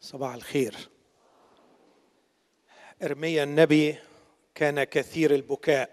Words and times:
صباح 0.00 0.34
الخير. 0.34 0.88
ارميا 3.02 3.42
النبي 3.42 3.96
كان 4.54 4.84
كثير 4.84 5.34
البكاء 5.34 5.90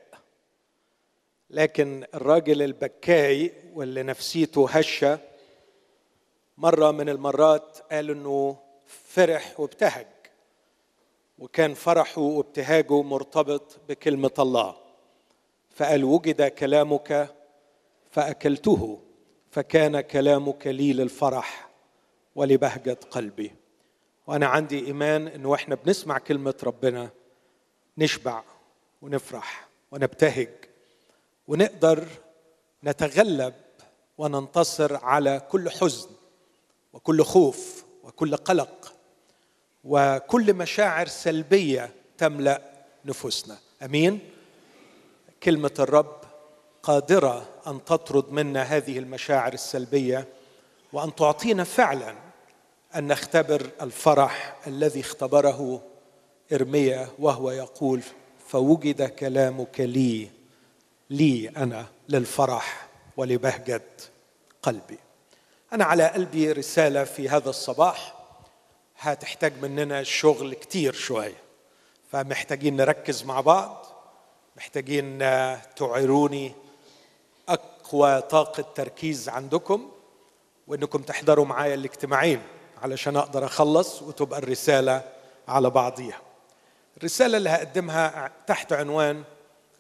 لكن 1.50 2.06
الراجل 2.14 2.62
البكاي 2.62 3.52
واللي 3.74 4.04
نفسيته 4.04 4.70
هشة 4.70 5.20
مرة 6.58 6.92
من 6.92 7.10
المرات 7.10 7.78
قال 7.92 8.10
إنه 8.10 8.58
فرح 8.86 9.60
وابتهج 9.60 10.08
وكان 11.40 11.74
فرحه 11.74 12.22
وابتهاجه 12.22 13.02
مرتبط 13.02 13.80
بكلمة 13.90 14.34
الله. 14.40 14.76
فقال 15.70 16.04
وجد 16.04 16.42
كلامك 16.48 17.36
فأكلته 18.12 19.02
فكان 19.52 20.02
كلامك 20.02 20.68
لي 20.68 20.94
للفرح 20.94 21.70
ولبهجة 22.36 22.98
قلبي. 23.12 23.65
وأنا 24.28 24.46
عندي 24.48 24.86
إيمان 24.86 25.28
إنه 25.28 25.50
وإحنا 25.50 25.76
بنسمع 25.76 26.18
كلمة 26.18 26.56
ربنا 26.64 27.10
نشبع 27.98 28.44
ونفرح 29.02 29.68
ونبتهج 29.92 30.50
ونقدر 31.48 32.08
نتغلب 32.84 33.54
وننتصر 34.18 34.96
على 34.96 35.42
كل 35.50 35.70
حزن 35.70 36.10
وكل 36.94 37.24
خوف 37.24 37.86
وكل 38.04 38.36
قلق 38.36 38.94
وكل 39.84 40.54
مشاعر 40.54 41.08
سلبية 41.08 41.92
تملأ 42.18 42.62
نفوسنا. 43.06 43.58
أمين؟ 43.84 44.20
كلمة 45.44 45.72
الرب 45.80 46.22
قادرة 46.84 47.50
أن 47.68 47.86
تطرد 47.86 48.32
منا 48.32 48.62
هذه 48.64 49.00
المشاعر 49.00 49.54
السلبية 49.54 50.28
وأن 50.94 51.16
تعطينا 51.16 51.64
فعلا 51.64 52.25
أن 52.96 53.08
نختبر 53.08 53.70
الفرح 53.82 54.56
الذي 54.68 55.00
اختبره 55.00 55.82
إرميا 56.54 57.10
وهو 57.20 57.52
يقول 57.52 58.02
فوجد 58.48 59.10
كلامك 59.10 59.80
لي 59.80 60.30
لي 61.10 61.50
أنا 61.50 61.86
للفرح 62.10 62.88
ولبهجة 63.18 63.82
قلبي. 64.62 64.98
أنا 65.74 65.86
على 65.86 66.08
قلبي 66.08 66.52
رسالة 66.52 67.04
في 67.04 67.30
هذا 67.30 67.50
الصباح 67.50 68.16
هتحتاج 69.00 69.54
مننا 69.62 70.04
شغل 70.04 70.54
كتير 70.54 70.94
شوية 70.94 71.38
فمحتاجين 72.12 72.76
نركز 72.76 73.24
مع 73.24 73.42
بعض 73.42 73.86
محتاجين 74.58 75.20
تعيروني 75.76 76.52
أقوى 77.50 78.22
طاقة 78.22 78.66
تركيز 78.76 79.30
عندكم 79.30 79.92
وإنكم 80.68 81.02
تحضروا 81.02 81.46
معايا 81.46 81.74
الاجتماعين. 81.74 82.42
علشان 82.82 83.16
أقدر 83.18 83.46
أخلص 83.46 84.02
وتبقى 84.02 84.40
الرسالة 84.40 85.02
على 85.48 85.70
بعضيها. 85.70 86.22
الرسالة 86.98 87.38
اللي 87.38 87.50
هقدمها 87.50 88.32
تحت 88.48 88.74
عنوان 88.74 89.24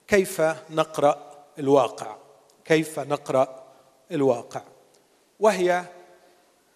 كيف 0.07 0.41
نقرأ 0.69 1.31
الواقع. 1.59 2.15
كيف 2.65 2.99
نقرأ 2.99 3.63
الواقع. 4.11 4.61
وهي 5.39 5.83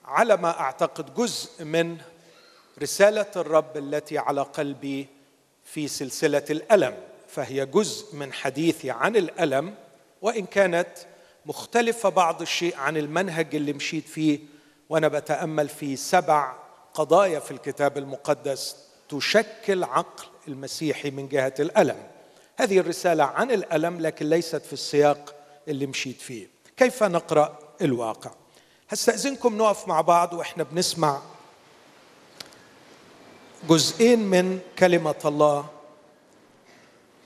على 0.05 0.37
ما 0.37 0.59
أعتقد 0.59 1.15
جزء 1.15 1.63
من 1.63 1.97
رسالة 2.81 3.31
الرب 3.35 3.77
التي 3.77 4.17
على 4.17 4.41
قلبي 4.41 5.07
في 5.63 5.87
سلسلة 5.87 6.45
الألم. 6.49 6.97
فهي 7.27 7.65
جزء 7.65 8.15
من 8.15 8.33
حديثي 8.33 8.91
عن 8.91 9.15
الألم 9.15 9.75
وإن 10.21 10.45
كانت 10.45 10.89
مختلفة 11.45 12.09
بعض 12.09 12.41
الشيء 12.41 12.77
عن 12.77 12.97
المنهج 12.97 13.55
اللي 13.55 13.73
مشيت 13.73 14.07
فيه 14.07 14.39
وأنا 14.89 15.07
بتامل 15.07 15.69
في 15.69 15.95
سبع 15.95 16.53
قضايا 16.93 17.39
في 17.39 17.51
الكتاب 17.51 17.97
المقدس 17.97 18.75
تشكل 19.09 19.83
عقل 19.83 20.25
المسيحي 20.47 21.11
من 21.11 21.27
جهة 21.27 21.53
الألم. 21.59 22.07
هذه 22.57 22.79
الرسالة 22.79 23.23
عن 23.23 23.51
الألم 23.51 23.99
لكن 24.01 24.29
ليست 24.29 24.65
في 24.65 24.73
السياق 24.73 25.35
اللي 25.67 25.85
مشيت 25.85 26.21
فيه. 26.21 26.47
كيف 26.77 27.03
نقرأ 27.03 27.59
الواقع؟ 27.81 28.31
هستأذنكم 28.89 29.57
نقف 29.57 29.87
مع 29.87 30.01
بعض 30.01 30.33
وإحنا 30.33 30.63
بنسمع 30.63 31.21
جزئين 33.69 34.19
من 34.19 34.59
كلمة 34.79 35.15
الله 35.25 35.65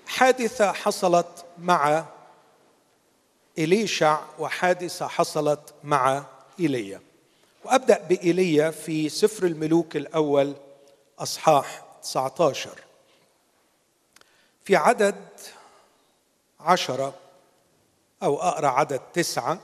حادثة 0.07 0.72
حصلت 0.72 1.46
مع 1.57 2.06
إليشع 3.57 4.19
وحادثة 4.40 5.07
حصلت 5.07 5.73
مع 5.84 6.23
إيليا. 6.59 7.02
وأبدأ 7.66 7.97
بإيليا 7.97 8.72
في 8.72 9.09
سفر 9.09 9.46
الملوك 9.46 9.96
الأول 9.96 10.53
أصحاح 11.19 11.85
19 12.03 12.69
في 14.66 14.75
عدد 14.75 15.16
عشرة 16.59 17.13
أو 18.23 18.41
أقرأ 18.41 18.68
عدد 18.68 19.02
تسعة 19.13 19.59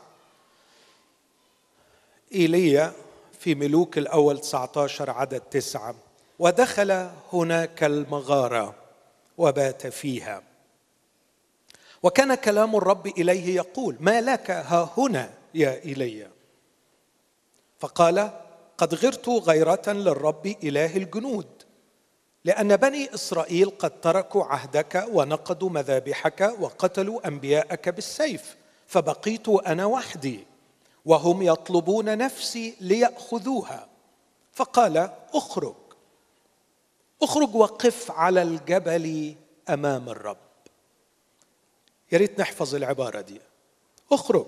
إيليا 2.34 2.94
في 3.40 3.56
ملوك 3.56 3.98
الأول 3.98 4.40
19 4.40 5.10
عدد 5.10 5.40
تسعة. 5.40 5.96
ودخل 6.40 7.10
هناك 7.34 7.84
المغارة 7.84 8.76
وبات 9.38 9.88
فيها. 9.88 10.44
وكان 12.04 12.36
كلام 12.36 12.76
الرب 12.76 13.08
إليه 13.08 13.56
يقول 13.56 13.98
ما 14.00 14.22
لك 14.22 14.52
ها 14.52 14.94
هنا 14.98 15.34
يا 15.54 15.84
إيليا؟ 15.86 16.32
فقال 17.80 18.32
قد 18.78 18.96
غرت 18.96 19.30
غيرة 19.30 19.82
للرب 19.88 20.56
إله 20.64 20.98
الجنود 20.98 21.48
لأن 22.46 22.78
بني 22.78 23.14
إسرائيل 23.14 23.70
قد 23.70 24.02
تركوا 24.02 24.44
عهدك 24.44 25.08
ونقضوا 25.12 25.70
مذابحك 25.70 26.56
وقتلوا 26.60 27.28
أنبياءك 27.28 27.90
بالسيف 27.90 28.56
فبقيت 28.88 29.50
أنا 29.50 29.86
وحدي 29.86 30.46
وهم 31.06 31.42
يطلبون 31.42 32.18
نفسي 32.18 32.76
ليأخذوها. 32.82 33.88
فقال 34.54 35.10
اخرج 35.34 35.76
اخرج 37.22 37.56
وقف 37.56 38.12
على 38.12 38.42
الجبل 38.42 39.36
أمام 39.70 40.10
الرب. 40.10 40.38
يا 42.12 42.18
ريت 42.18 42.40
نحفظ 42.40 42.76
العبارة 42.76 43.22
دي. 43.22 43.42
اخرج 44.12 44.48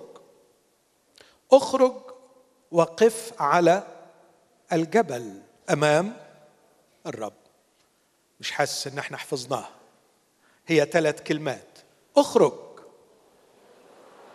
اخرج 1.51 2.10
وقف 2.71 3.33
على 3.39 3.83
الجبل 4.73 5.41
أمام 5.69 6.17
الرب. 7.05 7.33
مش 8.39 8.51
حاسس 8.51 8.87
إن 8.87 8.97
إحنا 8.97 9.17
حفظناها 9.17 9.69
هي 10.67 10.85
ثلاث 10.85 11.21
كلمات. 11.23 11.67
اخرج. 12.17 12.53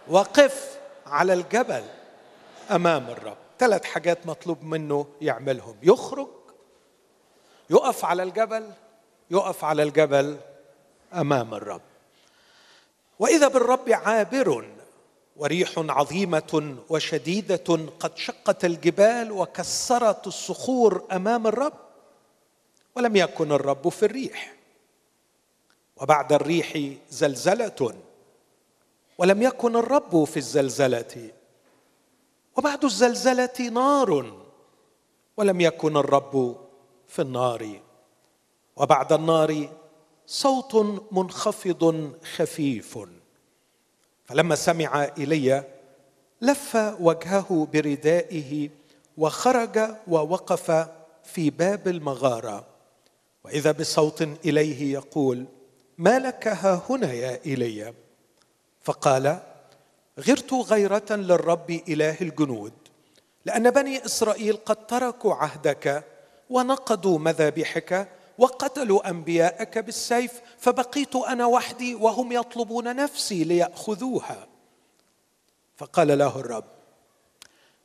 وقف 0.09 0.79
على 1.07 1.33
الجبل 1.33 1.85
أمام 2.71 3.11
الرب. 3.11 3.37
ثلاث 3.59 3.85
حاجات 3.85 4.27
مطلوب 4.27 4.63
منه 4.65 5.07
يعملهم. 5.21 5.77
يخرج. 5.83 6.29
يقف 7.71 8.05
على 8.05 8.23
الجبل. 8.23 8.73
يقف 9.31 9.65
على 9.65 9.83
الجبل 9.83 10.37
أمام 11.15 11.55
الرب. 11.55 11.83
وإذا 13.19 13.49
بالرب 13.49 13.91
عابر 13.91 14.76
وريح 15.39 15.73
عظيمة 15.77 16.77
وشديدة 16.89 17.79
قد 18.01 18.17
شقت 18.17 18.65
الجبال 18.65 19.33
وكسرت 19.33 20.27
الصخور 20.27 21.05
أمام 21.13 21.47
الرب 21.47 21.73
ولم 22.97 23.17
يكن 23.17 23.53
الرب 23.53 23.89
في 23.89 24.03
الريح. 24.05 24.57
وبعد 25.97 26.33
الريح 26.33 26.79
زلزلة 27.11 27.95
ولم 29.19 29.43
يكن 29.43 29.77
الرب 29.77 30.25
في 30.25 30.37
الزلزلة. 30.37 31.31
وبعد 32.57 32.85
الزلزلة 32.85 33.71
نار 33.73 34.41
ولم 35.37 35.61
يكن 35.61 35.97
الرب 35.97 36.57
في 37.09 37.23
النار. 37.23 37.81
وبعد 38.77 39.13
النار 39.13 39.69
صوت 40.27 40.75
منخفض 41.13 42.13
خفيف. 42.37 42.99
فلما 44.27 44.55
سمع 44.55 45.09
ايليا 45.19 45.65
لف 46.43 46.77
وجهه 47.01 47.69
بردائه 47.73 48.71
وخرج 49.17 49.79
ووقف 50.09 50.89
في 51.25 51.51
باب 51.51 51.89
المغارة. 51.89 52.67
وإذا 53.45 53.73
بصوت 53.73 54.23
إليه 54.23 54.93
يقول 54.93 55.45
ما 55.99 56.19
لك 56.19 56.49
ها 56.49 56.83
هنا 56.91 57.13
يا 57.13 57.41
ايليا 57.47 57.95
فقال 58.83 59.39
غرت 60.21 60.53
غيرة 60.53 61.05
للرب 61.11 61.71
إله 61.89 62.17
الجنود 62.21 62.73
لأن 63.45 63.71
بني 63.71 64.05
إسرائيل 64.05 64.57
قد 64.57 64.87
تركوا 64.87 65.35
عهدك 65.35 66.05
ونقضوا 66.51 67.19
مذابحك 67.19 68.09
وقتلوا 68.39 69.11
أنبياءك 69.11 69.79
بالسيف 69.79 70.41
فبقيت 70.59 71.17
أنا 71.17 71.47
وحدي 71.47 71.95
وهم 71.95 72.33
يطلبون 72.33 72.97
نفسي 72.97 73.45
ليأخذوها. 73.45 74.47
فقال 75.77 76.19
له 76.19 76.41
الرب 76.41 76.65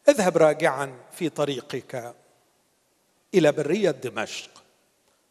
اذهب 0.09 0.38
راجعا 0.38 0.94
في 1.12 1.30
طريقك 1.30 2.15
إلى 3.33 3.51
برية 3.51 3.92
دمشق 3.92 4.50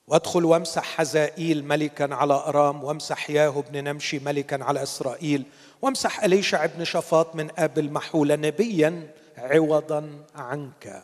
وادخل 0.07 0.45
وامسح 0.45 0.83
حزائيل 0.85 1.65
ملكا 1.65 2.15
على 2.15 2.35
أرام 2.35 2.85
وامسح 2.85 3.31
ياهو 3.31 3.61
بن 3.61 3.85
نمشي 3.85 4.19
ملكا 4.19 4.65
على 4.65 4.83
إسرائيل 4.83 5.45
وامسح 5.83 6.25
أليشع 6.25 6.67
بن 6.67 6.85
شفاط 6.85 7.35
من 7.35 7.51
ابل 7.59 7.91
محولة 7.91 8.37
نبيا 8.37 9.15
عوضا 9.39 10.25
عنك. 10.35 11.03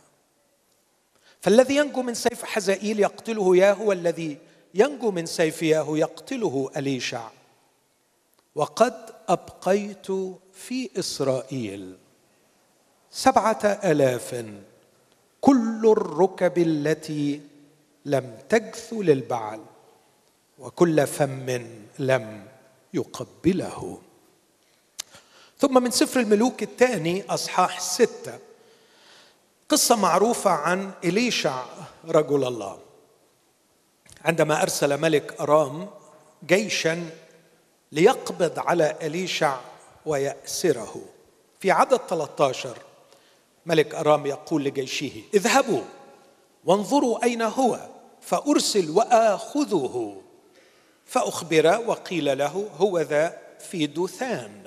فالذي 1.46 1.76
ينجو 1.76 2.02
من 2.02 2.14
سيف 2.14 2.44
حزائيل 2.44 3.00
يقتله 3.00 3.56
ياهو 3.56 3.88
والذي 3.88 4.38
ينجو 4.74 5.10
من 5.10 5.26
سيف 5.26 5.62
ياهو 5.62 5.96
يقتله 5.96 6.70
أليشع. 6.76 7.28
وقد 8.54 8.94
أبقيت 9.28 10.06
في 10.52 10.90
إسرائيل 10.98 11.96
سبعة 13.10 13.64
آلاف 13.64 14.44
كل 15.40 15.94
الركب 15.96 16.58
التي 16.58 17.40
لم 18.04 18.38
تجث 18.48 18.92
للبعل 18.92 19.60
وكل 20.58 21.06
فم 21.06 21.66
لم 21.98 22.44
يقبله. 22.94 24.00
ثم 25.58 25.82
من 25.82 25.90
سفر 25.90 26.20
الملوك 26.20 26.62
الثاني 26.62 27.24
أصحاح 27.28 27.80
ستة 27.80 28.38
قصة 29.68 29.96
معروفة 29.96 30.50
عن 30.50 30.92
إليشع 31.04 31.64
رجل 32.08 32.44
الله. 32.44 32.78
عندما 34.24 34.62
أرسل 34.62 35.00
ملك 35.00 35.40
أرام 35.40 35.88
جيشا 36.46 37.10
ليقبض 37.92 38.58
على 38.58 38.96
إليشع 39.02 39.56
ويأسره. 40.06 41.02
في 41.60 41.70
عدد 41.70 42.00
13 42.08 42.76
ملك 43.66 43.94
أرام 43.94 44.26
يقول 44.26 44.64
لجيشه 44.64 45.22
اذهبوا 45.34 45.82
وانظروا 46.64 47.24
أين 47.24 47.42
هو 47.42 47.80
فأرسل 48.20 48.90
وآخذه. 48.90 50.22
فأخبر 51.06 51.82
وقيل 51.86 52.38
له 52.38 52.68
هو 52.78 52.98
ذا 52.98 53.38
في 53.70 53.86
دوثان 53.86 54.65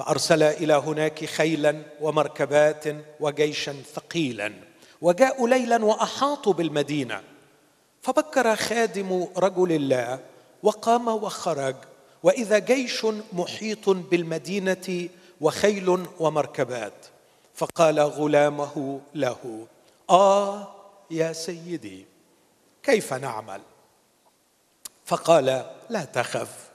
فأرسل 0.00 0.42
إلى 0.42 0.74
هناك 0.74 1.24
خيلا 1.24 1.82
ومركبات 2.00 2.84
وجيشا 3.20 3.76
ثقيلا 3.94 4.52
وجاءوا 5.02 5.48
ليلا 5.48 5.84
وأحاطوا 5.84 6.52
بالمدينة. 6.52 7.22
فبكر 8.02 8.56
خادم 8.56 9.28
رجل 9.36 9.72
الله 9.72 10.18
وقام 10.62 11.08
وخرج 11.08 11.76
وإذا 12.22 12.58
جيش 12.58 13.06
محيط 13.32 13.88
بالمدينة 13.90 15.08
وخيل 15.40 16.06
ومركبات. 16.18 17.06
فقال 17.54 18.00
غلامه 18.00 19.00
له 19.14 19.66
آه 20.10 20.68
يا 21.10 21.32
سيدي 21.32 22.06
كيف 22.82 23.12
نعمل؟ 23.12 23.60
فقال 25.04 25.66
لا 25.90 26.04
تخف 26.04 26.70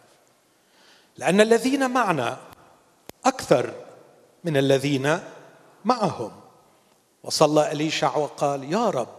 لأن 1.17 1.41
الذين 1.41 1.89
معنا 1.89 2.37
أكثر 3.25 3.73
من 4.43 4.57
الذين 4.57 5.19
معهم. 5.85 6.31
وصلى 7.23 7.71
إليشع 7.71 8.17
وقال 8.17 8.73
يا 8.73 8.89
رب 8.89 9.15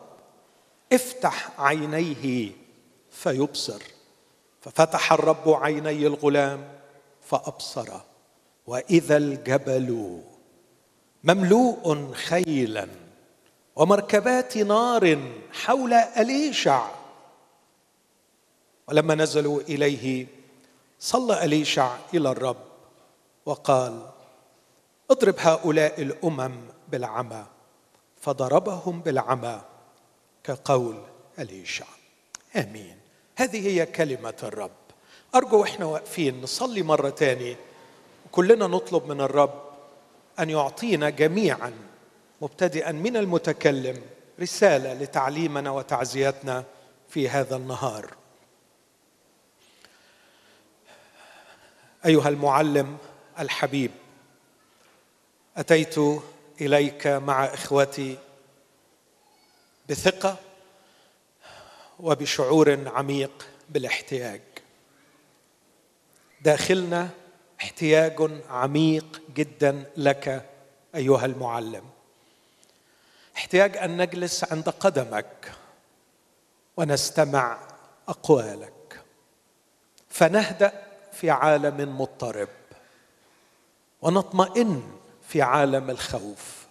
افتح 0.92 1.60
عينيه 1.60 2.50
فيبصر. 3.10 3.82
ففتح 4.60 5.12
الرب 5.12 5.48
عيني 5.48 6.06
الغلام 6.06 6.68
فأبصر. 7.22 7.88
وإذا 8.66 9.16
الجبل 9.16 10.20
مملوء 11.24 12.12
خيلا 12.12 12.88
ومركبات 13.76 14.56
نار 14.58 15.32
حول 15.52 15.92
إليشع. 15.92 16.88
ولما 18.88 19.14
نزلوا 19.14 19.60
إليه 19.60 20.26
صلى 20.98 21.44
إليشع 21.44 21.96
إلى 22.14 22.30
الرب. 22.30 22.75
وقال 23.46 24.06
اضرب 25.10 25.34
هؤلاء 25.38 26.02
الأمم 26.02 26.60
بالعمى. 26.88 27.46
فضربهم 28.20 29.00
بالعمى 29.00 29.60
كقول 30.44 31.02
اليشع 31.38 31.86
آمين. 32.56 32.98
هذه 33.36 33.68
هي 33.68 33.86
كلمة 33.86 34.34
الرب. 34.42 34.70
أرجو 35.34 35.64
إحنا 35.64 35.84
واقفين 35.84 36.40
نصلي 36.40 36.82
مرة 36.82 37.10
تاني. 37.10 37.56
وكلنا 38.26 38.66
نطلب 38.66 39.06
من 39.06 39.20
الرب 39.20 39.62
أن 40.40 40.50
يعطينا 40.50 41.10
جميعا 41.10 41.72
مبتدئا 42.40 42.92
من 42.92 43.16
المتكلم 43.16 44.02
رسالة 44.40 44.94
لتعليمنا 44.94 45.70
وتعزيتنا 45.70 46.64
في 47.08 47.28
هذا 47.28 47.56
النهار. 47.56 48.14
أيها 52.06 52.28
المعلم 52.28 52.98
الحبيب. 53.38 53.90
أتيت 55.56 55.94
إليك 56.60 57.06
مع 57.06 57.44
إخوتي 57.44 58.18
بثقة 59.88 60.36
وبشعور 62.00 62.88
عميق 62.88 63.48
بالاحتياج. 63.68 64.40
داخلنا 66.40 67.08
احتياج 67.60 68.40
عميق 68.50 69.22
جدا 69.34 69.90
لك 69.96 70.50
أيها 70.94 71.26
المعلم. 71.26 71.84
احتياج 73.36 73.76
أن 73.76 73.96
نجلس 73.96 74.52
عند 74.52 74.68
قدمك 74.68 75.52
ونستمع 76.76 77.58
أقوالك. 78.08 79.00
فنهدأ 80.08 80.82
في 81.12 81.30
عالم 81.30 82.00
مضطرب. 82.00 82.48
ونطمئن 84.02 84.82
في 85.28 85.42
عالم 85.42 85.90
الخوف. 85.90 86.66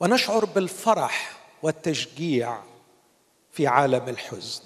ونشعر 0.00 0.44
بالفرح 0.44 1.36
والتشجيع 1.62 2.62
في 3.52 3.66
عالم 3.66 4.08
الحزن. 4.08 4.62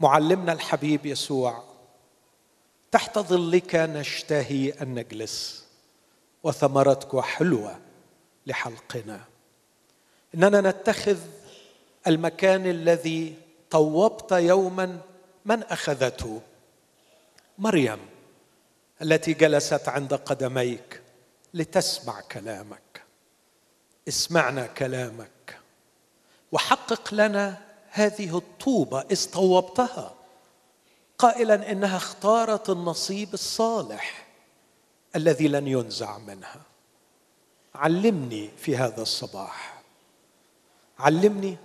معلمنا 0.00 0.52
الحبيب 0.52 1.06
يسوع 1.06 1.62
تحت 2.90 3.18
ظلك 3.18 3.74
نشتهي 3.74 4.70
ان 4.70 4.94
نجلس 4.94 5.66
وثمرتك 6.42 7.20
حلوة 7.20 7.78
لحلقنا. 8.46 9.20
إننا 10.34 10.60
نتخذ 10.60 11.18
المكان 12.06 12.66
الذي 12.66 13.34
طوبت 13.70 14.32
يوما 14.32 15.00
من 15.44 15.62
أخذته 15.62 16.40
مريم. 17.58 17.98
التي 19.02 19.34
جلست 19.34 19.88
عند 19.88 20.14
قدميك 20.14 21.02
لتسمع 21.54 22.20
كلامك. 22.20 23.02
اسمعنا 24.08 24.66
كلامك. 24.66 25.58
وحقق 26.52 27.14
لنا 27.14 27.62
هذه 27.90 28.38
الطوبة 28.38 29.00
إذ 29.00 29.30
طوبتها. 29.30 30.14
قائلا 31.18 31.72
إنها 31.72 31.96
اختارت 31.96 32.70
النصيب 32.70 33.34
الصالح 33.34 34.26
الذي 35.16 35.48
لن 35.48 35.66
ينزع 35.66 36.18
منها. 36.18 36.60
علمني 37.74 38.50
في 38.56 38.76
هذا 38.76 39.02
الصباح. 39.02 39.82
علمني 40.98 41.56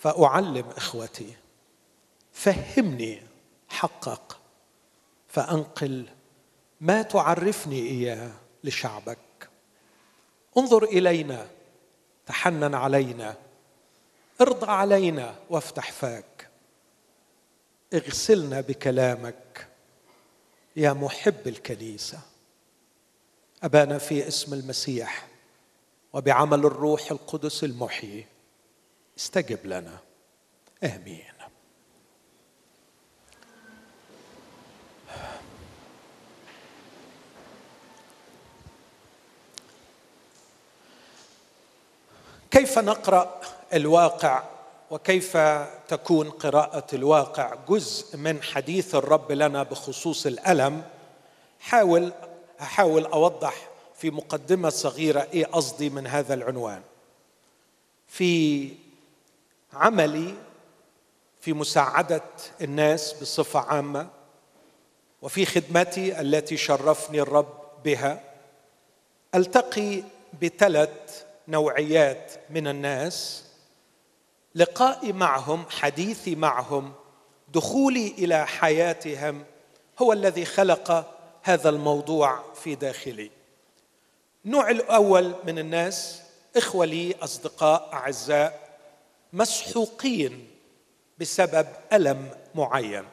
فأعلم 0.00 0.70
إخوتي. 0.76 1.34
فهمني 2.32 3.22
حقق 3.68 4.38
فأنقل 5.28 6.08
ما 6.82 7.02
تعرفني 7.02 7.80
إياه 7.80 8.30
لشعبك. 8.64 9.18
انظر 10.58 10.84
إلينا 10.84 11.46
تحنن 12.26 12.74
علينا 12.74 13.36
ارضى 14.40 14.66
علينا 14.66 15.34
وافتح 15.50 15.92
فاك. 15.92 16.48
اغسلنا 17.94 18.60
بكلامك 18.60 19.68
يا 20.76 20.92
محب 20.92 21.46
الكنيسة. 21.48 22.20
أبانا 23.62 23.98
في 23.98 24.28
اسم 24.28 24.54
المسيح 24.54 25.28
وبعمل 26.12 26.66
الروح 26.66 27.10
القدس 27.10 27.64
المحيي. 27.64 28.26
استجب 29.18 29.66
لنا. 29.66 29.98
آمين. 30.84 31.32
كيف 42.52 42.78
نقرأ 42.78 43.40
الواقع 43.74 44.42
وكيف 44.90 45.36
تكون 45.88 46.30
قراءة 46.30 46.86
الواقع 46.92 47.54
جزء 47.68 48.16
من 48.16 48.42
حديث 48.42 48.94
الرب 48.94 49.32
لنا 49.32 49.62
بخصوص 49.62 50.26
الألم؟ 50.26 50.82
حاول 51.60 52.12
أحاول 52.60 53.04
أوضح 53.04 53.54
في 53.96 54.10
مقدمة 54.10 54.68
صغيرة 54.68 55.28
إيه 55.34 55.46
قصدي 55.46 55.90
من 55.90 56.06
هذا 56.06 56.34
العنوان. 56.34 56.82
في 58.06 58.68
عملي 59.72 60.34
في 61.40 61.52
مساعدة 61.52 62.22
الناس 62.60 63.12
بصفة 63.12 63.60
عامة 63.60 64.08
وفي 65.22 65.46
خدمتي 65.46 66.20
التي 66.20 66.56
شرفني 66.56 67.20
الرب 67.20 67.54
بها 67.84 68.20
ألتقي 69.34 70.02
بثلاث 70.42 71.24
نوعيات 71.52 72.32
من 72.50 72.68
الناس 72.68 73.44
لقائي 74.54 75.12
معهم 75.12 75.64
حديثي 75.70 76.34
معهم 76.34 76.92
دخولي 77.48 78.14
إلى 78.18 78.46
حياتهم 78.46 79.44
هو 80.02 80.12
الذي 80.12 80.44
خلق 80.44 81.16
هذا 81.42 81.68
الموضوع 81.68 82.44
في 82.54 82.74
داخلي. 82.74 83.30
النوع 84.44 84.70
الأول 84.70 85.34
من 85.44 85.58
الناس 85.58 86.22
إخوة 86.56 86.86
لي 86.86 87.14
أصدقاء 87.20 87.90
أعزاء 87.92 88.78
مسحوقين 89.32 90.50
بسبب 91.18 91.66
ألم 91.92 92.30
معين. 92.54 93.04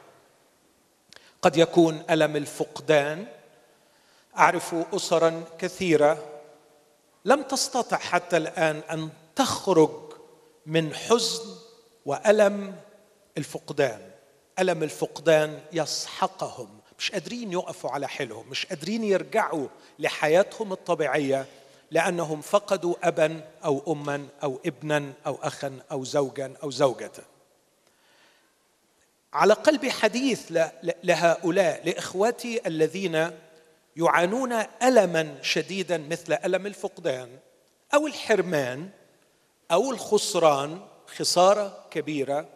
قد 1.42 1.56
يكون 1.56 2.02
ألم 2.10 2.36
الفقدان 2.36 3.26
أعرف 4.38 4.74
اسرا 4.94 5.44
كثيرة 5.58 6.29
لم 7.24 7.42
تستطع 7.42 7.96
حتى 7.96 8.36
الآن 8.36 8.82
أن 8.90 9.08
تخرج 9.36 10.12
من 10.66 10.94
حزن 10.94 11.44
وألم 12.06 12.76
الفقدان. 13.38 14.00
ألم 14.58 14.82
الفقدان 14.82 15.60
يسحقهم. 15.72 16.80
مش 16.98 17.10
قادرين 17.10 17.52
يقفوا 17.52 17.90
على 17.90 18.08
حيلهم. 18.08 18.48
مش 18.50 18.66
قادرين 18.66 19.04
يرجعوا 19.04 19.68
لحياتهم 19.98 20.72
الطبيعية 20.72 21.46
لأنهم 21.90 22.40
فقدوا 22.40 22.94
ابا 23.02 23.40
أو 23.64 23.92
اما 23.92 24.26
أو 24.42 24.60
ابنا 24.66 25.12
أو 25.26 25.38
اخا 25.42 25.78
أو 25.92 26.04
زوجا 26.04 26.54
أو 26.62 26.70
زوجه 26.70 27.12
على 29.32 29.54
قلبي 29.54 29.90
حديث 29.90 30.52
لهؤلاء 31.04 31.82
لاخوتي 31.84 32.66
الذين 32.66 33.30
يعانون 33.96 34.52
ألما 34.82 35.38
شديدا 35.42 35.98
مثل 35.98 36.32
ألم 36.32 36.66
الفقدان 36.66 37.38
أو 37.94 38.06
الحرمان 38.06 38.88
أو 39.72 39.90
الخسران 39.90 40.80
خسارة 41.06 41.84
كبيرة 41.90 42.48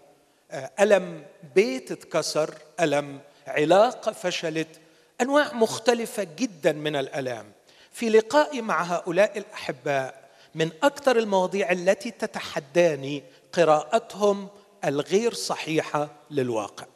آه، 0.51 0.71
ألم 0.81 1.25
بيت 1.55 1.93
اتكسر 1.93 2.55
ألم 2.81 3.21
علاقه 3.47 4.13
فشلت 4.13 4.81
أنواع 5.21 5.53
مختلفة 5.53 6.27
جدا 6.37 6.73
من 6.73 6.97
الألام. 6.97 7.53
في 7.93 8.09
لقائي 8.09 8.61
مع 8.61 8.83
هؤلاء 8.83 9.39
الأحباء 9.39 10.31
من 10.55 10.71
أكثر 10.83 11.19
المواضيع 11.19 11.73
التي 11.73 12.11
تتحداني 12.11 13.23
قراءتهم 13.53 14.49
الغير 14.85 15.35
صحيحة 15.35 16.09
للواقع. 16.31 16.87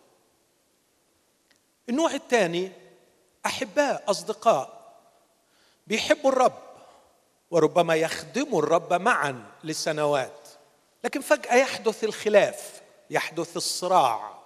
النوع 1.89 2.15
الثاني 2.15 2.73
أحباء 3.49 4.03
أصدقاء. 4.09 4.95
بيحبوا 5.87 6.31
الرب 6.31 6.63
وربما 7.51 7.95
يخدموا 7.95 8.63
الرب 8.63 8.93
معا 8.93 9.45
لسنوات. 9.65 10.49
لكن 11.05 11.21
فجأة 11.21 11.55
يحدث 11.55 12.05
الخلاف 12.05 12.83
يحدث 13.11 13.57
الصراع. 13.57 14.39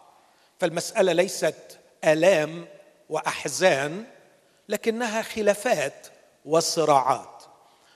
فالمسألة 0.60 1.12
ليست 1.12 1.78
آلام 2.04 2.68
وأحزان 3.08 4.04
لكنها 4.68 5.22
خلافات 5.22 6.06
وصراعات. 6.44 7.42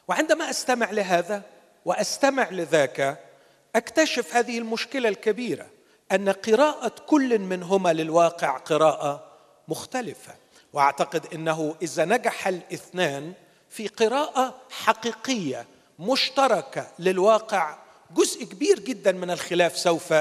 وعندما 0.09 0.51
أستمع 0.51 0.91
لهذا 0.91 1.43
وأستمع 1.85 2.51
لذاك 2.51 3.21
أكتشف 3.77 4.37
هذه 4.37 4.59
المشكلة 4.59 5.09
الكبيرة 5.09 5.67
أن 6.13 6.29
قراءة 6.29 6.93
كل 7.07 7.39
منهما 7.39 7.93
للواقع 7.93 8.57
قراءة 8.57 9.33
مختلفة. 9.69 10.35
واعتقد 10.77 11.27
إنه 11.35 11.75
إذا 11.83 12.05
نجح 12.05 12.49
الاثنان 12.49 13.33
في 13.71 13.89
قراءة 13.89 14.55
حقيقية 14.71 15.67
مشتركة 15.99 16.87
للواقع 16.99 17.77
جزء 18.17 18.45
كبير 18.45 18.79
جدا 18.79 19.13
من 19.13 19.31
الخلاف 19.31 19.79
سوف 19.79 20.15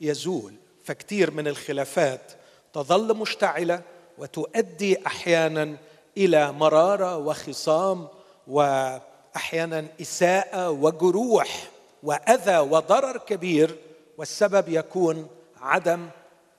يزول. 0.00 0.54
فكتير 0.84 1.30
من 1.30 1.48
الخلافات 1.48 2.32
تظل 2.72 3.16
مشتعلة 3.16 3.82
وتؤدي 4.18 5.06
أحيانا 5.06 5.76
إلى 6.16 6.52
مرارة 6.52 7.16
وخصام 7.16 8.08
واحيانا 8.46 9.86
إساءة 10.00 10.70
وجروح 10.70 11.70
وأذى 12.02 12.58
وضرر 12.58 13.18
كبير 13.18 13.78
والسبب 14.18 14.68
يكون 14.68 15.28
عدم 15.60 16.08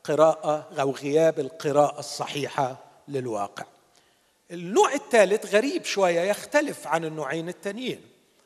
قراءة 0.04 0.68
أو 0.80 0.92
غياب 0.92 1.40
القراءة 1.40 2.00
الصحيحة. 2.00 2.91
للواقع. 3.08 3.66
النوع 4.52 4.94
الثالث 4.94 5.56
غريب 5.56 5.86
شوية 5.86 6.22
يختلف 6.22 6.88
عن 6.88 7.06
النوعين 7.06 7.50
التانيين 7.50 8.02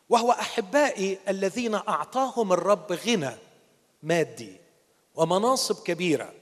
وهو 0.09 0.31
أحبائي 0.31 1.19
الذين 1.27 1.75
أعطاهم 1.75 2.53
الرب 2.53 2.91
غنى 2.91 3.31
مادي 4.03 4.53
ومناصب 5.15 5.83
كبيرة 5.83 6.33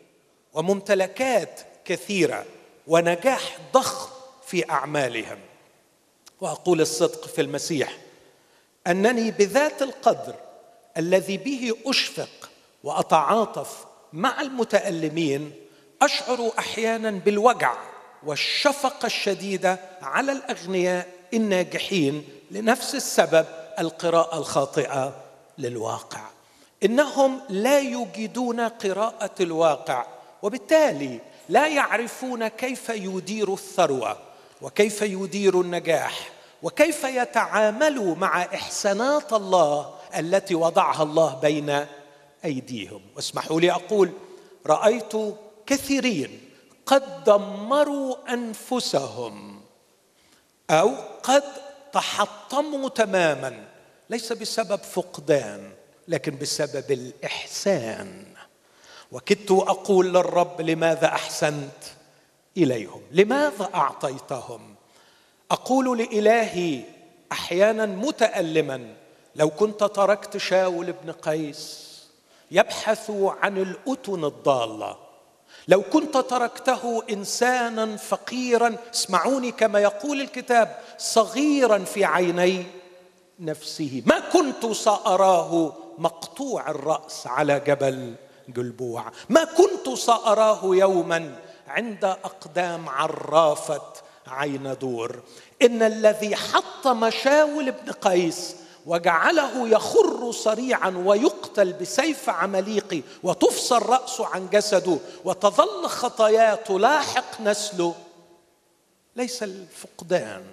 وممتلكات 0.53 1.62
كثيرة 1.86 2.46
ونجاح 2.88 3.58
ضخم 3.74 4.10
في 4.46 4.70
أعمالهم. 4.70 5.39
وأقول 6.41 6.82
الصدق 6.82 7.27
في 7.27 7.41
المسيح 7.41 7.98
أنني 8.88 9.32
بذات 9.32 9.82
القدر 9.82 10.36
الذي 10.98 11.38
به 11.38 11.75
أشفق 11.86 12.50
وأتعاطف 12.84 13.86
مع 14.13 14.41
المتألمين 14.41 15.51
أشعر 16.01 16.51
أحيانا 16.60 17.12
بالوجع 17.12 17.92
والشفقة 18.25 19.06
الشديدة 19.06 19.80
على 20.01 20.32
الأغنياء 20.32 21.08
الناجحين 21.34 22.24
لنفس 22.51 22.96
السبب 22.96 23.46
القراءة 23.80 24.38
الخاطئة 24.38 25.15
للواقع. 25.58 26.22
إنهم 26.86 27.42
لا 27.50 27.80
يجدون 27.80 28.60
قراءة 28.60 29.32
الواقع 29.42 30.06
وبالتالي 30.42 31.20
لا 31.50 31.68
يعرفون 31.68 32.48
كيف 32.48 32.89
يديروا 32.89 33.56
الثروة 33.56 34.18
وكيف 34.62 35.01
يديروا 35.01 35.63
النجاح 35.63 36.30
وكيف 36.63 37.03
يتعاملوا 37.03 38.15
مع 38.15 38.42
إحسانات 38.44 39.34
الله 39.34 39.94
التي 40.18 40.56
وضعها 40.56 41.03
الله 41.03 41.39
بين 41.42 41.86
أيديهم. 42.46 43.01
واسمحوا 43.15 43.62
لي 43.62 43.72
أقول 43.72 44.12
رأيت 44.68 45.13
كثيرين 45.65 46.42
قد 46.85 47.23
دمروا 47.23 48.33
أنفسهم 48.33 49.61
أو 50.69 50.95
قد 51.23 51.43
تحطموا 51.93 52.89
تماما. 52.89 53.65
ليس 54.09 54.33
بسبب 54.33 54.79
فقدان 54.79 55.71
لكن 56.07 56.37
بسبب 56.37 56.91
الإحسان. 56.91 58.25
وكدت 59.11 59.51
أقول 59.51 60.13
للرب 60.13 60.61
لماذا 60.61 61.07
أحسنت 61.07 61.83
إليهم؟ 62.57 63.01
لماذا 63.11 63.69
أعطيتهم؟ 63.75 64.75
أقول 65.51 65.97
لإلهي 65.97 66.83
أحيانا 67.31 67.85
متألما 67.85 68.95
لو 69.35 69.49
كنت 69.49 69.83
تركت 69.83 70.37
شاول 70.37 70.91
بن 70.91 71.11
قيس 71.11 71.93
يبحث 72.51 73.11
عن 73.11 73.57
الأتن 73.57 74.23
الضالة 74.25 74.97
لو 75.67 75.82
كنت 75.82 76.17
تركته 76.17 77.03
إنسانا 77.10 77.98
فقيرا 77.98 78.75
اسمعوني 78.93 79.51
كما 79.51 79.79
يقول 79.79 80.22
الكتاب 80.22 80.79
صغيرا 80.98 81.77
في 81.77 82.05
عيني 82.05 82.65
نفسه. 83.39 84.03
ما 84.05 84.20
كنت 84.20 84.65
سأراه 84.65 85.74
مقطوع 85.98 86.70
الرأس 86.70 87.27
على 87.27 87.60
جبل 87.67 88.13
جلبوع. 88.50 89.05
ما 89.29 89.43
كنت 89.43 89.98
سأراه 89.98 90.60
يوما 90.63 91.36
عند 91.67 92.05
أقدام 92.05 92.89
عرافة 92.89 93.82
عين 94.27 94.75
دور. 94.82 95.20
إن 95.62 95.84
الذي 95.84 96.36
حطم 96.36 97.10
شاول 97.10 97.72
بن 97.72 97.91
قيس 97.91 98.55
وجعله 98.85 99.69
يخر 99.69 100.31
صريعا 100.31 101.03
ويقتل 101.05 101.73
بسيف 101.73 102.29
عمليقي 102.29 103.01
وتفصل 103.23 103.81
راسه 103.81 104.25
عن 104.25 104.49
جسده 104.49 104.97
وتظل 105.25 105.87
خطاياه 105.87 106.55
تلاحق 106.55 107.41
نسله. 107.41 107.95
ليس 109.15 109.43
الفقدان 109.43 110.43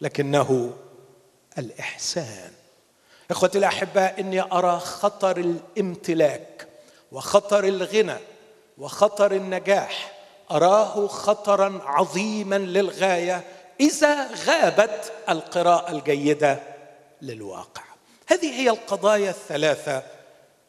لكنه 0.00 0.72
الإحسان. 1.58 2.50
إخوتي 3.30 3.58
الاحباء 3.58 4.20
إني 4.20 4.40
أرى 4.40 4.78
خطر 4.78 5.36
الامتلاك 5.36 6.68
وخطر 7.12 7.64
الغنى 7.64 8.16
وخطر 8.78 9.32
النجاح. 9.32 10.12
أراه 10.50 11.06
خطرا 11.06 11.80
عظيما 11.84 12.58
للغاية 12.58 13.44
إذا 13.80 14.28
غابت 14.34 15.12
القراءة 15.28 15.92
الجيدة. 15.92 16.60
للواقع. 17.22 17.82
هذه 18.26 18.60
هي 18.60 18.70
القضايا 18.70 19.30
الثلاثة 19.30 20.02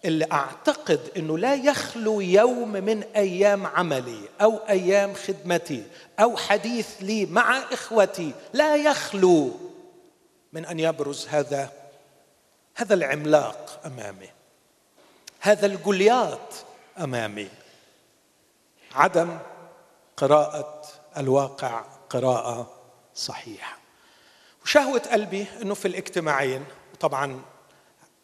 اللي 0.06 0.28
أعتقد 0.32 1.00
إنه 1.18 1.38
لا 1.38 1.56
يخلو 1.56 2.22
يوم 2.22 2.72
من 2.72 3.04
أيام 3.04 3.68
عملي 3.68 4.22
أو 4.42 4.58
أيام 4.70 5.14
خدمتي 5.14 5.84
أو 6.20 6.38
حديث 6.38 6.88
لي 7.02 7.26
مع 7.26 7.58
إخوتي. 7.58 8.34
لا 8.54 8.76
يخلو 8.76 9.52
من 10.54 10.66
أن 10.66 10.80
يبرز 10.80 11.28
هذا 11.28 11.72
هذا 12.76 12.94
العملاق 12.94 13.82
أمامي 13.86 14.30
هذا 15.40 15.66
الجوليات 15.66 16.54
أمامي. 16.98 17.50
عدم 18.96 19.38
قراءة 20.18 20.84
الواقع 21.18 21.84
قراءة 22.10 22.74
صحيحة. 23.16 23.81
وشهوه 24.66 25.00
قلبي 25.00 25.46
إنه 25.62 25.74
في 25.74 25.88
الاجتماعين 25.88 26.66
طبعا 27.00 27.42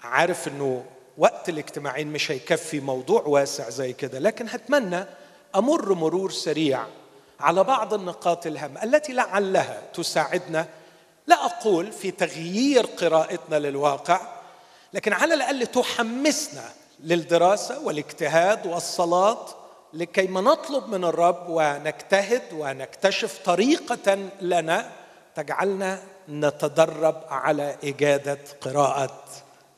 عارف 0.01 0.47
إنه 0.47 0.85
وقت 1.17 1.49
الاجتماعين 1.49 2.07
مش 2.07 2.31
هيكفي 2.31 2.79
موضوع 2.79 3.21
واسع 3.21 3.69
زي 3.69 3.93
كده 3.93 4.19
لكن 4.19 4.47
هتمنى 4.49 5.05
أمر 5.55 5.93
مرور 5.93 6.31
سريع 6.31 6.85
على 7.39 7.63
بعض 7.63 7.93
النقاط 7.93 8.45
الهامه 8.47 8.83
التي 8.83 9.13
لعلها 9.13 9.81
تساعدنا. 9.93 10.67
لا 11.27 11.45
أقول 11.45 11.91
في 11.91 12.11
تغيير 12.11 12.85
قراءتنا 12.85 13.55
للواقع 13.59 14.21
لكن 14.93 15.13
على 15.13 15.33
الأقل 15.33 15.67
تحمسنا 15.67 16.69
للدراسة 16.99 17.79
والاجتهاد 17.79 18.65
والصلاة 18.67 19.45
لكي 19.93 20.27
ما 20.27 20.41
نطلب 20.41 20.89
من 20.89 21.03
الرب 21.03 21.45
ونجتهد 21.49 22.41
ونكتشف 22.53 23.39
طريقة 23.45 24.29
لنا 24.41 24.91
تجعلنا 25.35 25.99
نتدرب 26.29 27.21
على 27.29 27.75
إجادة 27.83 28.39
قراءة 28.61 29.23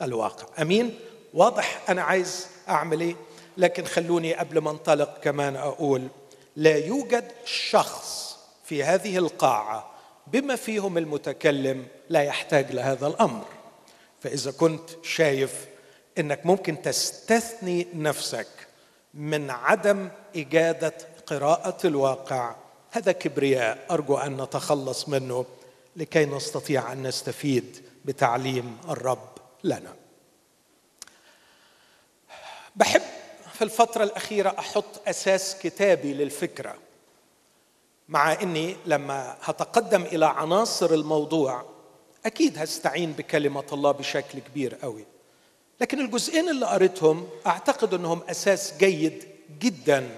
الواقع. 0.01 0.61
أمين؟ 0.61 0.99
واضح 1.33 1.81
أنا 1.89 2.01
عايز 2.01 2.47
أعمل 2.69 3.01
إيه. 3.01 3.15
لكن 3.57 3.85
خلوني 3.85 4.33
قبل 4.33 4.59
ما 4.59 4.71
انطلق 4.71 5.19
كمان 5.21 5.55
أقول 5.55 6.07
لا 6.55 6.77
يوجد 6.77 7.31
شخص 7.45 8.37
في 8.65 8.83
هذه 8.83 9.17
القاعة 9.17 9.91
بما 10.27 10.55
فيهم 10.55 10.97
المتكلم 10.97 11.87
لا 12.09 12.23
يحتاج 12.23 12.71
لهذا 12.71 13.07
الأمر. 13.07 13.45
فإذا 14.21 14.51
كنت 14.51 14.89
شايف 15.03 15.65
إنك 16.17 16.45
ممكن 16.45 16.81
تستثني 16.81 17.87
نفسك 17.93 18.47
من 19.13 19.49
عدم 19.49 20.09
إجادة 20.35 20.93
قراءة 21.25 21.87
الواقع 21.87 22.55
هذا 22.91 23.11
كبرياء. 23.11 23.77
أرجو 23.91 24.17
أن 24.17 24.41
نتخلص 24.41 25.09
منه. 25.09 25.45
لكي 25.99 26.25
نستطيع 26.25 26.91
أن 26.91 27.03
نستفيد 27.03 27.83
بتعليم 28.05 28.77
الرب 28.89 29.29
لنا. 29.63 29.95
بحب 32.75 33.01
في 33.53 33.63
الفترة 33.63 34.03
الأخيرة 34.03 34.55
أحط 34.59 35.07
أساس 35.07 35.55
كتابي 35.61 36.13
للفكرة 36.13 36.75
مع 38.09 38.33
أني 38.41 38.75
لما 38.85 39.37
هتقدم 39.41 40.01
إلى 40.01 40.25
عناصر 40.25 40.93
الموضوع 40.93 41.65
أكيد 42.25 42.57
هستعين 42.57 43.11
بكلمة 43.11 43.65
الله 43.73 43.91
بشكل 43.91 44.39
كبير 44.39 44.75
قوي 44.75 45.05
لكن 45.81 45.99
الجزئين 45.99 46.49
اللي 46.49 46.65
قريتهم 46.65 47.29
أعتقد 47.47 47.93
أنهم 47.93 48.21
أساس 48.29 48.73
جيد 48.77 49.23
جدا 49.59 50.09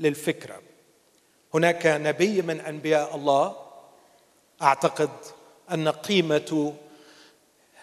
للفكرة. 0.00 0.60
هناك 1.54 1.86
نبي 1.86 2.42
من 2.42 2.60
أنبياء 2.60 3.16
الله 3.16 3.65
أعتقد 4.62 5.10
أن 5.72 5.88
قيمته 5.88 6.74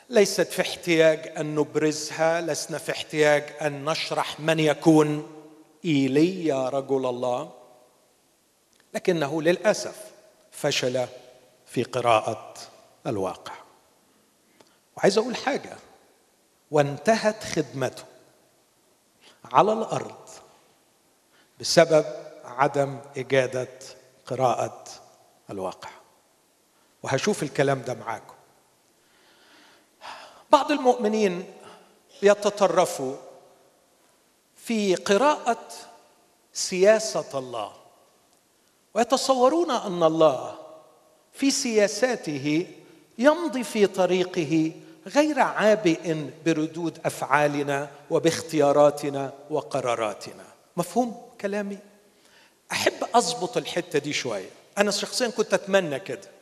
ليست 0.10 0.42
في 0.52 0.62
احتياج 0.62 1.34
أن 1.38 1.56
نبرزها 1.56 2.42
لسنا 2.42 2.78
في 2.78 2.92
احتياج 2.92 3.44
أن 3.62 3.86
نشرح 3.86 4.40
من 4.40 4.60
يكون 4.60 5.30
ايلي 5.86 6.46
يا 6.46 6.70
رجل 6.70 7.06
الله. 7.06 7.52
لكنه 8.94 9.42
للأسف 9.42 10.12
فشل 10.52 11.08
في 11.66 11.84
قراءة 11.84 12.54
الواقع. 13.08 13.54
وعايز 14.98 15.18
أقول 15.18 15.36
حاجة 15.36 15.78
وانتهت 16.72 17.44
خدمته 17.44 18.04
على 19.46 19.74
الأرض 19.74 20.30
بسبب 21.60 22.06
عدم 22.46 23.00
إجادة 23.18 23.80
قراءة 24.26 24.84
الواقع. 25.50 25.90
وهشوف 27.04 27.44
الكلام 27.44 27.82
ده 27.82 27.94
معاكم. 27.94 28.34
بعض 30.52 30.72
المؤمنين 30.72 31.46
يتطرفوا 32.22 33.16
في 34.56 34.96
قراءة 34.96 35.68
سياسة 36.54 37.40
الله 37.40 37.74
ويتصورون 38.94 39.72
أن 39.72 40.04
الله 40.04 40.60
في 41.34 41.52
سياساته 41.52 42.68
يمضي 43.18 43.64
في 43.64 43.88
طريقه 43.88 44.72
غير 45.08 45.40
عابئ 45.40 46.16
بردود 46.46 47.00
أفعالنا 47.06 47.92
وباختياراتنا 48.10 49.34
وقراراتنا. 49.50 50.44
مفهوم 50.78 51.30
كلامي؟ 51.42 51.78
أحب 52.72 52.94
اضبط 53.14 53.58
الحتة 53.58 54.00
دي 54.00 54.14
شوية. 54.14 54.50
أنا 54.78 54.92
شخصيا 54.92 55.28
كنت 55.28 55.54
أتمنى 55.54 56.00
كده. 56.00 56.33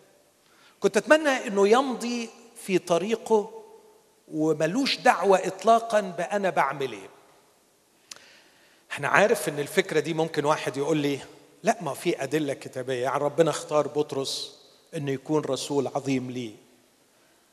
كنت 0.82 0.98
أتمنى 0.98 1.30
إنه 1.48 1.67
يمضي 1.67 2.30
في 2.65 2.78
طريقه 2.78 3.50
وملوش 4.34 4.98
دعوة 4.98 5.48
إطلاقا 5.48 6.02
بأنا 6.02 6.50
بعمل 6.50 6.91
إيه. 6.91 7.10
إحنا 8.91 9.08
عارف 9.08 9.50
إن 9.50 9.60
الفكرة 9.60 10.00
دي 10.00 10.13
ممكن 10.13 10.46
واحد 10.46 10.78
يقول 10.78 10.98
لي 10.98 11.20
لا 11.63 11.78
ما 11.82 11.94
في 11.94 12.24
أدلة 12.24 12.54
كتابية. 12.54 13.04
يعني 13.04 13.24
ربنا 13.24 13.50
اختار 13.50 13.88
بطرس 13.88 14.60
إنه 14.96 15.12
يكون 15.12 15.41
رسول 15.46 15.88
عظيم 15.88 16.32
ليه 16.32 16.52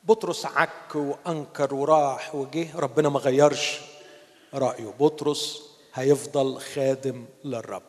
بطرس 0.03 0.45
عك 0.45 0.95
وأنكر 0.95 1.73
وراح 1.75 2.35
وجه 2.35 2.77
ربنا 2.79 3.09
ما 3.09 3.19
غيرش 3.19 3.79
رأيه. 4.53 4.93
بطرس 4.99 5.61
هيفضل 5.93 6.59
خادم 6.59 7.25
للرب. 7.43 7.83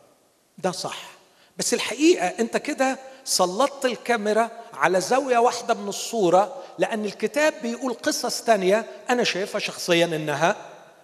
ده 0.57 0.71
صح. 0.71 1.09
بس 1.57 1.73
الحقيقة 1.73 2.27
أنت 2.27 2.57
كده 2.57 2.99
سلطت 3.23 3.85
الكاميرا 3.85 4.49
على 4.73 5.01
زاوية 5.01 5.37
واحدة 5.37 5.73
من 5.73 5.87
الصورة 5.89 6.63
لأن 6.77 7.05
الكتاب 7.05 7.53
بيقول 7.61 7.93
قصص 7.93 8.41
تانية 8.43 8.85
أنا 9.09 9.23
شايفها 9.23 9.59
شخصيا 9.59 10.05
إنها 10.05 10.55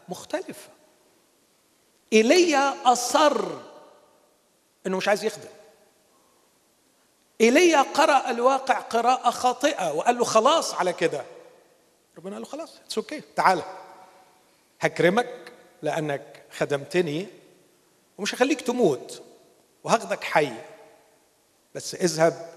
مختلفة. 0.10 0.70
إيليا 2.14 2.74
أصر 2.86 3.42
إنه 4.88 4.98
مش 4.98 5.08
عايز 5.08 5.24
يخدم. 5.24 5.50
إيليا 7.42 7.82
قرأ 7.82 8.30
الواقع 8.32 8.80
قراءة 8.80 9.30
خاطئة 9.30 9.94
وقال 9.94 10.18
له 10.18 10.24
خلاص 10.24 10.74
على 10.74 10.94
كده. 10.94 11.24
ربنا 12.18 12.36
قال 12.36 12.42
له 12.42 12.48
خلاص 12.48 12.78
it's 12.86 12.98
okay 12.98 13.22
تعالى 13.36 13.64
هكرمك 14.80 15.52
لأنك 15.82 16.44
خدمتني 16.58 17.28
ومش 18.18 18.36
هخليك 18.36 18.62
تموت 18.62 19.22
وهاخدك 19.84 20.24
حي. 20.24 20.54
بس 21.78 21.96
اذهب 21.96 22.50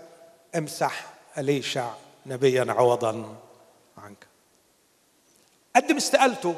امسح 0.56 1.06
أليشع 1.38 1.90
نبيا 2.26 2.66
عوضا 2.68 3.36
عنك. 3.98 4.26
قدم 5.76 5.96
استقالته 5.96 6.56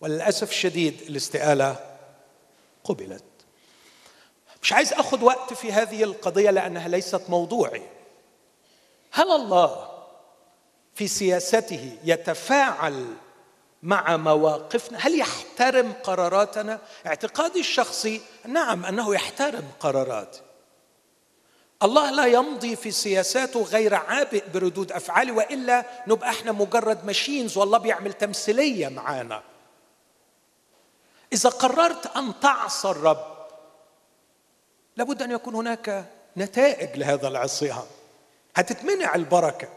وللأسف 0.00 0.50
الشديد 0.50 1.00
الاستقالة 1.02 1.96
قبلت. 2.84 3.24
مش 4.62 4.72
عايز 4.72 4.92
أخذ 4.92 5.24
وقت 5.24 5.54
في 5.54 5.72
هذه 5.72 6.04
القضية 6.04 6.50
لأنها 6.50 6.88
ليست 6.88 7.22
موضوعي. 7.28 7.82
هل 9.10 9.30
الله 9.30 9.88
في 10.94 11.08
سياسته 11.08 11.98
يتفاعل 12.04 13.06
مع 13.82 14.16
مواقفنا؟ 14.16 14.98
هل 14.98 15.18
يحترم 15.18 15.92
قراراتنا؟ 15.92 16.80
اعتقادي 17.06 17.60
الشخصي 17.60 18.20
نعم 18.46 18.84
أنه 18.84 19.14
يحترم 19.14 19.68
قراراتي. 19.80 20.45
الله 21.82 22.10
لا 22.10 22.26
يمضي 22.26 22.76
في 22.76 22.90
سياساته 22.90 23.62
غير 23.62 23.94
عابئ 23.94 24.44
بردود 24.54 24.92
أفعاله 24.92 25.32
وإلا 25.32 25.84
نبقى 26.06 26.30
إحنا 26.30 26.52
مجرد 26.52 27.04
ماشينز 27.04 27.56
والله 27.56 27.78
بيعمل 27.78 28.12
تمثيلية 28.12 28.88
معانا. 28.88 29.42
إذا 31.32 31.50
قررت 31.50 32.16
أن 32.16 32.32
تعصى 32.40 32.88
الرب 32.88 33.36
لابد 34.96 35.22
أن 35.22 35.30
يكون 35.30 35.54
هناك 35.54 36.04
نتائج 36.36 36.98
لهذا 36.98 37.28
العصيان. 37.28 37.86
هتتمنع 38.56 39.14
البركة. 39.14 39.68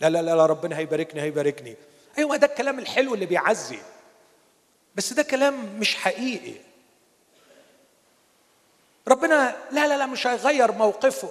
لا 0.00 0.10
لا 0.10 0.22
لا 0.22 0.46
ربنا 0.46 0.78
هيباركني 0.78 1.22
هيباركني. 1.22 1.76
أيوه 2.18 2.36
ده 2.36 2.46
الكلام 2.46 2.78
الحلو 2.78 3.14
اللي 3.14 3.26
بيعزي. 3.26 3.78
بس 4.94 5.12
ده 5.12 5.22
كلام 5.22 5.78
مش 5.78 5.96
حقيقي. 5.96 6.67
ربنا 9.08 9.56
لا 9.70 9.86
لا 9.86 9.98
لا 9.98 10.06
مش 10.06 10.26
هيغير 10.26 10.72
موقفه. 10.72 11.28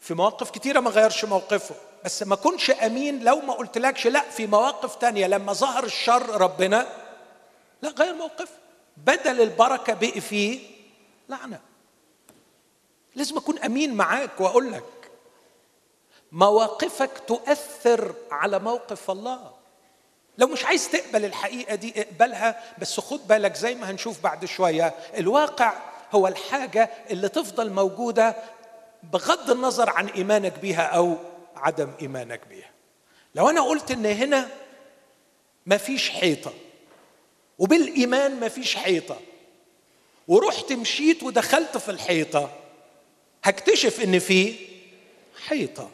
في 0.00 0.14
مواقف 0.14 0.50
كتيرة 0.50 0.80
ما 0.80 0.90
غيرش 0.90 1.24
موقفه. 1.24 1.74
بس 2.04 2.22
ما 2.22 2.36
كنش 2.36 2.70
أمين 2.70 3.24
لو 3.24 3.40
ما 3.40 3.52
قلتلكش 3.52 4.06
لا 4.06 4.22
في 4.30 4.46
مواقف 4.46 4.94
تانية. 4.94 5.26
لما 5.26 5.52
ظهر 5.52 5.84
الشر 5.84 6.40
ربنا 6.40 6.86
لا 7.82 7.88
غير 7.90 8.14
موقف. 8.14 8.48
بدل 8.96 9.40
البركة 9.40 9.94
بقي 9.94 10.20
فيه 10.20 10.60
لعنة. 11.28 11.60
لازم 13.14 13.36
أكون 13.36 13.58
أمين 13.58 13.94
معاك 13.94 14.40
واقول 14.40 14.72
لك 14.72 15.10
مواقفك 16.32 17.10
تؤثر 17.26 18.14
على 18.30 18.58
موقف 18.58 19.10
الله. 19.10 19.50
لو 20.38 20.46
مش 20.46 20.64
عايز 20.64 20.88
تقبل 20.90 21.24
الحقيقة 21.24 21.74
دي 21.74 22.02
اقبلها. 22.02 22.62
بس 22.78 23.00
خد 23.00 23.28
بالك 23.28 23.54
زي 23.54 23.74
ما 23.74 23.90
هنشوف 23.90 24.20
بعد 24.20 24.44
شوية 24.44 24.94
الواقع 25.18 25.72
هو 26.12 26.26
الحاجة 26.26 26.90
اللي 27.10 27.28
تفضل 27.28 27.70
موجودة 27.72 28.36
بغض 29.02 29.50
النظر 29.50 29.90
عن 29.90 30.06
إيمانك 30.06 30.58
بيها 30.58 30.82
أو 30.82 31.16
عدم 31.56 31.90
إيمانك 32.02 32.40
بيها. 32.48 32.70
لو 33.34 33.50
أنا 33.50 33.60
قلت 33.62 33.90
إن 33.90 34.06
هنا 34.06 34.48
مفيش 35.66 36.10
حيطة 36.10 36.52
وبالإيمان 37.58 38.40
مفيش 38.40 38.76
حيطة 38.76 39.20
ورحت 40.28 40.72
مشيت 40.72 41.22
ودخلت 41.22 41.76
في 41.78 41.90
الحيطة 41.90 42.50
هكتشف 43.44 44.00
إن 44.00 44.18
في 44.18 44.54
حيطة. 45.46 45.90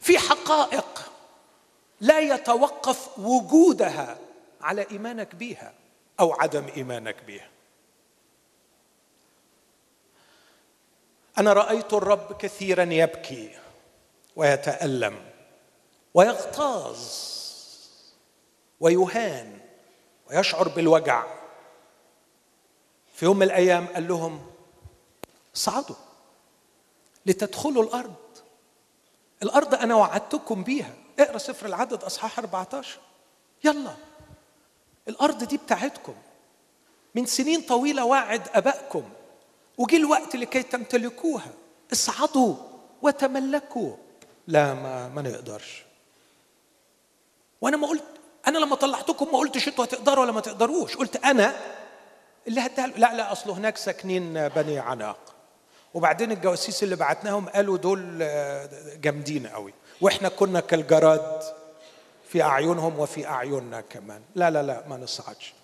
في 0.00 0.18
حقائق 0.18 1.12
لا 2.00 2.18
يتوقف 2.18 3.18
وجودها 3.18 4.18
على 4.60 4.86
إيمانك 4.90 5.34
بيها 5.34 5.72
أو 6.20 6.32
عدم 6.32 6.66
إيمانك 6.76 7.16
بيها. 7.26 7.48
أنا 11.38 11.52
رأيت 11.52 11.92
الرب 11.92 12.32
كثيرا 12.38 12.82
يبكي 12.82 13.58
ويتألم 14.36 15.18
ويغتاظ 16.14 16.98
ويهان 18.80 19.60
ويشعر 20.30 20.68
بالوجع. 20.68 21.24
في 23.14 23.24
يوم 23.24 23.36
من 23.36 23.42
الأيام 23.42 23.86
قال 23.86 24.08
لهم 24.08 24.46
اصعدوا 25.56 25.96
لتدخلوا 27.26 27.82
الأرض. 27.82 28.14
الأرض 29.42 29.74
أنا 29.74 29.94
وعدتكم 29.94 30.64
بيها. 30.64 30.94
اقرأ 31.18 31.38
سفر 31.38 31.66
العدد 31.66 32.04
أصحاح 32.04 32.38
14 32.38 32.98
يلا 33.64 33.94
الأرض 35.08 35.44
دي 35.44 35.56
بتاعتكم. 35.56 36.14
من 37.14 37.26
سنين 37.26 37.60
طويلة 37.60 38.04
وعد 38.04 38.48
أبائكم. 38.54 39.10
وجي 39.78 39.96
الوقت 39.96 40.36
لكي 40.36 40.62
تمتلكوها 40.62 41.50
اصعدوا 41.92 42.54
وتملكوا. 43.02 43.96
لا 44.46 44.74
ما 44.74 45.08
ما 45.08 45.22
نقدرش. 45.22 45.84
وأنا 47.60 47.76
ما 47.76 47.86
قلت 47.86 48.04
أنا 48.46 48.58
لما 48.58 48.76
طلعتكم 48.76 49.26
ما 49.32 49.38
قلتش 49.38 49.68
أنتوا 49.68 49.84
هتقدروا 49.84 50.24
ولا 50.24 50.32
ما 50.32 50.40
تقدروش. 50.40 50.96
قلت 50.96 51.24
أنا 51.24 51.54
اللي 52.48 52.60
هديها 52.60 52.86
لا 52.86 53.14
لا 53.14 53.32
اصله 53.32 53.54
هناك 53.54 53.76
ساكنين 53.76 54.48
بني 54.48 54.78
عناق. 54.78 55.18
وبعدين 55.94 56.32
الجواسيس 56.32 56.82
اللي 56.82 56.96
بعتناهم 56.96 57.48
قالوا 57.48 57.76
دول 57.76 58.18
آه، 58.22 58.68
جامدين 58.94 59.46
قوي. 59.46 59.72
وإحنا 60.00 60.28
كنا 60.28 60.60
كالجراد 60.60 61.42
في 62.28 62.42
أعينهم 62.42 62.98
وفي 62.98 63.26
أعيننا 63.26 63.80
كمان. 63.80 64.22
لا 64.34 64.50
لا 64.50 64.62
لا 64.62 64.84
ما 64.88 64.96
نصعدش. 64.96 65.54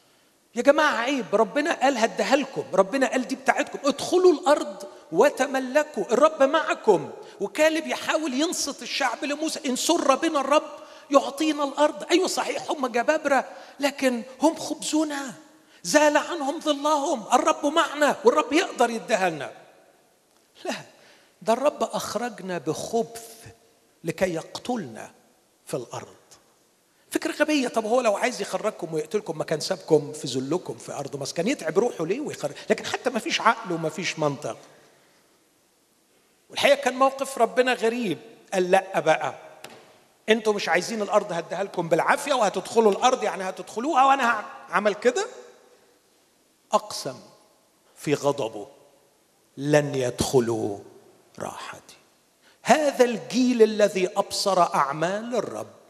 يا 0.54 0.62
جماعة 0.62 0.96
عيب 0.96 1.26
ربنا 1.32 1.72
قال 1.72 1.98
هديها 1.98 2.36
لكم 2.36 2.64
ربنا 2.74 3.06
قال 3.06 3.28
دي 3.28 3.36
بتاعتكم. 3.36 3.88
ادخلوا 3.88 4.32
الأرض 4.32 4.84
وتملكوا 5.12 6.04
الرب 6.04 6.42
معكم. 6.42 7.10
وكالب 7.40 7.86
يحاول 7.86 8.34
ينصت 8.34 8.82
الشعب 8.82 9.24
لموسى 9.24 9.60
إن 9.66 9.76
سر 9.76 10.14
بنا 10.14 10.40
الرب 10.40 10.70
يعطينا 11.10 11.64
الأرض. 11.64 12.04
أيوه 12.10 12.26
صحيح 12.26 12.70
هم 12.70 12.86
جبابرة 12.86 13.44
لكن 13.80 14.22
هم 14.42 14.56
خبزنا 14.56 15.32
زال 15.82 16.16
عنهم 16.16 16.60
ظلهم 16.60 17.24
الرب 17.32 17.66
معنا 17.66 18.16
والرب 18.24 18.52
يقدر 18.52 18.90
يديها 18.90 19.30
لنا. 19.30 19.52
لا 20.64 20.74
ده 21.42 21.52
الرب 21.52 21.82
أخرجنا 21.82 22.58
بخبث 22.58 23.30
لكي 24.04 24.34
يقتلنا 24.34 25.10
في 25.66 25.74
الأرض. 25.76 26.16
فكرة 27.12 27.32
غبية. 27.32 27.68
طب 27.68 27.84
هو 27.84 28.00
لو 28.00 28.16
عايز 28.16 28.40
يخرجكم 28.40 28.94
ويقتلكم 28.94 29.38
ما 29.38 29.44
كان 29.44 29.60
سابكم 29.60 30.12
في 30.12 30.26
ذلكم 30.26 30.74
في 30.74 30.92
أرض 30.92 31.16
مصر 31.16 31.34
كان 31.34 31.48
يتعب 31.48 31.78
روحه 31.78 32.06
ليه 32.06 32.20
ويخرج؟ 32.20 32.52
لكن 32.70 32.86
حتى 32.86 33.10
ما 33.10 33.18
فيش 33.18 33.40
عقل 33.40 33.72
وما 33.72 33.88
فيش 33.88 34.18
منطق. 34.18 34.56
والحقيقة 36.50 36.74
كان 36.76 36.94
موقف 36.94 37.38
ربنا 37.38 37.72
غريب. 37.74 38.18
قال 38.54 38.70
لا 38.70 39.00
بقى. 39.00 39.34
أنتوا 40.28 40.52
مش 40.52 40.68
عايزين 40.68 41.02
الأرض 41.02 41.32
هديها 41.32 41.64
لكم 41.64 41.88
بالعافية 41.88 42.34
وهتدخلوا 42.34 42.92
الأرض 42.92 43.22
يعني 43.24 43.48
هتدخلوها 43.48 44.04
وأنا 44.04 44.44
عمل 44.70 44.94
كده؟ 44.94 45.26
أقسم 46.72 47.20
في 47.96 48.14
غضبه. 48.14 48.68
لن 49.56 49.94
يدخلوا 49.94 50.78
راحتي. 51.38 51.96
هذا 52.62 53.04
الجيل 53.04 53.62
الذي 53.62 54.08
أبصر 54.16 54.62
أعمال 54.62 55.34
الرب. 55.36 55.81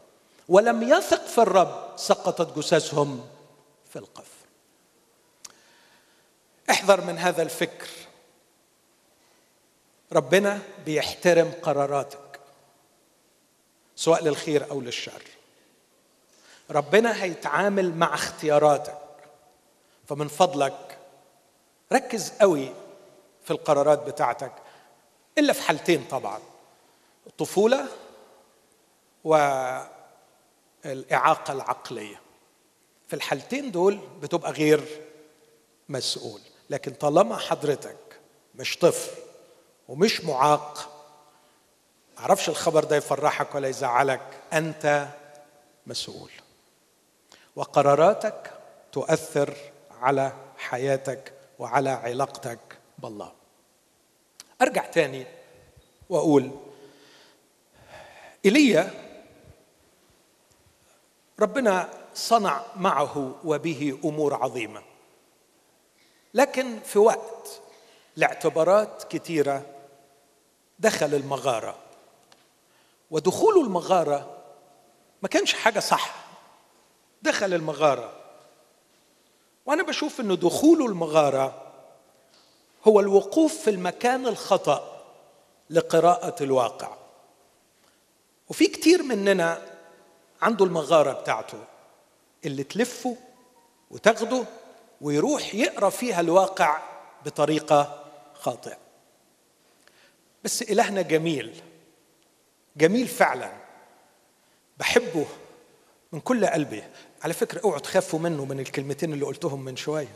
ولم 0.49 0.83
يثق 0.83 1.25
في 1.25 1.37
الرب 1.37 1.93
سقطت 1.95 2.57
جثثهم 2.59 3.27
في 3.93 3.99
القفر. 3.99 4.45
احذر 6.69 7.01
من 7.01 7.17
هذا 7.17 7.41
الفكر. 7.43 7.87
ربنا 10.13 10.59
بيحترم 10.85 11.51
قراراتك 11.61 12.39
سواء 13.95 14.23
للخير 14.23 14.71
أو 14.71 14.81
للشر. 14.81 15.23
ربنا 16.71 17.23
هيتعامل 17.23 17.95
مع 17.95 18.13
اختياراتك 18.13 18.97
فمن 20.07 20.27
فضلك 20.27 20.97
ركز 21.93 22.31
قوي 22.41 22.73
في 23.43 23.51
القرارات 23.51 24.03
بتاعتك 24.03 24.51
إلا 25.37 25.53
في 25.53 25.61
حالتين 25.61 26.05
طبعا 26.11 26.39
الطفوله 27.27 27.87
والاعاقه 30.85 31.53
العقلية. 31.53 32.21
في 33.07 33.13
الحالتين 33.13 33.71
دول 33.71 33.99
بتبقى 34.21 34.51
غير 34.51 35.01
مسؤول 35.89 36.41
لكن 36.69 36.93
طالما 36.93 37.37
حضرتك 37.37 38.19
مش 38.55 38.77
طفل 38.77 39.11
ومش 39.87 40.21
معاق 40.21 40.89
معرفش 42.17 42.49
الخبر 42.49 42.83
ده 42.83 42.95
يفرحك 42.95 43.55
ولا 43.55 43.67
يزعلك 43.67 44.21
أنت 44.53 45.07
مسؤول. 45.87 46.31
وقراراتك 47.55 48.51
تؤثر 48.91 49.53
على 50.01 50.33
حياتك 50.57 51.33
وعلى 51.59 51.89
علاقتك 51.89 52.59
بالله. 52.97 53.31
أرجع 54.61 54.85
تاني 54.85 55.25
وأقول 56.09 56.51
إيليا 58.45 58.91
ربنا 61.43 61.89
صنع 62.15 62.61
معه 62.75 63.35
وبه 63.43 63.99
أمور 64.05 64.33
عظيمة. 64.33 64.81
لكن 66.33 66.79
في 66.79 66.99
وقت 66.99 67.61
لاعتبارات 68.15 69.03
كثيره 69.09 69.65
دخل 70.79 71.15
المغارة. 71.15 71.75
ودخوله 73.11 73.61
المغارة 73.61 74.37
ما 75.21 75.27
كانش 75.27 75.53
حاجة 75.53 75.79
صح. 75.79 76.15
دخل 77.21 77.53
المغارة. 77.53 78.11
وأنا 79.65 79.83
بشوف 79.83 80.19
إن 80.19 80.39
دخوله 80.39 80.85
المغارة 80.85 81.71
هو 82.87 82.99
الوقوف 82.99 83.53
في 83.53 83.69
المكان 83.69 84.27
الخطأ 84.27 85.03
لقراءة 85.69 86.43
الواقع. 86.43 86.97
وفي 88.49 88.67
كتير 88.67 89.03
مننا 89.03 89.72
عنده 90.43 90.65
المغارة 90.65 91.13
بتاعته 91.13 91.57
اللي 92.45 92.63
تلفه 92.63 93.17
وتاخده 93.91 94.45
ويروح 95.01 95.55
يقرأ 95.55 95.89
فيها 95.89 96.19
الواقع 96.19 96.81
بطريقة 97.25 98.03
خاطئة. 98.33 98.77
بس 100.43 100.61
إلهنا 100.61 101.01
جميل 101.01 101.61
جميل 102.77 103.07
فعلا. 103.07 103.51
بحبه 104.77 105.25
من 106.11 106.19
كل 106.19 106.45
قلبي. 106.45 106.83
على 107.23 107.33
فكرة 107.33 107.61
اوعوا 107.63 107.79
تخافوا 107.79 108.19
منه 108.19 108.45
من 108.45 108.59
الكلمتين 108.59 109.13
اللي 109.13 109.25
قلتهم 109.25 109.65
من 109.65 109.75
شوية. 109.75 110.15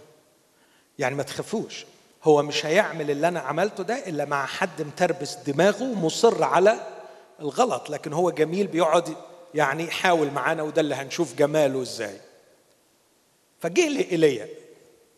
يعني 0.99 1.15
ما 1.15 1.23
تخافوش. 1.23 1.85
هو 2.23 2.43
مش 2.43 2.65
هيعمل 2.65 3.11
اللي 3.11 3.27
أنا 3.27 3.39
عملته 3.39 3.83
ده 3.83 4.07
إلا 4.07 4.25
مع 4.25 4.45
حد 4.45 4.81
متربس 4.81 5.35
دماغه 5.35 5.83
ومصر 5.83 6.43
على 6.43 6.87
الغلط. 7.39 7.89
لكن 7.89 8.13
هو 8.13 8.31
جميل 8.31 8.67
بيقعد 8.67 9.15
يعني 9.57 9.83
يحاول 9.83 10.31
معانا 10.31 10.63
وده 10.63 10.81
اللي 10.81 10.95
هنشوف 10.95 11.35
جماله 11.35 11.81
إزاي. 11.81 12.17
فجه 13.61 13.87
لي 13.89 14.11
إيليا 14.11 14.47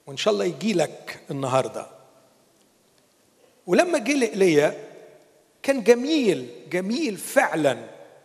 وإن 0.08 0.18
شاء 0.18 0.34
الله 0.34 0.46
يجي 0.46 0.74
لك 0.74 1.20
النهارده. 1.32 1.86
ولما 3.68 3.98
جه 3.98 4.12
إيليا 4.12 4.74
كان 5.64 5.84
جميل 5.84 6.50
جميل 6.72 7.18
فعلا 7.18 7.78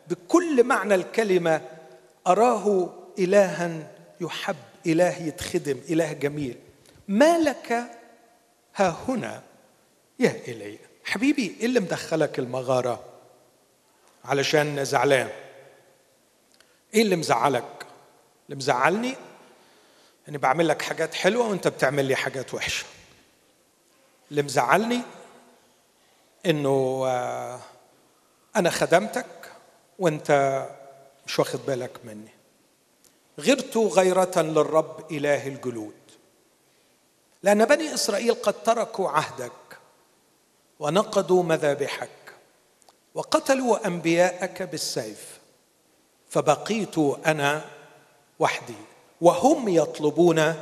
بكل 0.09 0.64
معنى 0.64 0.94
الكلمة 0.94 1.61
أراه 2.27 2.90
الها 3.18 3.90
يحب 4.20 4.57
إله 4.87 5.22
يتخدم 5.22 5.81
إله 5.90 6.12
جميل. 6.12 6.57
ما 7.09 7.38
لك 7.38 7.72
ها 8.74 8.96
هنا 9.09 9.42
يا 10.20 10.31
الي 10.48 10.79
حبيبي 11.05 11.57
إيه 11.61 11.66
اللي 11.66 11.81
مدخلك 11.81 12.38
المغارة؟ 12.38 13.05
علشان 14.24 14.85
زعلان. 14.85 15.29
إيه 16.94 17.02
اللي 17.02 17.16
مزعلك؟ 17.16 17.87
اللي 18.46 18.57
مزعلني 18.57 19.16
اني 20.28 20.38
بعمل 20.38 20.68
لك 20.68 20.83
حاجات 20.83 21.14
حلوة 21.14 21.48
وانت 21.48 21.68
بتعمل 21.68 22.04
لي 22.04 22.16
حاجات 22.16 22.54
وحشة. 22.54 22.85
اللي 24.30 24.42
مزعلني 24.42 25.00
انه 26.46 27.02
آه، 27.07 27.61
أنا 28.57 28.70
خدمتك 28.70 29.26
وانت 29.98 30.62
مش 31.26 31.38
واخد 31.38 31.61
بالك 31.66 31.90
مني. 32.04 32.35
غرت 33.40 33.76
غيرة 33.76 34.33
للرب 34.37 35.12
إله 35.12 35.46
الجلود. 35.46 35.94
لأن 37.42 37.64
بني 37.64 37.94
إسرائيل 37.94 38.35
قد 38.35 38.62
تركوا 38.62 39.11
عهدك 39.11 39.52
ونقضوا 40.78 41.42
مذابحك 41.42 42.09
وقتلوا 43.14 43.87
أنبياءك 43.87 44.62
بالسيف. 44.62 45.34
فبقيت 46.35 46.99
أنا 47.27 47.64
وحدي 48.38 48.75
وهم 49.20 49.68
يطلبون 49.68 50.55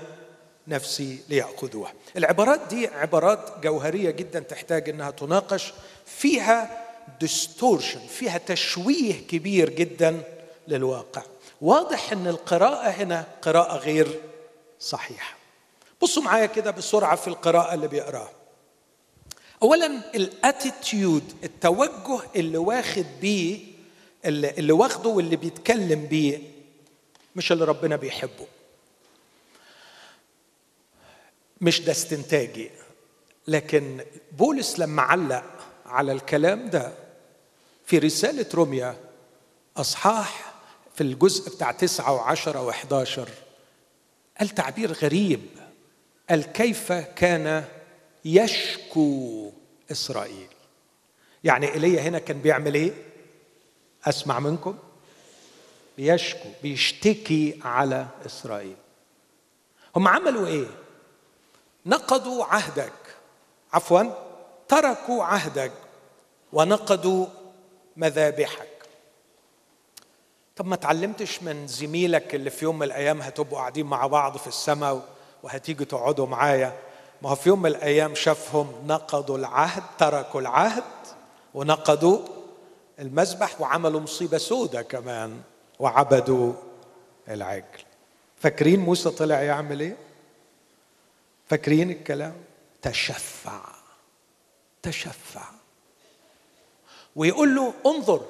نفسي 0.68 1.18
ليأخذوها. 1.28 1.92
العبارات 2.16 2.60
دي 2.70 2.86
عبارات 2.86 3.38
جوهرية 3.62 4.10
جدا 4.10 4.40
تحتاج 4.40 4.88
أنها 4.88 5.10
تناقش 5.10 5.72
فيها 6.06 6.84
ديستورشن 7.20 8.00
فيها 8.06 8.38
تشويه 8.38 9.26
كبير 9.26 9.70
جدا 9.70 10.22
للواقع. 10.68 11.22
واضح 11.60 12.12
إن 12.12 12.26
القراءة 12.26 12.88
هنا 12.88 13.26
قراءة 13.42 13.76
غير 13.76 14.20
صحيحة. 14.80 15.36
بصوا 16.02 16.22
معايا 16.22 16.46
كده 16.46 16.70
بسرعة 16.70 17.16
في 17.16 17.28
القراءة 17.28 17.74
اللي 17.74 17.88
بيقراها. 17.88 18.32
اولا 19.62 19.86
الاتيتيود 20.14 21.32
التوجه 21.44 22.20
اللي 22.36 22.58
واخد 22.58 23.06
بيه 23.20 23.71
اللي, 24.24 24.72
واخده 24.72 25.08
واللي 25.08 25.36
بيتكلم 25.36 26.06
بيه 26.06 26.38
مش 27.36 27.52
اللي 27.52 27.64
ربنا 27.64 27.96
بيحبه. 27.96 28.46
مش 31.60 31.80
ده 31.80 31.92
استنتاجي. 31.92 32.70
لكن 33.48 34.04
بولس 34.32 34.78
لما 34.78 35.02
علق 35.02 35.44
على 35.86 36.12
الكلام 36.12 36.70
ده 36.70 36.92
في 37.86 37.98
رسالة 37.98 38.46
روميا 38.54 38.96
أصحاح 39.76 40.54
في 40.94 41.00
الجزء 41.00 41.54
بتاع 41.54 41.72
تسعة 41.72 42.12
وعشرة 42.12 42.62
وحداشر 42.62 43.28
قال 44.38 44.48
تعبير 44.48 44.92
غريب. 44.92 45.40
قال 46.30 46.42
كيف 46.52 46.92
كان 46.92 47.64
يشكو 48.24 49.50
إسرائيل؟ 49.90 50.48
يعني 51.44 51.72
إيليا 51.74 52.02
هنا 52.02 52.18
كان 52.18 52.38
بيعمل 52.40 52.74
إيه؟ 52.74 52.92
أسمع 54.04 54.40
منكم. 54.40 54.78
بيشكو 55.96 56.48
بيشتكي 56.62 57.60
على 57.64 58.06
إسرائيل. 58.26 58.76
هم 59.96 60.08
عملوا 60.08 60.46
إيه؟ 60.46 60.66
نقضوا 61.86 62.44
عهدك. 62.44 62.92
عفوا 63.72 64.02
تركوا 64.68 65.24
عهدك 65.24 65.72
ونقضوا 66.52 67.26
مذابحك. 67.96 68.68
طب 70.56 70.66
ما 70.66 70.76
تعلمتش 70.76 71.42
من 71.42 71.66
زميلك 71.66 72.34
اللي 72.34 72.50
في 72.50 72.64
يوم 72.64 72.76
من 72.78 72.82
الأيام 72.82 73.22
هتبقوا 73.22 73.58
قاعدين 73.58 73.86
مع 73.86 74.06
بعض 74.06 74.36
في 74.36 74.46
السماء 74.46 75.08
وهتيجوا 75.42 75.86
تقعدوا 75.86 76.26
معايا؟ 76.26 76.78
ما 77.22 77.30
هو 77.30 77.34
في 77.34 77.48
يوم 77.48 77.62
من 77.62 77.70
الأيام 77.70 78.14
شافهم 78.14 78.72
نقضوا 78.86 79.38
العهد 79.38 79.82
تركوا 79.98 80.40
العهد 80.40 80.82
ونقضوا 81.54 82.18
المذبح 82.98 83.60
وعملوا 83.60 84.00
مصيبة 84.00 84.38
سودة 84.38 84.82
كمان 84.82 85.42
وعبدوا 85.78 86.52
العجل. 87.28 87.84
فاكرين 88.36 88.80
موسى 88.80 89.10
طلع 89.10 89.42
يعمل 89.42 89.80
إيه؟ 89.80 89.96
فاكرين 91.48 91.90
الكلام؟ 91.90 92.34
تشفع. 92.82 93.60
تشفع. 94.82 95.44
ويقول 97.16 97.54
له 97.54 97.74
انظر 97.86 98.26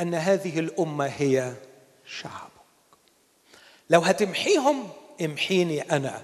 أن 0.00 0.14
هذه 0.14 0.58
الأمة 0.58 1.06
هي 1.06 1.54
شعبك. 2.06 2.50
لو 3.90 4.00
هتمحيهم 4.00 4.88
امحيني 5.24 5.82
أنا 5.82 6.22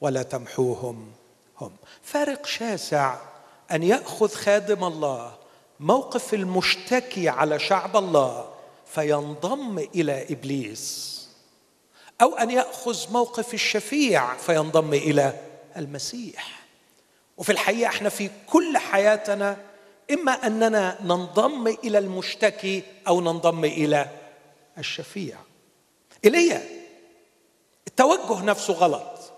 ولا 0.00 0.22
تمحوهم 0.22 1.12
هم. 1.60 1.76
فارق 2.02 2.46
شاسع 2.46 3.16
أن 3.72 3.82
يأخذ 3.82 4.28
خادم 4.28 4.84
الله 4.84 5.37
موقف 5.80 6.34
المشتكي 6.34 7.28
على 7.28 7.58
شعب 7.58 7.96
الله 7.96 8.50
فينضم 8.86 9.78
إلى 9.78 10.26
إبليس. 10.30 11.18
أو 12.22 12.34
أن 12.34 12.50
يأخذ 12.50 13.12
موقف 13.12 13.54
الشفيع 13.54 14.36
فينضم 14.36 14.94
إلى 14.94 15.40
المسيح. 15.76 16.66
وفي 17.36 17.52
الحقيقة 17.52 17.88
إحنا 17.88 18.08
في 18.08 18.30
كل 18.46 18.78
حياتنا 18.78 19.56
إما 20.10 20.32
أننا 20.32 20.98
ننضم 21.04 21.66
إلى 21.66 21.98
المشتكي 21.98 22.82
أو 23.08 23.20
ننضم 23.20 23.64
إلى 23.64 24.10
الشفيع. 24.78 25.36
ايليا 26.24 26.62
التوجه 27.88 28.42
نفسه 28.44 28.74
غلط. 28.74 29.32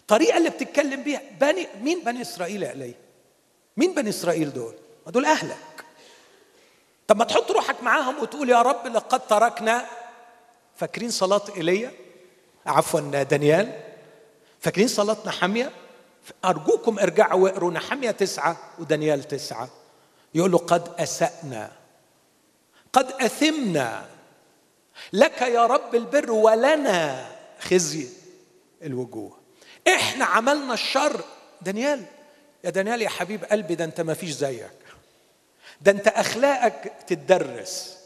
الطريقة 0.00 0.38
اللي 0.38 0.50
بتتكلم 0.50 1.02
بيها 1.02 1.22
بني 1.40 1.66
مين 1.82 2.04
بني 2.04 2.22
إسرائيل 2.22 2.62
يا 2.62 2.70
ايليا 2.70 2.94
مين 3.76 3.94
بني 3.94 4.10
إسرائيل 4.10 4.52
دول؟ 4.52 4.74
ما 5.06 5.12
دول 5.12 5.24
أهلك. 5.24 5.84
طب 7.06 7.16
ما 7.16 7.24
تحط 7.24 7.50
روحك 7.50 7.82
معاهم 7.82 8.18
وتقول 8.18 8.50
يا 8.50 8.62
رب 8.62 8.86
لقد 8.86 9.26
تركنا. 9.26 9.86
فاكرين 10.76 11.10
صلاة 11.10 11.42
إيليا؟ 11.56 11.92
عفوا 12.66 13.00
دانيال. 13.22 13.80
فاكرين 14.60 14.88
صلاه 14.88 15.16
نحميه 15.26 15.70
أرجوكم 16.44 16.98
ارجعوا 16.98 17.44
واقروا 17.44 17.72
نحمية 17.72 18.10
تسعة 18.10 18.56
ودانيال 18.78 19.24
تسعة. 19.24 19.68
يقول 20.34 20.52
له 20.52 20.58
قد 20.58 20.88
أسأنا. 20.98 21.72
قد 22.92 23.12
أثمنا. 23.12 24.06
لك 25.12 25.42
يا 25.42 25.66
رب 25.66 25.94
البر 25.94 26.30
ولنا. 26.30 27.26
خزي 27.60 28.08
الوجوه. 28.82 29.38
إحنا 29.88 30.24
عملنا 30.24 30.74
الشر. 30.74 31.20
دانيال 31.62 32.04
يا 32.64 32.70
دانيال 32.70 33.02
يا 33.02 33.08
حبيب 33.08 33.44
قلبي 33.44 33.74
ده 33.74 33.84
أنت 33.84 34.00
ما 34.00 34.14
فيش 34.14 34.30
زيك. 34.30 34.70
ده 35.84 35.92
انت 35.92 36.08
اخلاقك 36.08 36.92
تتدرس. 37.06 37.98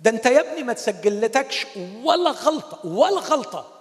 ده 0.00 0.10
انت 0.10 0.26
يا 0.26 0.40
ابني 0.40 0.62
ما 0.62 0.72
تسجلتكش 0.72 1.66
ولا 2.02 2.30
غلطة 2.30 2.86
ولا 2.86 3.20
غلطة 3.20 3.72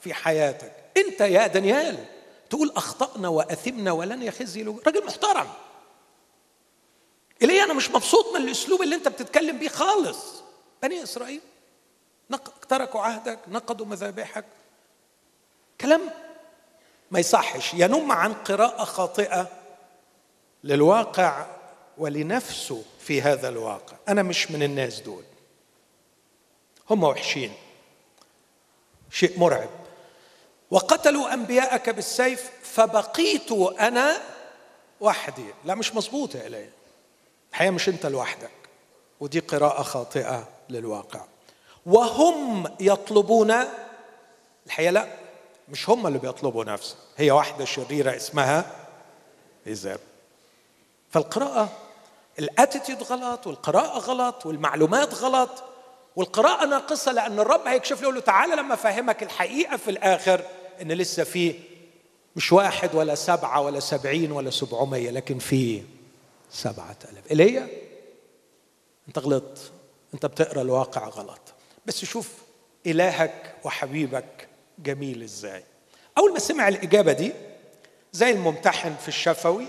في 0.00 0.14
حياتك. 0.14 0.72
انت 0.96 1.20
يا 1.20 1.46
دانيال 1.46 2.04
تقول 2.50 2.72
أخطأنا 2.76 3.28
وأثمنا 3.28 3.92
ولن 3.92 4.22
يخزي 4.22 4.62
راجل 4.62 5.06
محترم. 5.06 5.48
إلي 7.42 7.62
أنا 7.62 7.74
مش 7.74 7.90
مبسوط 7.90 8.36
من 8.36 8.44
الأسلوب 8.44 8.82
اللي 8.82 8.94
أنت 8.94 9.08
بتتكلم 9.08 9.58
بيه 9.58 9.68
خالص. 9.68 10.18
بني 10.82 11.02
إسرائيل 11.02 11.40
تركوا 12.68 13.00
عهدك 13.00 13.38
نقضوا 13.48 13.86
مذابحك. 13.86 14.44
كلام 15.80 16.00
ما 17.10 17.20
يصحش. 17.20 17.74
ينم 17.74 18.12
عن 18.12 18.32
قراءة 18.34 18.84
خاطئة 18.84 19.48
للواقع 20.64 21.46
ولنفسه. 21.98 22.84
في 23.02 23.22
هذا 23.22 23.48
الواقع. 23.48 23.96
أنا 24.08 24.22
مش 24.22 24.50
من 24.50 24.62
الناس 24.62 25.00
دول. 25.00 25.24
هم 26.90 27.04
وحشين. 27.04 27.52
شيء 29.10 29.38
مرعب. 29.38 29.68
وقتلوا 30.70 31.34
أنبياءك 31.34 31.90
بالسيف 31.90 32.50
فبقيت 32.62 33.52
أنا 33.80 34.22
وحدي. 35.00 35.46
لا 35.64 35.74
مش 35.74 35.94
مظبوط 35.94 36.34
يا 36.34 36.46
إلهي. 36.46 36.68
الحقيقة 37.50 37.70
مش 37.70 37.88
أنت 37.88 38.06
لوحدك. 38.06 38.50
ودي 39.20 39.38
قراءة 39.38 39.82
خاطئة 39.82 40.48
للواقع. 40.68 41.24
وهم 41.86 42.76
يطلبون 42.80 43.54
الحقيقة 44.66 44.90
لا 44.90 45.08
مش 45.68 45.90
هم 45.90 46.06
اللي 46.06 46.18
بيطلبوا 46.18 46.64
نفسها 46.64 46.98
هي 47.16 47.30
واحدة 47.30 47.64
شريرة 47.64 48.16
اسمها 48.16 48.86
إيزاب. 49.66 50.00
فالقراءة 51.10 51.68
الأتيتيود 52.38 53.02
غلط 53.02 53.46
والقراءة 53.46 53.98
غلط 53.98 54.46
والمعلومات 54.46 55.14
غلط 55.14 55.64
والقراءة 56.16 56.66
ناقصة 56.66 57.12
لأن 57.12 57.38
الرب 57.40 57.66
هيكشف 57.66 57.96
له 57.96 58.02
يقول 58.02 58.14
له 58.14 58.20
تعالى 58.20 58.54
لما 58.56 58.74
أفهمك 58.74 59.22
الحقيقة 59.22 59.76
في 59.76 59.90
الآخر 59.90 60.44
إن 60.82 60.92
لسه 60.92 61.24
في 61.24 61.54
مش 62.36 62.52
واحد 62.52 62.94
ولا 62.94 63.14
سبعة 63.14 63.60
ولا 63.60 63.80
سبعين 63.80 64.32
ولا 64.32 64.50
سبعمية 64.50 65.10
لكن 65.10 65.38
في 65.38 65.82
سبعة 66.50 66.96
ألاف. 67.12 67.30
إيليا 67.30 67.68
أنت 69.08 69.18
غلطت 69.18 69.72
أنت 70.14 70.26
بتقرأ 70.26 70.62
الواقع 70.62 71.08
غلط. 71.08 71.40
بس 71.86 72.04
شوف 72.04 72.28
إلهك 72.86 73.54
وحبيبك 73.64 74.48
جميل 74.78 75.22
إزاي. 75.22 75.64
أول 76.18 76.32
ما 76.32 76.38
سمع 76.38 76.68
الإجابة 76.68 77.12
دي 77.12 77.32
زي 78.12 78.30
الممتحن 78.30 78.94
في 79.02 79.08
الشفوي 79.08 79.66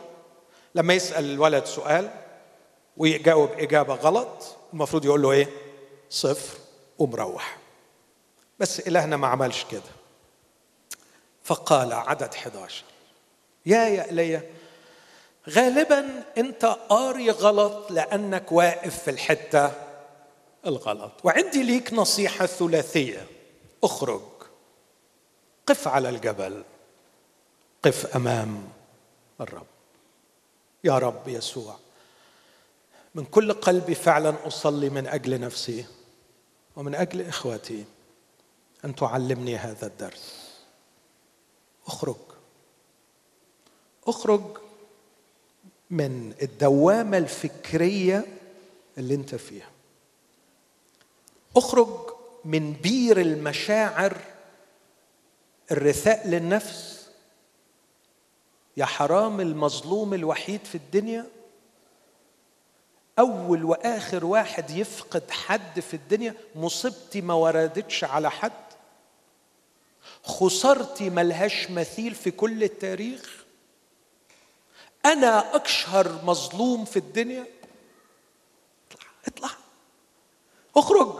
لما 0.75 0.93
يسأل 0.93 1.25
الولد 1.25 1.65
سؤال 1.65 2.09
ويجاوب 2.97 3.49
إجابة 3.51 3.93
غلط 3.93 4.57
المفروض 4.73 5.05
يقول 5.05 5.21
له 5.21 5.31
إيه؟ 5.31 5.47
صفر 6.09 6.57
ومروح. 6.99 7.57
بس 8.59 8.79
إلهنا 8.79 9.17
ما 9.17 9.27
عملش 9.27 9.65
كده. 9.71 9.81
فقال 11.43 11.93
عدد 11.93 12.33
11 12.33 12.83
يا 13.65 13.87
يا 13.87 14.09
إلي 14.09 14.41
غالبا 15.49 16.23
أنت 16.37 16.65
قاري 16.65 17.29
غلط 17.29 17.91
لأنك 17.91 18.51
واقف 18.51 19.03
في 19.03 19.11
الحتة 19.11 19.71
الغلط. 20.65 21.11
وعندي 21.23 21.63
ليك 21.63 21.93
نصيحة 21.93 22.45
ثلاثية. 22.45 23.27
اخرج. 23.83 24.21
قف 25.67 25.87
على 25.87 26.09
الجبل. 26.09 26.63
قف 27.83 28.15
أمام 28.15 28.69
الرب. 29.41 29.65
يا 30.83 30.97
رب 30.97 31.27
يسوع. 31.27 31.75
من 33.15 33.25
كل 33.25 33.53
قلبي 33.53 33.95
فعلا 33.95 34.47
أصلي 34.47 34.89
من 34.89 35.07
أجل 35.07 35.39
نفسي 35.41 35.85
ومن 36.75 36.95
أجل 36.95 37.21
اخوتي 37.21 37.85
أن 38.85 38.95
تعلمني 38.95 39.57
هذا 39.57 39.87
الدرس. 39.87 40.49
أخرج. 41.87 42.15
أخرج 44.07 44.41
من 45.89 46.33
الدوامة 46.41 47.17
الفكرية 47.17 48.25
اللي 48.97 49.15
أنت 49.15 49.35
فيها. 49.35 49.69
أخرج 51.57 52.13
من 52.45 52.73
بير 52.73 53.21
المشاعر 53.21 54.17
الرثاء 55.71 56.27
للنفس. 56.27 57.07
يا 58.77 58.85
حرام 58.85 59.41
المظلوم 59.41 60.13
الوحيد 60.13 60.65
في 60.65 60.75
الدنيا 60.75 61.25
أول 63.19 63.63
وآخر 63.63 64.25
واحد 64.25 64.71
يفقد 64.71 65.31
حد 65.31 65.79
في 65.79 65.93
الدنيا 65.93 66.35
مصيبتي 66.55 67.21
ما 67.21 67.33
وردتش 67.33 68.03
على 68.03 68.31
حد. 68.31 68.51
خسارتي 70.23 71.09
ملهاش 71.09 71.71
مثيل 71.71 72.15
في 72.15 72.31
كل 72.31 72.63
التاريخ. 72.63 73.43
أنا 75.05 75.63
اشهر 75.63 76.21
مظلوم 76.23 76.85
في 76.85 76.97
الدنيا. 76.97 77.45
اطلع 78.91 79.09
اطلع. 79.27 79.49
اخرج. 80.77 81.19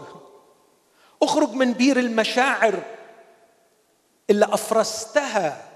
اخرج 1.22 1.50
من 1.50 1.72
بير 1.72 1.98
المشاعر 1.98 2.82
اللي 4.30 4.44
افرستها 4.44 5.70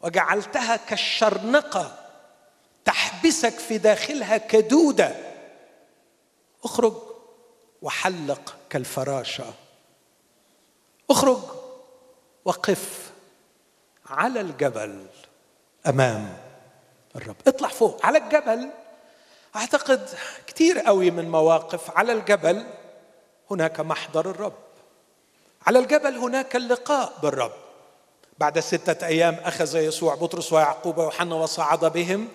وجعلتها 0.00 0.76
كالشرنقة 0.76 1.98
تحبسك 2.84 3.58
في 3.58 3.78
داخلها 3.78 4.36
كدودة. 4.36 5.27
اخرج 6.64 6.94
وحلق 7.82 8.56
كالفراشه. 8.70 9.44
اخرج 11.10 11.40
وقف 12.44 13.10
على 14.06 14.40
الجبل 14.40 15.06
أمام 15.86 16.36
الرب. 17.16 17.36
اطلع 17.46 17.68
فوق 17.68 18.06
على 18.06 18.18
الجبل. 18.18 18.70
أعتقد 19.56 20.08
كثير 20.46 20.78
قوي 20.78 21.10
من 21.10 21.30
مواقف 21.30 21.96
على 21.96 22.12
الجبل 22.12 22.66
هناك 23.50 23.80
محضر 23.80 24.30
الرب. 24.30 24.52
على 25.66 25.78
الجبل 25.78 26.16
هناك 26.16 26.56
اللقاء 26.56 27.12
بالرب. 27.22 27.52
بعد 28.38 28.60
ستة 28.60 29.06
أيام 29.06 29.34
أخذ 29.34 29.76
يسوع 29.76 30.14
بطرس 30.14 30.52
ويعقوب 30.52 30.98
ويوحنا 30.98 31.34
وصعد 31.34 31.84
بهم 31.84 32.28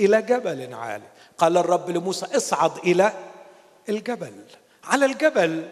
إلى 0.00 0.22
جبل 0.22 0.74
عالي. 0.74 1.08
قال 1.38 1.56
الرب 1.56 1.90
لموسى 1.90 2.36
اصعد 2.36 2.76
إلى 2.78 3.12
الجبل. 3.88 4.44
على 4.84 5.06
الجبل 5.06 5.68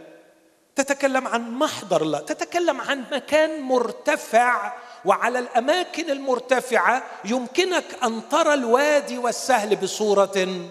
تتكلم 0.77 1.29
عن 1.29 1.51
محضر 1.51 2.03
الله 2.03 2.21
تتكلم 2.21 2.81
عن 2.81 3.05
مكان 3.13 3.61
مرتفع 3.61 4.73
وعلى 5.05 5.39
الأماكن 5.39 6.11
المرتفعة 6.11 7.05
يمكنك 7.25 7.85
أن 8.05 8.29
ترى 8.29 8.55
الوادي 8.55 9.19
والسهل 9.19 9.77
بصورة 9.77 10.71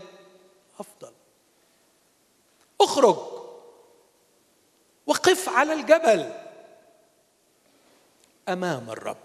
أفضل. 0.80 1.12
اخرج 2.82 3.18
وقف 5.08 5.50
على 5.50 5.74
الجبل 5.74 6.34
أمام 8.50 8.90
الرب. 8.90 9.18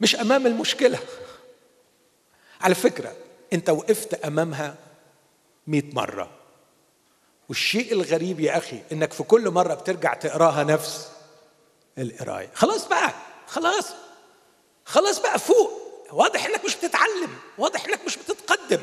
مش 0.00 0.16
أمام 0.16 0.46
المشكلة. 0.46 0.98
على 2.60 2.74
فكرة 2.74 3.16
أنت 3.52 3.70
وقفت 3.70 4.14
أمامها 4.14 4.74
مئة 5.66 5.94
مرة. 5.94 6.30
والشيء 7.48 7.92
الغريب 7.92 8.40
يا 8.40 8.58
أخي 8.58 8.82
إنك 8.92 9.12
في 9.12 9.22
كل 9.22 9.50
مرة 9.50 9.74
بترجع 9.74 10.14
تقراها 10.14 10.64
نفس 10.64 11.08
القراية. 11.98 12.50
خلاص 12.54 12.88
بقى 12.88 13.12
خلاص 13.46 13.88
خلاص 14.84 15.18
بقى 15.18 15.38
فوق. 15.38 15.70
واضح 16.12 16.46
إنك 16.46 16.64
مش 16.64 16.76
بتتعلم 16.76 17.38
واضح 17.58 17.84
إنك 17.84 18.00
مش 18.06 18.16
بتتقدم. 18.16 18.80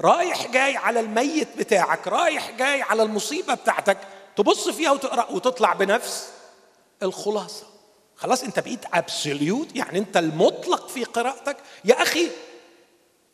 رايح 0.00 0.46
جاي 0.46 0.76
على 0.76 1.00
الميت 1.00 1.48
بتاعك 1.58 2.08
رايح 2.08 2.50
جاي 2.50 2.82
على 2.82 3.02
المصيبة 3.02 3.54
بتاعتك 3.54 3.98
تبص 4.36 4.68
فيها 4.68 4.90
وتقرأ 4.90 5.30
وتطلع 5.30 5.72
بنفس 5.72 6.28
الخلاصة. 7.02 7.66
خلاص 8.16 8.42
أنت 8.42 8.58
بقيت 8.58 8.80
ابسوليوت 8.92 9.76
يعني 9.76 9.98
أنت 9.98 10.16
المطلق 10.16 10.88
في 10.88 11.04
قراءتك. 11.04 11.56
يا 11.84 12.02
أخي 12.02 12.30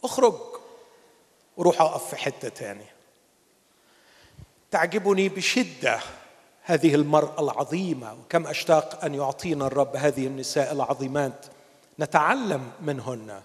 اخرج. 0.05 0.54
وروح 1.57 1.81
أقف 1.81 2.09
في 2.11 2.17
حتة 2.17 2.49
تانية. 2.49 2.95
تعجبني 4.71 5.29
بشدة 5.29 6.01
هذه 6.62 6.95
المرأة 6.95 7.40
العظيمة 7.40 8.12
وكم 8.12 8.47
أشتاق 8.47 9.05
أن 9.05 9.14
يعطينا 9.14 9.67
الرب 9.67 9.97
هذه 9.97 10.27
النساء 10.27 10.73
العظيمات. 10.73 11.47
نتعلم 12.01 12.73
منهن. 12.81 13.43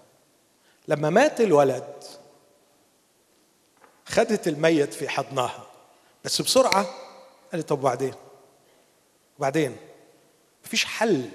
لما 0.88 1.10
مات 1.10 1.40
الولد 1.40 2.04
خدت 4.06 4.48
الميت 4.48 4.94
في 4.94 5.08
حضنها. 5.08 5.66
بس 6.24 6.42
بسرعة 6.42 6.86
قالت 7.52 7.68
طب 7.68 7.78
وبعدين؟ 7.78 8.14
وبعدين؟ 9.38 9.76
مفيش 10.64 10.84
حل 10.84 11.30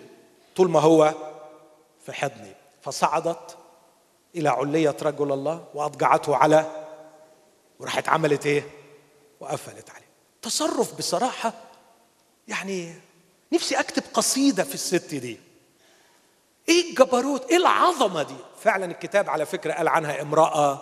طول 0.55 0.69
ما 0.69 0.79
هو 0.79 1.13
في 2.05 2.13
حضني. 2.13 2.53
فصعدت 2.81 3.57
إلى 4.35 4.49
علية 4.49 4.95
رجل 5.01 5.31
الله 5.31 5.65
وأضجعته 5.73 6.35
على 6.35 6.85
وراحت 7.79 8.09
عملت 8.09 8.45
إيه؟ 8.45 8.63
وقفلت 9.39 9.89
عليه. 9.89 10.05
تصرف 10.41 10.97
بصراحة 10.97 11.53
يعني 12.47 12.93
نفسي 13.53 13.79
أكتب 13.79 14.03
قصيدة 14.13 14.63
في 14.63 14.73
الست 14.73 15.15
دي. 15.15 15.39
إيه 16.69 16.89
الجبروت؟ 16.89 17.49
إيه 17.49 17.57
العظمة 17.57 18.23
دي؟ 18.23 18.35
فعلا 18.61 18.85
الكتاب 18.85 19.29
على 19.29 19.45
فكرة 19.45 19.73
قال 19.73 19.87
عنها 19.87 20.21
امرأة 20.21 20.81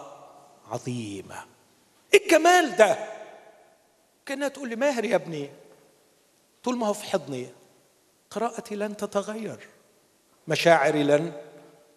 عظيمة. 0.71 1.45
إيه 2.13 2.23
الجمال 2.23 2.75
ده؟ 2.75 2.97
كأنها 4.25 4.47
تقول 4.47 4.69
لي 4.69 4.75
ماهر 4.75 5.05
يا 5.05 5.15
ابني؟ 5.15 5.49
طول 6.63 6.77
ما 6.77 6.87
هو 6.87 6.93
في 6.93 7.03
حضني 7.03 7.49
قراءتي 8.29 8.75
لن 8.75 8.97
تتغير. 8.97 9.67
مشاعري 10.47 11.03
لن 11.03 11.33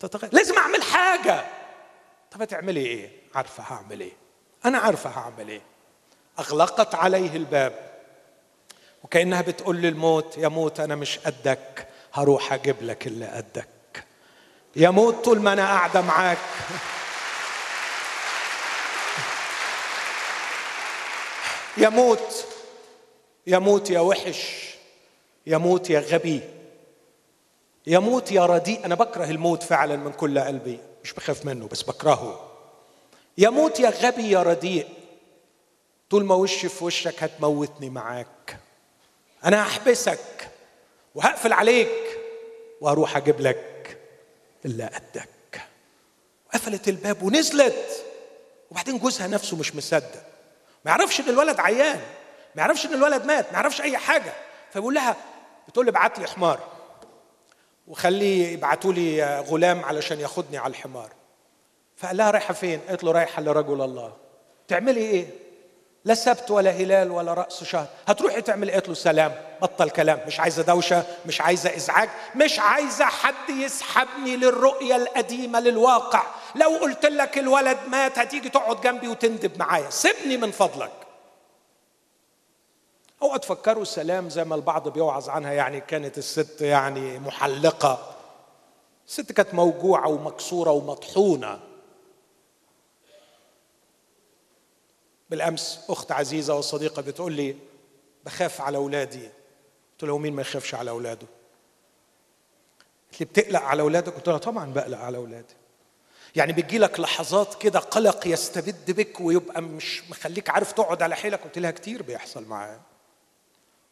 تتغير. 0.01 0.35
لازم 0.35 0.59
أعمل 0.59 0.83
حاجة. 0.83 1.45
طب 2.31 2.43
هتعملي 2.43 2.87
إيه؟ 2.87 3.11
عارفة 3.35 3.62
هعمل 3.62 4.01
إيه. 4.01 4.12
أنا 4.64 4.79
عارفة 4.79 5.11
هعمل 5.11 5.49
إيه. 5.49 5.62
أغلقت 6.39 6.95
عليه 6.95 7.37
الباب. 7.37 7.91
وكأنها 9.05 9.43
بتقول 9.43 9.77
للموت 9.77 10.39
يا 10.39 10.49
موت 10.49 10.81
أنا 10.81 10.95
مش 10.97 11.18
قدك. 11.18 11.89
هروح 12.12 12.53
أجيب 12.53 12.77
لك 12.81 13.07
اللي 13.07 13.27
قدك. 13.27 13.68
يا 14.77 14.91
موت 14.91 15.25
طول 15.25 15.41
ما 15.41 15.53
أنا 15.53 15.66
قاعدة 15.66 16.01
معاك. 16.01 16.39
يموت 21.77 22.45
يموت 23.47 23.91
يا 23.91 24.01
وحش. 24.01 24.75
يموت 25.47 25.91
يا 25.91 26.01
غبي. 26.01 26.41
يموت 27.87 28.32
يا 28.32 28.47
رديء 28.47 28.84
أنا 28.84 28.95
بكره 28.95 29.24
الموت 29.24 29.62
فعلا 29.62 29.97
من 29.97 30.12
كل 30.12 30.39
قلبي. 30.39 30.80
مش 31.05 31.12
بخاف 31.12 31.45
منه 31.45 31.68
بس 31.68 31.82
بكرهه. 31.82 32.51
يموت 33.39 33.80
يا 33.80 33.91
غبي 33.91 34.30
يا 34.30 34.43
رديء 34.43 34.89
طول 36.11 36.24
ما 36.24 36.34
وشي 36.34 36.68
في 36.68 36.84
وشك 36.84 37.22
هتموتني 37.22 37.91
معاك. 37.91 38.59
أنا 39.45 39.62
هحبسك 39.62 40.51
وهقفل 41.14 41.53
عليك 41.53 42.18
وهروح 42.80 43.16
أجيب 43.16 43.41
لك 43.41 43.99
اللي 44.64 44.84
قدك. 44.84 45.61
قفلت 46.55 46.89
الباب 46.89 47.22
ونزلت. 47.22 48.05
وبعدين 48.70 48.99
جوزها 48.99 49.26
نفسه 49.26 49.57
مش 49.57 49.74
مصدق. 49.74 50.22
ما 50.84 50.91
يعرفش 50.91 51.20
إن 51.20 51.28
الولد 51.28 51.61
عيان. 51.61 52.01
ما 52.55 52.62
يعرفش 52.62 52.87
إن 52.87 52.95
الولد 52.95 53.24
مات. 53.24 53.47
ما 53.53 53.59
يعرفش 53.59 53.80
أي 53.80 53.99
حاجة. 53.99 54.32
فبيقول 54.72 54.95
لها 54.95 55.16
بتقول 55.68 55.87
لي 55.87 55.91
ابعت 55.91 56.18
لي 56.18 56.26
حمار. 56.26 56.76
وخليه 57.89 58.53
يبعتوا 58.53 58.93
لي 58.93 59.41
غلام 59.41 59.84
علشان 59.84 60.20
ياخدني 60.20 60.59
على 60.59 60.70
الحمار. 60.70 61.09
فقال 61.97 62.16
لها 62.16 62.30
رايحة 62.30 62.55
فين؟ 62.55 62.80
قالت 62.89 63.05
له 63.05 63.12
رايحة 63.12 63.43
لرجل 63.43 63.82
الله. 63.82 64.12
تعملي 64.68 65.01
إيه؟ 65.01 65.26
لا 66.05 66.14
سبت 66.14 66.51
ولا 66.51 66.70
هلال 66.70 67.11
ولا 67.11 67.34
رأس 67.34 67.64
شهر. 67.64 67.87
هتروحي 68.07 68.43
تعمل 68.43 68.70
قالت 68.70 68.89
له 68.89 68.95
سلام. 68.95 69.34
بطل 69.62 69.91
كلام. 69.91 70.20
مش 70.26 70.41
عايزة 70.41 70.62
دوشة 70.62 71.05
مش 71.26 71.41
عايزة 71.41 71.76
إزعاج 71.76 72.09
مش 72.37 72.59
عايزة 72.59 73.05
حد 73.05 73.51
يسحبني 73.51 74.37
للرؤية 74.37 74.97
القديمة 74.97 75.61
للواقع. 75.61 76.22
لو 76.55 76.68
قلت 76.68 77.07
لك 77.07 77.39
الولد 77.39 77.78
مات 77.89 78.18
هتيجي 78.18 78.49
تقعد 78.49 78.80
جنبي 78.80 79.09
وتندب 79.09 79.59
معايا. 79.59 79.91
سيبني 79.91 80.37
من 80.37 80.51
فضلك. 80.51 80.93
اوعى 83.23 83.39
تفكروا 83.39 83.85
سلام 83.85 84.31
زي 84.31 84.45
ما 84.45 84.55
البعض 84.55 84.89
بيوعظ 84.89 85.29
عنها 85.29 85.53
يعني 85.53 85.81
كانت 85.81 86.19
الست 86.19 86.61
يعني 86.61 87.19
محلقة. 87.19 88.17
الست 89.09 89.33
كانت 89.33 89.55
موجوعة 89.55 90.09
ومكسورة 90.09 90.71
ومطحونة. 90.71 91.61
بالأمس 95.31 95.85
أخت 95.89 96.12
عزيزة 96.12 96.55
وصديقة 96.55 97.03
بتقول 97.03 97.33
لي 97.33 97.57
بخاف 98.25 98.61
على 98.61 98.77
أولادي. 98.79 99.31
قلت 99.93 100.03
له 100.03 100.19
مين 100.19 100.33
ما 100.33 100.43
يخافش 100.43 100.75
على 100.75 100.91
أولاده؟ 100.91 101.27
قلت 103.12 103.21
لي 103.21 103.27
بتقلق 103.27 103.61
على 103.62 103.83
أولادك؟ 103.83 104.14
قلت 104.14 104.29
لها 104.29 104.39
طبعا 104.39 104.73
بقلق 104.73 104.99
على 104.99 105.17
أولادي. 105.17 105.55
يعني 106.37 106.53
بتجي 106.53 106.79
لك 106.79 107.01
لحظات 107.01 107.55
كده 107.62 107.79
قلق 107.79 108.27
يستبد 108.27 108.91
بك 108.91 109.21
ويبقى 109.21 109.62
مش 109.62 110.11
مخليك 110.11 110.51
عارف 110.51 110.73
تقعد 110.73 111.03
على 111.03 111.17
حيلك. 111.17 111.41
قلت 111.41 111.59
لها 111.59 111.71
كتير 111.71 112.03
بيحصل 112.03 112.45
معايا. 112.45 112.81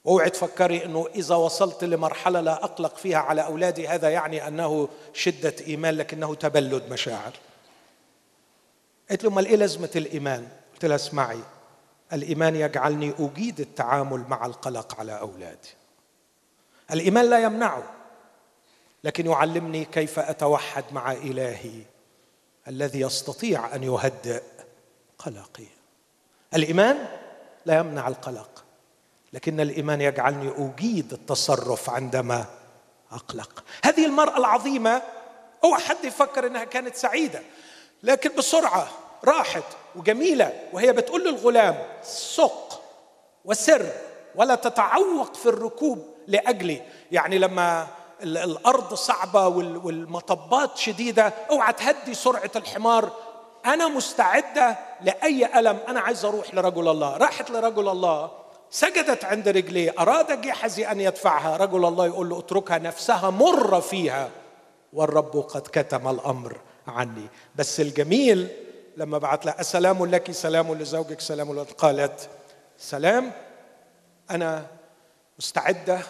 أوعي 0.06 0.30
تفكري 0.30 0.84
إنه 0.84 1.08
إذا 1.14 1.34
وصلت 1.34 1.84
لمرحلة 1.84 2.40
لا 2.40 2.64
اقلق 2.64 2.96
فيها 2.96 3.18
على 3.18 3.44
أولادي 3.44 3.88
هذا 3.88 4.10
يعني 4.10 4.48
أنه 4.48 4.88
شدة 5.12 5.54
إيمان 5.66 5.94
لكنه 5.94 6.34
تبلد 6.34 6.92
مشاعر. 6.92 7.32
قلت 9.10 9.24
له 9.24 9.30
أمال 9.30 9.46
إيه 9.46 9.56
لازمة 9.56 9.90
الإيمان؟ 9.96 10.48
قلت 10.72 10.84
لها 10.84 10.96
اسمعي 10.96 11.38
الإيمان 12.12 12.56
يجعلني 12.56 13.14
أجيد 13.18 13.60
التعامل 13.60 14.24
مع 14.28 14.46
القلق 14.46 15.00
على 15.00 15.20
أولادي. 15.20 15.74
الإيمان 16.90 17.30
لا 17.30 17.38
يمنعه 17.38 17.82
لكن 19.04 19.26
يعلمني 19.26 19.84
كيف 19.84 20.18
أتوحد 20.18 20.84
مع 20.92 21.12
إلهي 21.12 21.82
الذي 22.68 23.00
يستطيع 23.00 23.74
أن 23.74 23.82
يهدئ 23.82 24.42
قلقي. 25.18 25.66
الإيمان 26.54 27.06
لا 27.66 27.78
يمنع 27.78 28.08
القلق. 28.08 28.53
لكن 29.34 29.60
الإيمان 29.60 30.00
يجعلني 30.00 30.52
أجيد 30.58 31.12
التصرف 31.12 31.90
عندما 31.90 32.44
أقلق. 33.12 33.64
هذه 33.84 34.06
المرأة 34.06 34.38
العظيمة 34.38 35.02
اوعى 35.64 35.80
حد 35.80 36.04
يفكر 36.04 36.46
إنها 36.46 36.64
كانت 36.64 36.96
سعيدة 36.96 37.42
لكن 38.02 38.30
بسرعة 38.38 38.88
راحت 39.24 39.64
وجميلة 39.96 40.52
وهي 40.72 40.92
بتقول 40.92 41.24
للغلام 41.24 41.86
سق 42.02 42.82
وسر 43.44 43.86
ولا 44.34 44.54
تتعوق 44.54 45.34
في 45.34 45.46
الركوب 45.46 46.04
لأجلي. 46.26 46.82
يعني 47.12 47.38
لما 47.38 47.86
الأرض 48.22 48.94
صعبة 48.94 49.48
والمطبات 49.48 50.78
شديدة 50.78 51.32
أوعى 51.50 51.72
تهدي 51.72 52.14
سرعة 52.14 52.50
الحمار. 52.56 53.12
أنا 53.66 53.88
مستعدة 53.88 54.78
لأي 55.00 55.58
ألم 55.58 55.78
أنا 55.88 56.00
عايز 56.00 56.24
أروح 56.24 56.54
لرجل 56.54 56.88
الله. 56.88 57.16
راحت 57.16 57.50
لرجل 57.50 57.88
الله 57.88 58.43
سجدت 58.70 59.24
عند 59.24 59.48
رجليه. 59.48 59.94
أراد 59.98 60.40
جحزي 60.40 60.86
أن 60.86 61.00
يدفعها. 61.00 61.56
رجل 61.56 61.84
الله 61.84 62.06
يقول 62.06 62.28
له 62.28 62.38
اتركها 62.38 62.78
نفسها 62.78 63.30
مر 63.30 63.80
فيها. 63.80 64.30
والرب 64.92 65.36
قد 65.36 65.62
كتم 65.72 66.08
الأمر 66.08 66.60
عني. 66.86 67.26
بس 67.56 67.80
الجميل 67.80 68.48
لما 68.96 69.18
بعت 69.18 69.46
لها 69.46 69.60
السلام 69.60 70.06
لك 70.06 70.30
سلام 70.30 70.74
لزوجك 70.74 71.20
سلام 71.20 71.60
لك 71.60 71.72
قالت 71.72 72.28
سلام 72.78 73.32
أنا 74.30 74.66
مستعدة 75.38 76.00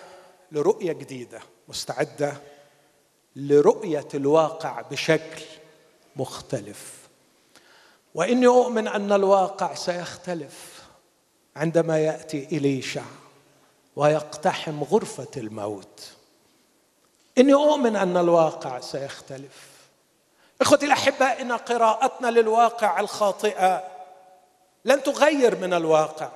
لرؤية 0.52 0.92
جديدة. 0.92 1.40
مستعدة 1.68 2.34
لرؤية 3.36 4.08
الواقع 4.14 4.80
بشكل 4.80 5.42
مختلف. 6.16 6.92
وإني 8.14 8.46
أؤمن 8.46 8.88
أن 8.88 9.12
الواقع 9.12 9.74
سيختلف. 9.74 10.73
عندما 11.56 11.98
يأتي 11.98 12.48
إليشع 12.52 13.02
ويقتحم 13.96 14.82
غرفة 14.82 15.30
الموت. 15.36 16.10
إني 17.38 17.54
أؤمن 17.54 17.96
أن 17.96 18.16
الواقع 18.16 18.80
سيختلف. 18.80 19.74
إخوتي 20.60 20.86
الاحباء 20.86 21.42
إن 21.42 21.52
قراءتنا 21.52 22.26
للواقع 22.28 23.00
الخاطئة 23.00 23.84
لن 24.84 25.02
تغير 25.02 25.58
من 25.58 25.74
الواقع 25.74 26.28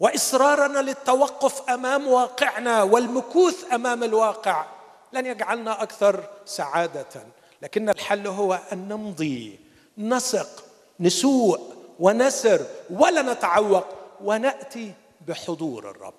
وإصرارنا 0.00 0.78
للتوقف 0.78 1.70
أمام 1.70 2.08
واقعنا 2.08 2.82
والمكوث 2.82 3.72
أمام 3.72 4.04
الواقع 4.04 4.64
لن 5.12 5.26
يجعلنا 5.26 5.82
أكثر 5.82 6.24
سعادة. 6.46 7.22
لكن 7.62 7.88
الحل 7.88 8.26
هو 8.26 8.58
أن 8.72 8.88
نمضي 8.88 9.58
نثق 9.98 10.64
نسوء 11.00 11.60
ونسر 12.00 12.66
ولا 12.90 13.22
نتعوق 13.22 13.97
ونأتي 14.20 14.92
بحضور 15.26 15.90
الرب. 15.90 16.14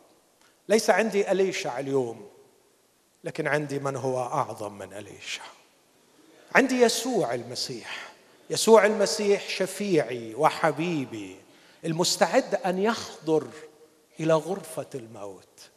ليس 0.70 0.90
عندي 0.90 1.32
اليشع 1.32 1.80
اليوم 1.80 2.30
لكن 3.24 3.48
عندي 3.48 3.80
من 3.80 3.96
هو 3.96 4.24
أعظم 4.24 4.74
من 4.74 4.94
اليشع 4.94 5.42
عندي 6.56 6.82
يسوع 6.82 7.34
المسيح. 7.34 8.12
يسوع 8.50 8.86
المسيح 8.86 9.50
شفيعي 9.50 10.36
وحبيبي 10.36 11.36
المستعد 11.86 12.56
أن 12.56 12.80
يحضر 12.80 13.48
إلى 14.20 14.34
غرفة 14.34 14.88
الموت. 14.96 15.70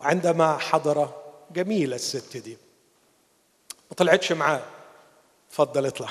وعندما 0.00 0.58
حضر 0.58 1.22
جميلة 1.50 1.96
الست 1.96 2.36
دي. 2.36 2.58
ما 3.90 3.96
طلعتش 3.96 4.32
معاه 4.32 4.62
اتفضل 5.48 5.86
اطلع. 5.86 6.08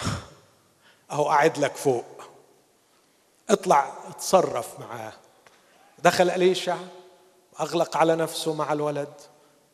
أهو 1.12 1.24
قاعد 1.24 1.58
لك 1.58 1.76
فوق. 1.76 2.17
اطلع 3.50 3.94
اتصرف 4.10 4.80
معاه. 4.80 5.14
دخل 6.00 6.30
اليشع 6.30 6.78
واغلق 7.54 7.98
على 7.98 8.16
نفسه 8.16 8.54
مع 8.54 8.74
الولد 8.74 9.14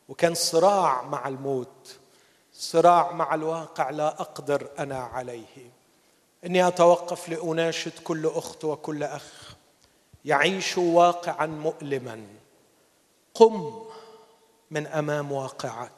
وكان 0.08 0.34
صراع 0.34 1.02
مع 1.02 1.28
الموت 1.28 1.96
صراع 2.54 3.12
مع 3.12 3.34
الواقع 3.34 3.90
لا 3.90 4.08
أقدر 4.08 4.68
أنا 4.78 4.98
عليه. 4.98 5.70
إني 6.44 6.68
أتوقف 6.68 7.28
لأناشد 7.28 7.92
كل 8.04 8.26
أخت 8.26 8.64
وكل 8.64 9.02
أخ 9.02 9.54
يعيش 10.24 10.78
واقعا 10.78 11.46
مؤلما. 11.46 12.26
قم 13.34 13.82
من 14.70 14.86
أمام 14.86 15.32
واقعك. 15.32 15.90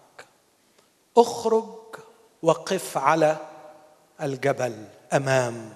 أخرج 1.16 1.74
وقف 2.42 2.98
على 2.98 3.36
الجبل 4.22 4.84
أمام 5.12 5.74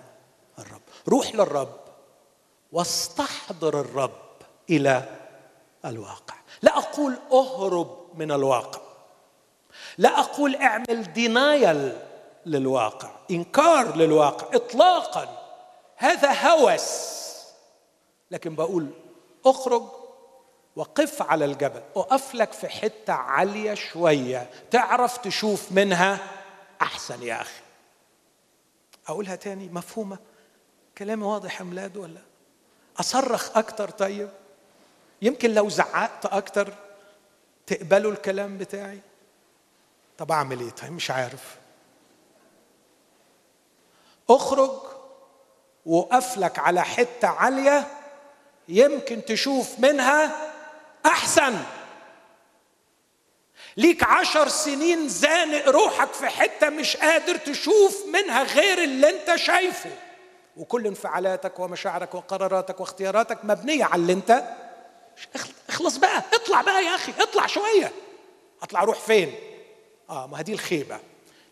الرب. 0.59 0.81
روح 1.09 1.35
للرب. 1.35 1.80
واستحضر 2.73 3.81
الرب 3.81 4.21
إلى 4.71 5.17
الواقع. 5.85 6.35
لا 6.63 6.79
أقول 6.79 7.19
اهرب 7.33 8.09
من 8.15 8.33
الواقع. 8.33 8.81
لا 9.99 10.21
أقول 10.21 10.57
اعمل 10.57 11.13
دينايل 11.13 11.93
للواقع 12.47 13.11
إنكار 13.31 13.97
للواقع 13.97 14.57
اطلاقا. 14.57 15.39
هذا 15.97 16.49
هوس. 16.51 17.11
لكن 18.31 18.55
بقول 18.55 18.91
اخرج 19.47 19.83
وقف 20.77 21.23
على 21.23 21.45
الجبل. 21.45 21.83
اقف 21.97 22.35
لك 22.35 22.53
في 22.53 22.69
حتة 22.69 23.13
عالية 23.13 23.75
شوية 23.75 24.51
تعرف 24.71 25.17
تشوف 25.17 25.73
منها 25.73 26.19
أحسن 26.83 27.23
يا 27.23 27.41
أخي. 27.41 27.61
أقولها 29.09 29.37
تاني 29.37 29.69
مفهومة؟ 29.69 30.19
كلامي 30.99 31.25
واضح 31.25 31.61
يا 31.61 31.65
ميلاد 31.67 31.97
ولا؟ 31.97 32.30
أصرخ 33.01 33.57
أكتر 33.57 33.91
طيب. 33.91 34.29
يمكن 35.23 35.55
لو 35.55 35.69
زعقت 35.69 36.27
أكتر 36.27 36.75
تقبلوا 37.67 38.13
الكلام 38.13 38.59
بتاعي. 38.59 39.01
طب 40.19 40.33
أعمل 40.33 40.61
إيه؟ 40.61 40.71
طيب 40.71 40.93
مش 40.93 41.11
عارف. 41.11 41.57
أخرج 44.31 44.81
وقف 45.87 46.39
لك 46.39 46.59
على 46.59 46.85
حتة 46.85 47.29
عالية 47.29 47.87
يمكن 48.69 49.25
تشوف 49.25 49.79
منها 49.79 50.53
أحسن. 51.07 51.57
ليك 53.77 54.05
عشر 54.05 54.49
سنين 54.49 55.09
زانق 55.09 55.69
روحك 55.69 56.13
في 56.13 56.29
حتة 56.29 56.69
مش 56.69 56.97
قادر 56.97 57.37
تشوف 57.37 58.07
منها 58.07 58.43
غير 58.43 58.79
اللي 58.85 59.11
أنت 59.11 59.37
شايفه. 59.37 59.91
وكل 60.61 60.87
انفعالاتك 60.87 61.59
ومشاعرك 61.61 62.15
وقراراتك 62.15 62.81
واختياراتك 62.81 63.45
مبنية 63.45 63.85
على 63.85 64.03
اللي 64.03 64.13
انت 64.13 64.43
اخلص 65.69 65.97
بقى 65.97 66.23
اطلع 66.35 66.63
بقى 66.63 66.85
يا 66.85 66.95
أخي 66.95 67.13
اطلع 67.19 67.47
شوية. 67.47 67.93
أطلع 68.63 68.83
أروح 68.83 68.99
فين؟ 68.99 69.35
آه 70.11 70.27
ما 70.27 70.41
هذه 70.41 70.53
الخيبة. 70.53 70.99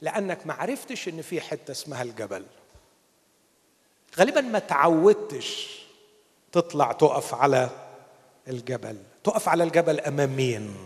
لأنك 0.03 0.47
ما 0.47 0.55
عرفتش 0.55 1.09
إن 1.09 1.23
في 1.23 1.41
حتة 1.41 1.71
اسمها 1.71 2.03
الجبل. 2.03 2.47
غالبا 4.19 4.41
ما 4.41 4.59
تعودتش 4.59 5.79
تطلع 6.53 6.93
تقف 6.93 7.35
على 7.35 7.69
الجبل. 8.49 8.99
تقف 9.25 9.49
على 9.49 9.65
الجبل 9.65 10.01
امام 10.01 10.31
مين 10.37 10.77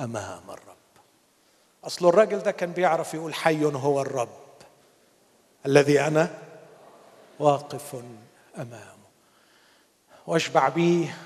أمام 0.00 0.42
الرب. 0.48 0.74
أصل 1.84 2.08
الراجل 2.08 2.38
ده 2.38 2.50
كان 2.50 2.72
بيعرف 2.72 3.14
يقول 3.14 3.34
حي 3.34 3.64
هو 3.64 4.00
الرب. 4.00 4.28
الذي 5.66 6.00
أنا 6.00 6.43
واقف 7.38 7.96
أمامه. 8.56 8.94
وأشبع 10.26 10.68
بيه 10.68 11.16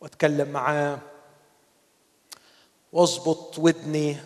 وأتكلم 0.00 0.48
معاه. 0.48 0.98
واظبط 2.92 3.58
ودني 3.58 4.16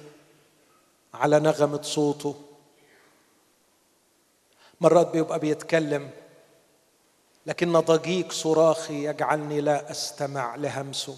على 1.14 1.38
نغمة 1.40 1.82
صوته. 1.82 2.34
مرات 4.80 5.10
بيبقى 5.10 5.38
بيتكلم 5.38 6.10
لكن 7.46 7.72
ضجيج 7.72 8.32
صراخي 8.32 9.04
يجعلني 9.08 9.60
لا 9.60 9.90
أستمع 9.90 10.54
لهمسه. 10.56 11.16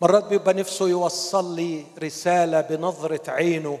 مرات 0.00 0.24
بيبقى 0.24 0.54
نفسه 0.54 0.88
يوصل 0.88 1.56
لي 1.56 1.86
رسالة 1.98 2.60
بنظرة 2.60 3.30
عينه 3.30 3.80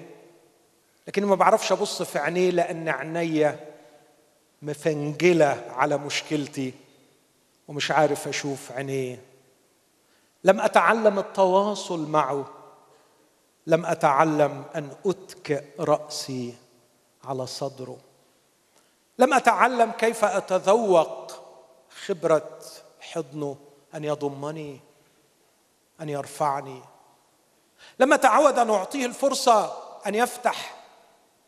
لكن 1.08 1.24
ما 1.24 1.34
بعرفش 1.34 1.72
أبص 1.72 2.02
في 2.02 2.18
عينيه 2.18 2.50
لأن 2.50 2.88
عينيا 2.88 3.67
مفنجلة 4.62 5.64
على 5.70 5.98
مشكلتي 5.98 6.74
ومش 7.68 7.90
عارف 7.90 8.28
أشوف 8.28 8.72
عينيه. 8.72 9.22
لم 10.44 10.60
أتعلم 10.60 11.18
التواصل 11.18 12.08
معه. 12.08 12.48
لم 13.66 13.86
أتعلم 13.86 14.64
أن 14.74 14.90
اتكئ 15.06 15.64
رأسي 15.80 16.54
على 17.24 17.46
صدره. 17.46 17.98
لم 19.18 19.34
أتعلم 19.34 19.90
كيف 19.90 20.24
أتذوق 20.24 21.32
خبرة 22.06 22.60
حضنه 23.00 23.56
أن 23.94 24.04
يضمني 24.04 24.80
أن 26.00 26.08
يرفعني. 26.08 26.80
لم 27.98 28.12
أتعود 28.12 28.58
أن 28.58 28.70
أعطيه 28.70 29.06
الفرصة 29.06 29.76
أن 30.06 30.14
يفتح 30.14 30.84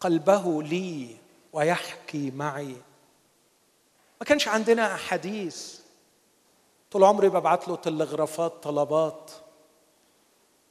قلبه 0.01 0.63
لي 0.63 1.17
ويحكي 1.53 2.31
معي. 2.31 2.77
ما 4.21 4.27
كانش 4.27 4.49
عندنا 4.49 4.95
احاديث 4.95 5.81
طول 6.91 7.05
عمري 7.05 7.29
ببعت 7.29 7.69
له 7.69 7.77
تلغرافات 7.77 8.53
طلبات. 8.63 9.31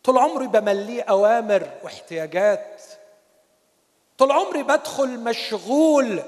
طول 0.03 0.17
عمري 0.17 0.47
بمليه 0.47 1.01
أوامر 1.01 1.69
واحتياجات. 1.83 2.81
طول 4.17 4.31
عمري 4.31 4.63
بدخل 4.63 5.19
مشغول 5.19 6.23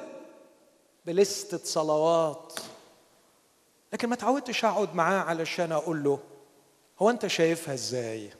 بلستة 1.05 1.57
صلوات. 1.63 2.53
لكن 3.93 4.09
ما 4.09 4.15
تعودتش 4.15 4.65
أقعد 4.65 4.95
معاه 4.95 5.19
علشان 5.19 5.71
أقول 5.71 6.03
له 6.03 6.19
هو 7.01 7.09
أنت 7.09 7.27
شايفها 7.27 7.73
إزاي؟ 7.73 8.33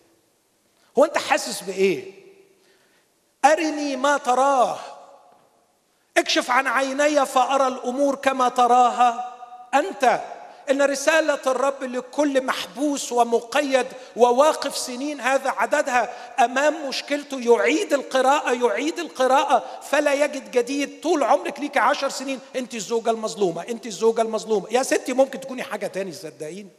هو 0.98 1.06
أنت 1.06 1.18
حاسس 1.18 1.64
بإيه؟ 1.64 2.14
أرني 3.46 3.96
ما 3.96 4.18
تراه. 4.18 4.80
اكشف 6.18 6.52
عن 6.52 6.68
عيني 6.68 7.26
فأرى 7.26 7.68
الأمور 7.68 8.16
كما 8.16 8.50
تراها. 8.50 9.36
أنت 9.74 10.22
إن 10.70 10.82
رسالة 10.82 11.40
الرب 11.48 11.84
لكل 11.84 12.46
محبوس 12.46 13.12
ومقيد 13.12 13.86
وواقف 14.16 14.78
سنين 14.78 15.22
هذا 15.22 15.50
عددها 15.50 16.10
أمام 16.46 16.90
مشكلته 16.90 17.40
يعيد 17.40 17.94
القراءة 17.94 18.52
يعيد 18.52 19.00
القراءة. 19.00 19.64
فلا 19.82 20.14
يجد 20.14 20.52
جديد. 20.52 21.02
طول 21.04 21.24
عمرك 21.24 21.60
ليك 21.60 21.78
عشر 21.78 22.10
سنين. 22.10 22.40
أنت 22.56 22.76
الزوجة 22.76 23.10
المظلومة 23.10 23.62
أنت 23.62 23.86
الزوجة 23.86 24.22
المظلومة. 24.22 24.68
يا 24.72 24.84
ستي 24.84 25.14
ممكن 25.14 25.40
تكوني 25.40 25.64
حاجة 25.64 25.88
تاني 25.88 26.12
صدقيني. 26.12 26.70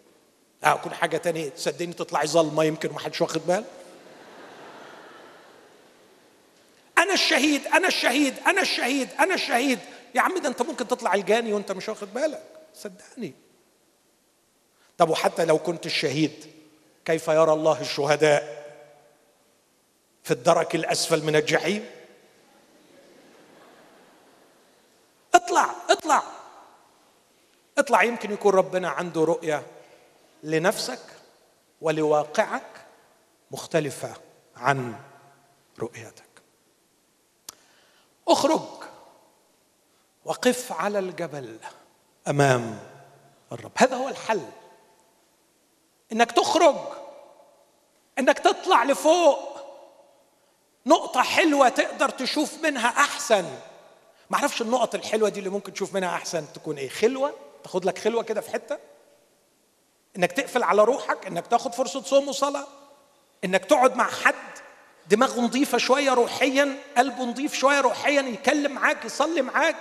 آه 0.64 0.80
حاجة 0.92 1.16
تانية 1.16 1.48
تصدقيني 1.48 1.92
تطلعي 1.92 2.26
ظلمه 2.26 2.64
يمكن 2.64 2.92
ما 2.92 2.98
حدش 2.98 3.20
واخد 3.20 3.40
باله. 3.46 3.64
أنا 7.02 7.12
الشهيد 7.14 7.66
أنا 7.66 7.88
الشهيد 7.88 8.34
أنا 8.46 8.60
الشهيد 8.60 9.08
أنا 9.20 9.34
الشهيد. 9.34 9.78
يا 10.14 10.20
عم 10.20 10.38
ده 10.38 10.48
أنت 10.48 10.62
ممكن 10.62 10.88
تطلع 10.88 11.14
الجاني 11.14 11.52
وأنت 11.52 11.72
مش 11.72 11.88
واخد 11.88 12.14
بالك. 12.14 12.42
صدقني. 12.74 13.34
طب 14.98 15.10
وحتى 15.10 15.44
لو 15.44 15.58
كنت 15.58 15.86
الشهيد 15.86 16.52
كيف 17.04 17.28
يرى 17.28 17.52
الله 17.52 17.80
الشهداء 17.80 18.62
في 20.24 20.30
الدرك 20.30 20.74
الأسفل 20.74 21.24
من 21.24 21.36
الجحيم؟ 21.36 21.86
اطلع 25.34 25.74
اطلع. 25.90 26.22
اطلع 27.78 28.02
يمكن 28.02 28.32
يكون 28.32 28.54
ربنا 28.54 28.88
عنده 28.88 29.24
رؤية 29.24 29.66
لنفسك 30.42 31.00
ولواقعك 31.80 32.86
مختلفة 33.50 34.14
عن 34.56 34.94
رؤيتك. 35.80 36.31
اخرج 38.28 38.62
وقف 40.24 40.72
على 40.72 40.98
الجبل 40.98 41.58
أمام 42.28 42.78
الرب. 43.52 43.72
هذا 43.76 43.96
هو 43.96 44.08
الحل. 44.08 44.42
إنك 46.12 46.32
تخرج 46.32 46.76
إنك 48.18 48.38
تطلع 48.38 48.84
لفوق. 48.84 49.52
نقطة 50.86 51.22
حلوة 51.22 51.68
تقدر 51.68 52.08
تشوف 52.08 52.62
منها 52.62 52.88
أحسن. 52.88 53.44
ما 54.30 54.36
أعرفش 54.38 54.62
النقط 54.62 54.94
الحلوة 54.94 55.28
دي 55.28 55.38
اللي 55.38 55.50
ممكن 55.50 55.72
تشوف 55.72 55.94
منها 55.94 56.16
أحسن 56.16 56.52
تكون 56.52 56.78
إيه. 56.78 56.88
خلوة؟ 56.88 57.34
تاخد 57.62 57.84
لك 57.84 57.98
خلوة 57.98 58.22
كده 58.22 58.40
في 58.40 58.50
حتة. 58.50 58.78
إنك 60.16 60.32
تقفل 60.32 60.62
على 60.62 60.84
روحك 60.84 61.26
إنك 61.26 61.46
تاخد 61.46 61.74
فرصة 61.74 62.02
صوم 62.02 62.28
وصلاة. 62.28 62.66
إنك 63.44 63.64
تقعد 63.64 63.96
مع 63.96 64.10
حد. 64.10 64.61
دماغه 65.06 65.40
نظيفة 65.40 65.78
شوية 65.78 66.10
روحيا 66.14 66.76
قلبه 66.96 67.24
نظيف 67.24 67.54
شوية 67.54 67.80
روحيا 67.80 68.22
يكلم 68.22 68.72
معاك 68.72 69.04
يصلي 69.04 69.42
معاك. 69.42 69.76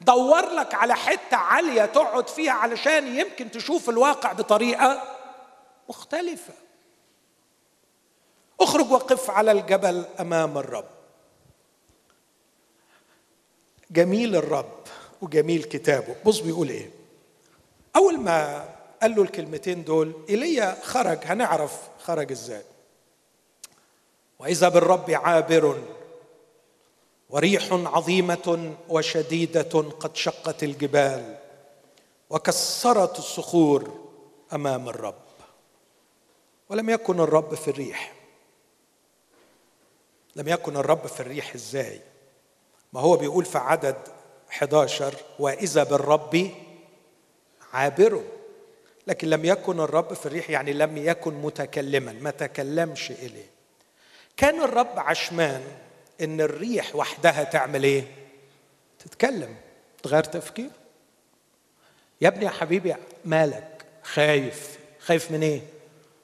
دور 0.00 0.50
لك 0.50 0.74
على 0.74 0.94
حتة 0.94 1.36
عالية 1.36 1.84
تقعد 1.84 2.28
فيها 2.28 2.52
علشان 2.52 3.18
يمكن 3.18 3.50
تشوف 3.50 3.88
الواقع 3.90 4.32
بطريقة 4.32 5.02
مختلفة. 5.88 6.52
اخرج 8.60 8.90
وقف 8.90 9.30
على 9.30 9.52
الجبل 9.52 10.04
أمام 10.20 10.58
الرب. 10.58 10.88
جميل 13.90 14.36
الرب 14.36 14.78
وجميل 15.22 15.62
كتابه. 15.62 16.16
بص 16.24 16.38
بيقول 16.38 16.68
إيه. 16.68 16.90
أول 17.96 18.20
ما 18.20 18.68
قال 19.02 19.14
له 19.14 19.22
الكلمتين 19.22 19.84
دول 19.84 20.12
إيليا 20.28 20.78
خرج. 20.82 21.18
هنعرف 21.24 21.72
خرج 22.00 22.32
إزاي. 22.32 22.62
وإذا 24.38 24.68
بالرب 24.68 25.10
عابر 25.10 25.82
وريح 27.30 27.68
عظيمة 27.72 28.74
وشديدة 28.88 29.80
قد 30.00 30.16
شقت 30.16 30.62
الجبال 30.62 31.38
وكسرت 32.30 33.18
الصخور 33.18 34.08
أمام 34.52 34.88
الرب. 34.88 35.14
ولم 36.68 36.90
يكن 36.90 37.20
الرب 37.20 37.54
في 37.54 37.68
الريح. 37.68 38.14
لم 40.36 40.48
يكن 40.48 40.76
الرب 40.76 41.06
في 41.06 41.20
الريح 41.20 41.54
إزاي؟ 41.54 42.00
ما 42.92 43.00
هو 43.00 43.16
بيقول 43.16 43.44
في 43.44 43.58
عدد 43.58 43.96
11 44.50 45.14
وإذا 45.38 45.84
بالرب 45.84 46.50
عابر. 47.72 48.22
لكن 49.06 49.30
لم 49.30 49.44
يكن 49.44 49.80
الرب 49.80 50.14
في 50.14 50.26
الريح 50.26 50.50
يعني 50.50 50.72
لم 50.72 50.96
يكن 50.96 51.34
متكلما 51.34 52.12
ما 52.12 52.30
تكلمش 52.30 53.10
إليه. 53.10 53.57
كان 54.38 54.62
الرب 54.62 54.98
عشمان 54.98 55.62
إن 56.20 56.40
الريح 56.40 56.96
وحدها 56.96 57.44
تعمل 57.44 57.84
إيه؟ 57.84 58.04
تتكلم 58.98 59.56
تغير 60.02 60.24
تفكير. 60.24 60.70
يا 62.20 62.28
ابني 62.28 62.44
يا 62.44 62.50
حبيبي 62.50 62.94
مالك؟ 63.24 63.84
خايف. 64.02 64.78
خايف 65.00 65.30
من 65.30 65.42
إيه؟ 65.42 65.60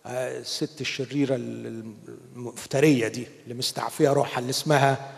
الست 0.06 0.80
الشريرة 0.80 1.34
المفترية 1.34 3.08
دي 3.08 3.26
اللي 3.44 3.54
مستعفية 3.54 4.08
روحها 4.08 4.38
اللي 4.38 4.50
اسمها 4.50 5.12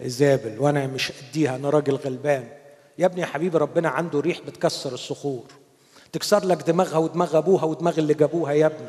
إيزابل 0.00 0.60
وأنا 0.60 0.86
مش 0.86 1.12
أديها 1.12 1.56
أنا 1.56 1.70
راجل 1.70 1.94
غلبان. 1.94 2.48
يا 2.98 3.06
ابني 3.06 3.20
يا 3.20 3.26
حبيبي 3.26 3.58
ربنا 3.58 3.88
عنده 3.88 4.20
ريح 4.20 4.40
بتكسر 4.40 4.92
الصخور. 4.94 5.46
تكسر 6.12 6.44
لك 6.44 6.56
دماغها 6.56 6.98
ودماغ 6.98 7.38
أبوها 7.38 7.64
ودماغ 7.64 7.98
اللي 7.98 8.14
جابوها 8.14 8.52
يا 8.52 8.66
ابني. 8.66 8.88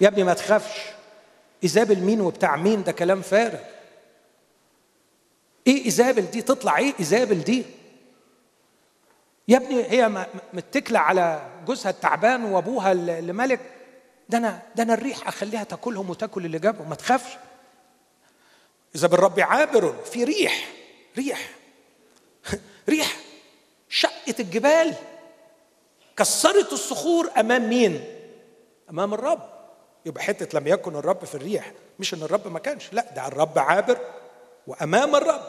يا 0.00 0.08
ابني 0.08 0.24
ما 0.24 0.34
تخافش. 0.34 0.97
إيزابل 1.64 1.98
مين 2.00 2.20
وبتاع 2.20 2.56
مين 2.56 2.84
ده 2.84 2.92
كلام 2.92 3.22
فارغ. 3.22 3.58
إيه 5.66 5.84
إيزابل 5.84 6.22
دي 6.30 6.42
تطلع 6.42 6.78
إيه 6.78 6.92
إيزابل 7.00 7.40
دي 7.44 7.64
يا 9.48 9.56
ابني 9.56 9.82
هي 9.90 10.26
متكلة 10.52 10.98
على 10.98 11.50
جوزها 11.66 11.90
التعبان 11.90 12.44
وأبوها 12.44 12.92
اللي 12.92 13.32
ملك 13.32 13.60
ده 14.28 14.38
أنا 14.38 14.62
ده 14.76 14.82
أنا 14.82 14.94
الريح 14.94 15.28
أخليها 15.28 15.64
تاكلهم 15.64 16.10
وتاكل 16.10 16.44
اللي 16.44 16.58
جابهم 16.58 16.88
ما 16.88 16.94
تخافش. 16.94 17.36
إذا 18.94 19.08
بالرب 19.08 19.40
عابر 19.40 19.94
في 20.04 20.24
ريح 20.24 20.68
ريح 21.18 21.50
ريح. 22.88 23.16
شقت 23.88 24.40
الجبال 24.40 24.94
كسرت 26.16 26.72
الصخور 26.72 27.30
أمام 27.36 27.68
مين؟ 27.68 28.04
أمام 28.90 29.14
الرب. 29.14 29.57
يبقى 30.08 30.22
حتة 30.22 30.58
لم 30.58 30.66
يكن 30.66 30.96
الرب 30.96 31.24
في 31.24 31.34
الريح 31.34 31.72
مش 31.98 32.14
إن 32.14 32.22
الرب 32.22 32.48
ما 32.48 32.58
كانش 32.58 32.92
لا 32.92 33.12
ده 33.16 33.26
الرب 33.26 33.58
عابر 33.58 33.98
وأمام 34.66 35.16
الرب. 35.16 35.42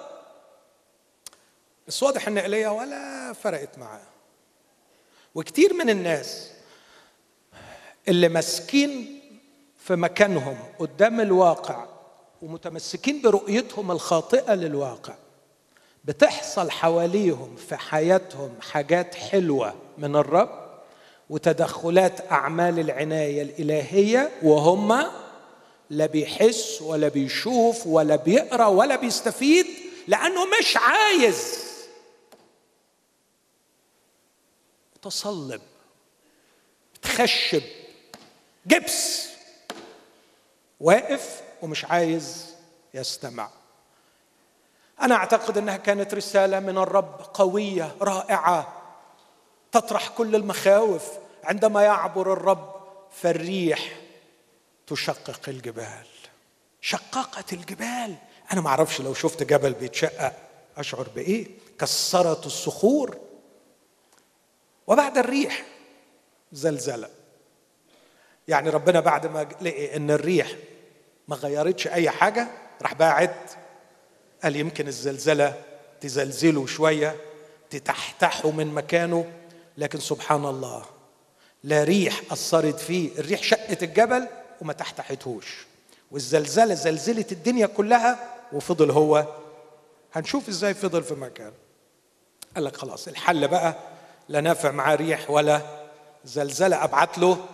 بس 1.88 2.03
واضح 2.03 2.28
إن 2.28 2.38
إيليا 2.38 2.70
ولا 2.70 3.34
فرقت 3.34 3.78
معاه. 3.78 4.01
وكتير 5.36 5.74
من 5.74 5.89
الناس 5.89 6.51
اللي 8.07 8.30
ماسكين 8.30 9.20
في 9.78 9.95
مكانهم 9.95 10.57
قدام 10.80 11.22
الواقع 11.22 11.86
ومتمسكين 12.41 13.22
برؤيتهم 13.22 13.91
الخاطئة 13.91 14.53
للواقع 14.53 15.14
بتحصل 16.05 16.72
حواليهم 16.72 17.55
في 17.55 17.76
حياتهم 17.78 18.55
حاجات 18.62 19.16
حلوة 19.16 19.76
من 19.97 20.16
الرب. 20.16 20.68
وتدخلات 21.30 22.32
أعمال 22.32 22.80
العناية 22.80 23.41
الإلهية 23.41 24.32
وهم 24.43 25.11
لا 25.89 26.05
بيحس 26.05 26.82
ولا 26.82 27.07
بيشوف 27.07 27.88
ولا 27.88 28.15
بيقرأ 28.15 28.65
ولا 28.65 28.95
بيستفيد 28.95 29.65
لأنه 30.07 30.45
مش 30.59 30.77
عايز. 30.77 31.69
متصلب 34.95 35.61
متخشب 36.95 37.63
جبس. 38.65 39.30
واقف 40.80 41.41
ومش 41.61 41.86
عايز 41.86 42.45
يستمع. 42.93 43.49
أنا 45.01 45.15
أعتقد 45.15 45.57
إنها 45.57 45.77
كانت 45.77 46.13
رسالة 46.13 46.59
من 46.59 46.77
الرب 46.77 47.21
قوية 47.34 47.95
رائعة. 48.01 48.78
تطرح 49.72 50.09
كل 50.09 50.36
المخاوف. 50.36 51.09
عندما 51.43 51.84
يعبر 51.84 52.34
الرب 52.34 52.76
فالريح 53.11 53.99
تشقق 54.88 55.49
الجبال. 55.49 56.05
شققت 56.82 57.53
الجبال. 57.53 58.15
أنا 58.53 58.61
ما 58.61 58.70
أعرفش 58.70 59.01
لو 59.01 59.13
شفت 59.13 59.43
جبل 59.43 59.74
بيتشقق 59.74 60.34
أشعر 60.78 61.07
بإيه؟ 61.15 61.47
كسرت 61.80 62.45
الصخور. 62.45 63.17
وبعد 64.88 65.17
الريح 65.17 65.65
زلزلة. 66.51 67.09
يعني 68.47 68.70
ربنا 68.70 68.99
بعد 68.99 69.28
ما 69.28 69.47
لقي 69.61 69.95
إن 69.95 70.11
الريح 70.11 70.51
ما 71.28 71.36
غيرتش 71.36 71.88
أي 71.88 72.09
حاجة 72.09 72.47
راح 72.82 72.93
باعد 72.93 73.36
قال 74.43 74.55
يمكن 74.55 74.88
الزلزلة 74.88 75.63
تزلزله 76.01 76.65
شوية 76.65 77.15
تتحتحه 77.70 78.51
من 78.51 78.67
مكانه. 78.67 79.32
لكن 79.78 79.99
سبحان 79.99 80.45
الله 80.45 80.86
لا 81.63 81.84
ريح 81.84 82.22
أثرت 82.32 82.80
فيه 82.80 83.20
الريح 83.20 83.43
شقت 83.43 83.84
الجبل 83.84 84.28
وما 84.61 84.74
تحتحتهوش. 84.74 85.65
والزلزلة 86.11 86.74
زلزلت 86.74 87.32
الدنيا 87.32 87.65
كلها 87.67 88.36
وفضل 88.53 88.91
هو. 88.91 89.26
هنشوف 90.13 90.49
إزاي 90.49 90.74
فضل 90.74 91.03
في 91.03 91.13
مكانه 91.13 91.53
قال 92.55 92.63
لك 92.63 92.78
خلاص 92.78 93.07
الحل 93.07 93.47
بقى 93.47 93.76
لا 94.30 94.41
نافع 94.41 94.72
معاه 94.72 94.95
ريح 94.95 95.30
ولا 95.30 95.61
زلزلة 96.26 96.84
أبعت 96.84 97.17
له 97.17 97.45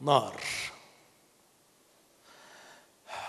نار. 0.00 0.40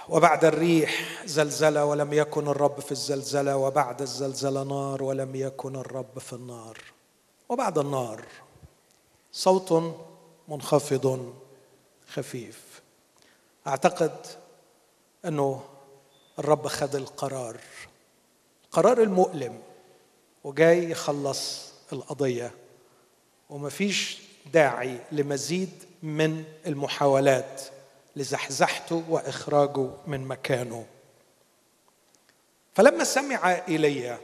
وبعد 0.10 0.46
الريح 0.46 1.24
زلزلة 1.26 1.86
ولم 1.86 2.14
يكن 2.14 2.48
الرب 2.48 2.80
في 2.80 2.92
الزلزلة 2.92 3.58
وبعد 3.58 4.02
الزلزلة 4.02 4.64
نار 4.64 5.04
ولم 5.04 5.36
يكن 5.36 5.76
الرب 5.76 6.20
في 6.20 6.34
النار. 6.34 6.78
وبعد 7.54 7.78
النار. 7.78 8.26
صوت 9.32 9.96
منخفض 10.48 11.34
خفيف. 12.08 12.82
أعتقد 13.68 14.26
أنه 15.26 15.64
الرب 16.40 16.68
خذ 16.68 16.96
القرار. 16.96 17.60
القرار 18.66 19.02
المؤلم 19.02 19.62
وجاي 20.44 20.92
يخلص 20.92 21.72
القضية. 21.94 22.52
ومفيش 23.50 24.22
داعي 24.54 25.00
لمزيد 25.12 25.84
من 26.04 26.44
المحاولات 26.68 27.62
لزحزحته 28.16 29.04
وإخراجه 29.10 29.90
من 30.08 30.28
مكانه. 30.28 30.86
فلما 32.76 33.04
سمع 33.04 33.52
ايليا 33.68 34.20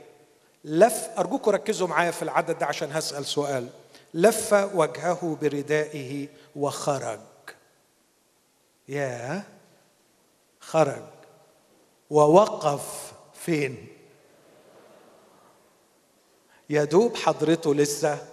لف 0.63 1.09
ارجوكم 1.17 1.51
ركزوا 1.51 1.87
معايا 1.87 2.11
في 2.11 2.21
العدد 2.23 2.59
ده 2.59 2.65
عشان 2.65 2.91
هسأل 2.91 3.25
سؤال. 3.25 3.69
لف 4.13 4.53
وجهه 4.53 5.37
بردائه 5.41 6.27
وخرج. 6.55 7.19
يا 8.87 9.43
خرج. 10.59 11.03
ووقف 12.09 13.13
فين؟ 13.33 13.87
يا 16.69 16.83
دوب 16.83 17.15
حضرته 17.15 17.75
لسه 17.75 18.27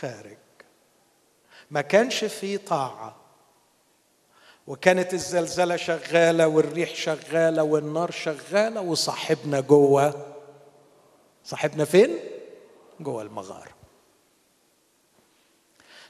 خارج. 0.00 0.36
ما 1.70 1.80
كانش 1.80 2.24
في 2.24 2.58
طاعة. 2.58 3.16
وكانت 4.66 5.14
الزلزلة 5.14 5.76
شغالة 5.76 6.48
والريح 6.48 6.94
شغالة 6.94 7.62
والنار 7.62 8.10
شغالة 8.10 8.80
وصاحبنا 8.80 9.60
جوه. 9.60 10.31
صاحبنا 11.44 11.84
فين؟ 11.84 12.18
جوه 13.00 13.22
المغاره 13.22 13.72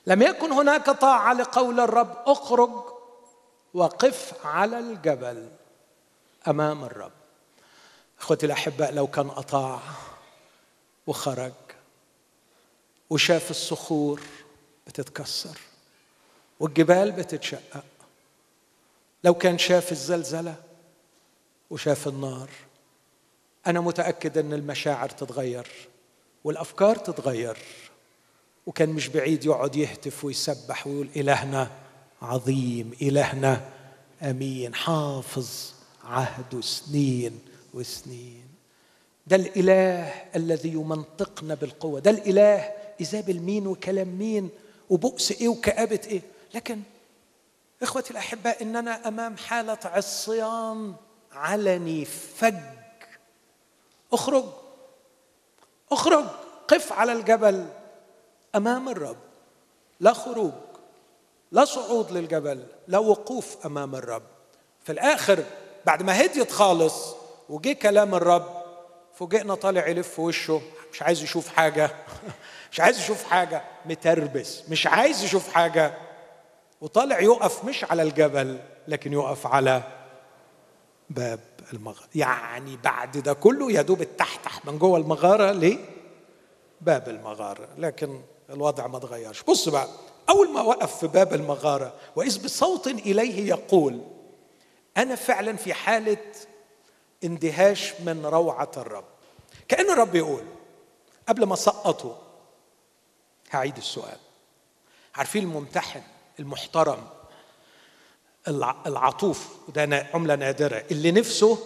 لم 0.07 0.23
يكن 0.23 0.53
هناك 0.53 0.91
طاعة 0.91 1.33
لقول 1.35 1.81
الرب 1.81 2.17
اخرج 2.27 2.71
وقف 3.75 4.47
على 4.47 4.79
الجبل 4.79 5.49
أمام 6.49 6.85
الرب. 6.85 7.13
أخوتي 8.21 8.47
الأحباء 8.47 8.93
لو 8.95 9.07
كان 9.07 9.31
أطاع 9.31 9.81
وخرج 11.07 11.53
وشاف 13.11 13.51
الصخور 13.51 14.21
بتتكسر 14.87 15.59
والجبال 16.61 17.13
بتتشقق 17.13 17.85
لو 19.25 19.35
كان 19.35 19.59
شاف 19.59 19.93
الزلزلة 19.93 20.55
وشاف 21.71 22.09
النار 22.09 22.51
أنا 23.67 23.81
متأكد 23.81 24.39
أن 24.39 24.53
المشاعر 24.53 25.09
تتغير 25.09 25.67
والأفكار 26.45 26.97
تتغير 26.97 27.57
وكان 28.67 28.89
مش 28.89 29.09
بعيد 29.09 29.45
يقعد 29.45 29.77
يهتف 29.77 30.25
ويسبح 30.25 30.87
ويقول 30.87 31.09
إلهنا 31.17 31.71
عظيم 32.23 32.93
إلهنا 33.03 33.61
أمين 34.23 34.75
حافظ 34.75 35.73
عهده 36.05 36.61
سنين 36.61 37.39
وسنين. 37.75 38.43
ده 39.27 39.37
الإله 39.37 40.13
الذي 40.37 40.69
يمنطقنا 40.69 41.55
بالقوة 41.55 42.01
ده 42.01 42.11
الإله 42.11 42.71
ايزابل 43.01 43.41
مين 43.41 43.67
وكلام 43.67 44.09
مين 44.09 44.49
وبؤس 44.91 45.33
إيه 45.33 45.49
وكآبة 45.49 46.01
إيه. 46.07 46.21
لكن 46.55 46.81
إخوتي 47.83 48.11
الاحباء 48.11 48.63
إننا 48.63 49.09
أمام 49.09 49.37
حالة 49.37 49.79
عصيان 49.85 50.95
علني 51.33 52.05
فج 52.05 52.55
اخرج. 54.13 54.45
اخرج. 55.93 56.25
قف 56.69 56.93
على 56.93 57.13
الجبل 57.13 57.67
أمام 58.55 58.89
الرب. 58.89 59.17
لا 60.01 60.13
خروج 60.13 60.53
لا 61.53 61.65
صعود 61.65 62.11
للجبل 62.11 62.67
لا 62.89 62.99
وقوف 62.99 63.67
أمام 63.67 63.95
الرب. 63.95 64.23
في 64.85 64.93
الآخر 64.93 65.45
بعد 65.87 66.03
ما 66.03 66.21
هديت 66.25 66.51
خالص 66.53 67.15
وجه 67.49 67.73
كلام 67.73 68.15
الرب 68.15 68.63
فوجئنا 69.15 69.55
طالع 69.55 69.87
يلف 69.87 70.19
وشه 70.21 70.63
مش 70.93 71.03
عايز 71.03 71.23
يشوف 71.23 71.49
حاجة. 71.49 71.91
مش 72.73 72.81
عايز 72.81 72.99
يشوف 72.99 73.25
حاجة. 73.25 73.63
متربس 73.87 74.63
مش 74.69 74.87
عايز 74.87 75.25
يشوف 75.25 75.49
حاجة. 75.53 75.95
وطالع 76.81 77.21
يقف 77.21 77.65
مش 77.65 77.85
على 77.85 78.03
الجبل 78.03 78.61
لكن 78.89 79.13
يقف 79.13 79.47
على 79.47 79.83
باب 81.13 81.41
المغاره 81.73 82.09
يعني 82.15 82.77
بعد 82.77 83.19
ده 83.19 83.33
كله 83.33 83.73
يا 83.73 83.83
دوب 83.83 84.03
التحتح 84.03 84.65
من 84.65 84.79
جوه 84.79 84.99
المغارة 84.99 85.53
ليه؟ 85.53 85.79
باب 86.81 87.09
المغارة 87.09 87.69
لكن 87.79 88.21
الوضع 88.51 88.87
ما 88.87 88.97
اتغيرش. 88.97 89.43
بص 89.43 89.69
بقى 89.69 89.89
أول 90.29 90.51
ما 90.53 90.61
وقف 90.61 90.99
في 90.99 91.07
باب 91.07 91.35
المغارة 91.35 91.95
وإذ 92.17 92.45
بصوت 92.45 92.87
إليه 92.87 93.49
يقول 93.49 94.01
أنا 94.97 95.15
فعلا 95.15 95.57
في 95.57 95.75
حالة 95.75 96.17
اندهاش 97.25 97.93
من 98.01 98.27
روعة 98.27 98.71
الرب. 98.77 99.05
كأن 99.69 99.91
الرب 99.91 100.15
يقول 100.15 100.45
قبل 101.29 101.45
ما 101.45 101.57
سقطه 101.57 102.19
هعيد 103.51 103.77
السؤال. 103.77 104.19
عارفين 105.15 105.43
الممتحن 105.43 106.03
المحترم 106.41 106.99
العطوف 108.49 109.49
وده 109.69 110.09
عملة 110.15 110.35
نادرة. 110.35 110.85
اللي 110.91 111.11
نفسه 111.13 111.59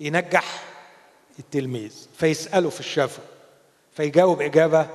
ينجح 0.00 0.64
التلميذ 1.38 1.92
فيسأله 2.18 2.70
في 2.70 2.80
الشفا 2.80 3.22
فيجاوب 3.92 4.42
إجابة 4.42 4.88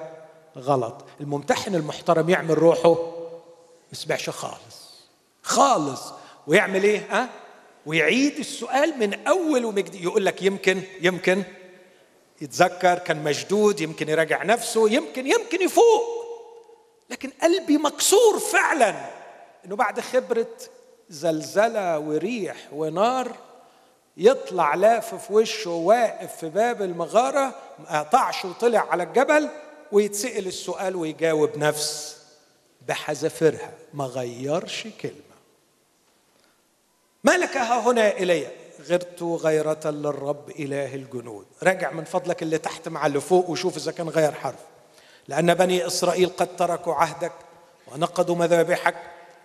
غلط. 0.57 1.05
الممتحن 1.21 1.75
المحترم 1.75 2.29
يعمل 2.29 2.57
روحه 2.57 2.93
ما 2.93 3.89
يسمعش 3.91 4.29
خالص. 4.29 4.93
خالص. 5.43 6.01
ويعمل 6.47 6.83
إيه؟ 6.83 7.07
ها؟ 7.09 7.29
ويعيد 7.85 8.39
السؤال 8.39 8.99
من 8.99 9.27
أول 9.27 9.65
ومجد 9.65 9.95
يقول 9.95 10.25
لك 10.25 10.41
يمكن 10.41 10.81
يمكن 11.01 11.43
يتذكر 12.41 12.99
كان 12.99 13.23
مشدود 13.23 13.81
يمكن 13.81 14.09
يراجع 14.09 14.43
نفسه 14.43 14.89
يمكن 14.89 15.27
يمكن 15.27 15.61
يفوق. 15.61 16.23
لكن 17.09 17.29
قلبي 17.41 17.77
مكسور 17.77 18.39
فعلا 18.39 19.09
إنه 19.65 19.75
بعد 19.75 19.99
خبرة 19.99 20.47
زلزلة 21.09 21.99
وريح 21.99 22.57
ونار 22.71 23.37
يطلع 24.17 24.75
لاف 24.75 25.15
في 25.15 25.33
وشه 25.33 25.71
واقف 25.71 26.35
في 26.35 26.49
باب 26.49 26.81
المغارة 26.81 27.55
ما 27.79 27.99
قطعش 27.99 28.45
وطلع 28.45 28.79
على 28.79 29.03
الجبل 29.03 29.49
ويتسأل 29.91 30.47
السؤال 30.47 30.95
ويجاوب 30.95 31.57
نفس 31.57 32.17
بحذافيرها 32.87 33.71
ما 33.93 34.05
غيرش 34.05 34.87
كلمة. 35.01 35.33
ما 37.23 37.37
لك 37.37 37.57
ها 37.57 37.79
هنا 37.79 38.07
الي 38.11 38.47
غرت 38.89 39.23
غيرة 39.23 39.89
للرب 39.89 40.49
إله 40.49 40.95
الجنود. 40.95 41.45
راجع 41.63 41.91
من 41.91 42.03
فضلك 42.03 42.43
اللي 42.43 42.57
تحت 42.57 42.89
مع 42.89 43.05
اللي 43.05 43.21
فوق 43.21 43.49
وشوف 43.49 43.77
إذا 43.77 43.91
كان 43.91 44.09
غير 44.09 44.31
حرف. 44.31 44.59
لأن 45.27 45.53
بني 45.53 45.87
إسرائيل 45.87 46.29
قد 46.29 46.55
تركوا 46.55 46.93
عهدك 46.93 47.33
ونقضوا 47.91 48.35
مذابحك 48.35 48.95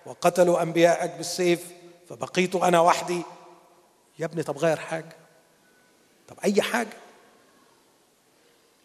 وقتلوا 0.09 0.63
أنبياءك 0.63 1.11
بالسيف 1.11 1.73
فبقيت 2.09 2.55
أنا 2.57 2.81
وحدي. 2.81 3.23
يا 4.19 4.25
ابني 4.25 4.43
طب 4.43 4.59
غير 4.59 4.77
حاجة. 4.77 5.17
طب 6.29 6.37
أي 6.45 6.63
حاجة. 6.63 6.97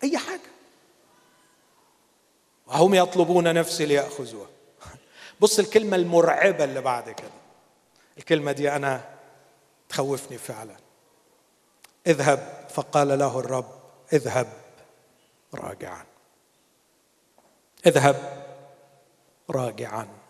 أي 0.03 0.17
حاجة. 0.17 0.39
وهم 2.67 2.93
يطلبون 2.93 3.53
نفسي 3.53 3.85
ليأخذوها. 3.85 4.47
بص 5.41 5.59
الكلمة 5.59 5.95
المرعبة 5.95 6.63
اللي 6.63 6.81
بعد 6.81 7.09
كده. 7.09 7.43
الكلمة 8.17 8.51
دي 8.51 8.71
أنا 8.71 9.01
تخوفني 9.89 10.37
فعلا. 10.37 10.75
اذهب 12.07 12.67
فقال 12.69 13.19
له 13.19 13.39
الرب 13.39 13.79
اذهب 14.13 14.53
راجعا. 15.53 16.05
اذهب 17.85 18.45
راجعا. 19.49 20.22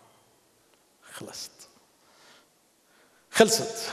خلصت. 1.14 1.52
خلصت. 3.32 3.92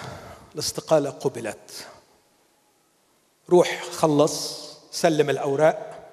الاستقالة 0.54 1.10
قبلت. 1.10 1.86
روح 3.50 3.82
خلص 3.82 4.60
سلم 4.90 5.30
الأوراق 5.30 6.10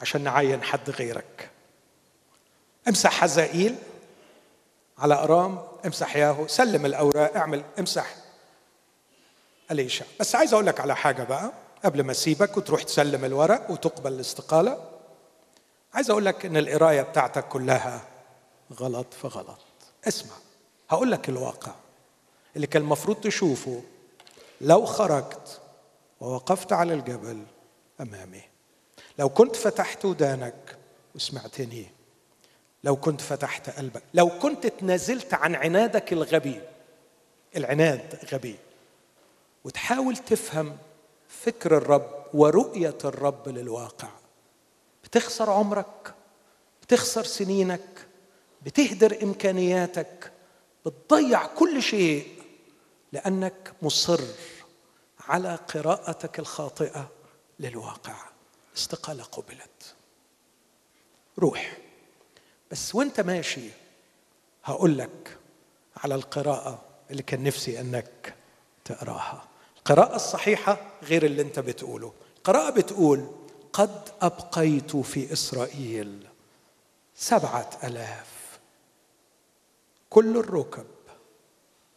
عشان 0.00 0.24
نعين 0.24 0.62
حد 0.62 0.90
غيرك. 0.90 1.50
امسح 2.88 3.10
حزائيل 3.20 3.76
على 4.98 5.14
أرام 5.14 5.62
امسح 5.86 6.16
ياهو 6.16 6.46
سلم 6.46 6.86
الأوراق 6.86 7.36
اعمل 7.36 7.64
امسح. 7.78 8.14
أليشع 9.70 10.04
بس 10.20 10.34
عايز 10.34 10.52
أقول 10.52 10.66
لك 10.66 10.80
على 10.80 10.96
حاجة 10.96 11.22
بقى. 11.22 11.52
قبل 11.84 12.02
ما 12.02 12.12
أسيبك 12.12 12.56
وتروح 12.56 12.82
تسلم 12.82 13.24
الورق 13.24 13.70
وتقبل 13.70 14.12
الاستقالة 14.12 14.90
عايز 15.94 16.10
أقول 16.10 16.24
لك 16.24 16.46
إن 16.46 16.56
القراية 16.56 17.02
بتاعتك 17.02 17.48
كلها 17.48 18.00
غلط 18.80 19.14
فغلط. 19.14 19.58
اسمع 20.08 20.34
هقول 20.90 21.10
لك 21.10 21.28
الواقع. 21.28 21.72
اللي 22.56 22.66
كان 22.66 22.82
المفروض 22.82 23.16
تشوفه 23.20 23.82
لو 24.60 24.84
خرجت 24.84 25.60
ووقفت 26.20 26.72
على 26.72 26.94
الجبل 26.94 27.42
أمامي 28.00 28.42
لو 29.18 29.28
كنت 29.28 29.56
فتحت 29.56 30.04
ودانك 30.04 30.76
وسمعتني 31.14 31.86
لو 32.84 32.96
كنت 32.96 33.20
فتحت 33.20 33.70
قلبك 33.70 34.02
لو 34.14 34.28
كنت 34.38 34.66
تنازلت 34.66 35.34
عن 35.34 35.54
عنادك 35.54 36.12
الغبي 36.12 36.60
العناد 37.56 38.18
غبي 38.32 38.56
وتحاول 39.64 40.16
تفهم 40.16 40.76
فكر 41.28 41.76
الرب 41.76 42.24
ورؤية 42.34 42.98
الرب 43.04 43.48
للواقع. 43.48 44.08
بتخسر 45.04 45.50
عمرك 45.50 46.14
بتخسر 46.82 47.24
سنينك 47.24 48.07
بتهدر 48.62 49.22
إمكانياتك 49.22 50.32
بتضيع 50.86 51.46
كل 51.46 51.82
شيء 51.82 52.42
لأنك 53.12 53.72
مصر 53.82 54.20
على 55.20 55.54
قراءتك 55.54 56.38
الخاطئة 56.38 57.10
للواقع. 57.60 58.16
استقالة 58.76 59.24
قبلت. 59.24 59.94
روح. 61.38 61.78
بس 62.70 62.94
وأنت 62.94 63.20
ماشي 63.20 63.70
هقول 64.64 64.98
لك 64.98 65.36
على 65.96 66.14
القراءة 66.14 66.82
اللي 67.10 67.22
كان 67.22 67.42
نفسي 67.42 67.80
إنك 67.80 68.34
تقراها. 68.84 69.44
القراءة 69.78 70.16
الصحيحة 70.16 70.90
غير 71.02 71.24
اللي 71.24 71.42
أنت 71.42 71.58
بتقوله. 71.58 72.12
القراءة 72.36 72.70
بتقول 72.70 73.26
قد 73.72 74.08
أبقيت 74.22 74.96
في 74.96 75.32
إسرائيل 75.32 76.26
سبعة 77.14 77.70
آلاف 77.84 78.37
كل 80.10 80.36
الركب 80.36 80.86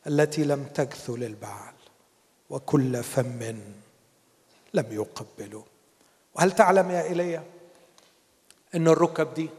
التي 0.08 0.44
لم 0.44 0.64
تكثل 0.64 1.24
البعل 1.24 1.74
وكل 2.50 3.04
فم 3.04 3.62
لم 4.74 4.86
يقبله 4.92 5.64
وهل 6.36 6.52
تعلم 6.52 6.92
يا 6.92 7.04
ايليا 7.04 7.44
إن 8.76 8.88
الركب 8.88 9.34
دي 9.34 9.50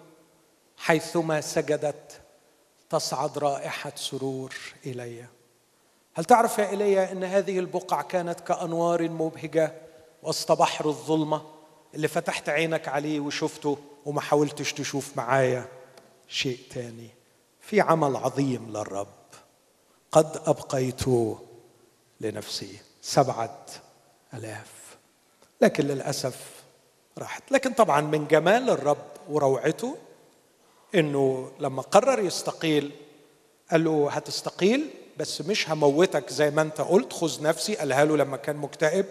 حيثما 0.76 1.40
سجدت 1.40 2.20
تصعد 2.90 3.38
رائحة 3.38 3.92
سرور 3.96 4.54
إلي؟ 4.86 5.24
هل 6.14 6.24
تعرف 6.24 6.58
يا 6.58 6.70
ايليا 6.70 7.12
إن 7.12 7.24
هذه 7.24 7.58
البقع 7.58 8.02
كانت 8.02 8.40
كأنوار 8.40 9.08
مبهجة 9.08 9.72
وسط 10.22 10.52
بحر 10.52 10.86
الظلمة 10.86 11.42
اللي 11.94 12.08
فتحت 12.08 12.48
عينك 12.48 12.88
عليه 12.88 13.20
وشفته 13.20 13.78
وما 14.06 14.20
حاولتش 14.20 14.72
تشوف 14.72 15.16
معايا 15.16 15.68
شيء 16.28 16.58
تاني؟ 16.70 17.21
في 17.62 17.80
عمل 17.80 18.16
عظيم 18.16 18.70
للرب. 18.70 19.06
قد 20.12 20.42
أبقيت 20.46 21.02
لنفسي 22.20 22.78
سبعة 23.02 23.66
ألاف. 24.34 24.96
لكن 25.60 25.84
للأسف 25.84 26.36
راحت. 27.18 27.42
لكن 27.52 27.72
طبعا 27.72 28.00
من 28.00 28.26
جمال 28.26 28.70
الرب 28.70 29.06
وروعته 29.28 29.96
إنه 30.94 31.52
لما 31.60 31.82
قرر 31.82 32.18
يستقيل 32.18 32.92
قال 33.70 33.84
له 33.84 34.10
هتستقيل؟ 34.10 34.90
بس 35.18 35.40
مش 35.40 35.70
هموتك 35.70 36.30
زي 36.30 36.50
ما 36.50 36.62
أنت 36.62 36.80
قلت. 36.80 37.12
خذ 37.12 37.42
نفسي 37.42 37.74
قالها 37.74 38.04
له 38.04 38.16
لما 38.16 38.36
كان 38.36 38.56
مكتئب. 38.56 39.06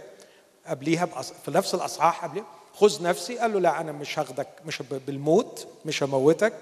قبليها 0.67 1.05
في 1.45 1.51
نفس 1.51 1.75
الأصحاح 1.75 2.25
قبليها. 2.25 2.45
خذ 2.73 3.03
نفسي. 3.03 3.37
قال 3.37 3.53
له 3.53 3.59
لا 3.59 3.81
أنا 3.81 3.91
مش 3.91 4.19
هاخدك 4.19 4.47
مش 4.65 4.81
بالموت 5.07 5.67
مش 5.85 6.03
هموتك. 6.03 6.53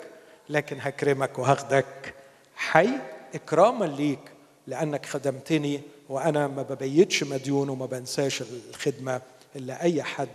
لكن 0.50 0.78
هكرمك 0.80 1.40
وهاخدك. 1.40 2.14
حي 2.56 2.90
إكراما 3.36 3.86
ليك 3.86 4.20
لأنك 4.68 5.06
خدمتني 5.06 5.82
وأنا 6.10 6.48
ما 6.48 6.62
ببيتش 6.62 7.24
مديون 7.24 7.70
وما 7.70 7.86
بنساش 7.86 8.42
الخدمة 8.42 9.22
اللي 9.56 9.74
أي 9.74 10.04
حد 10.04 10.30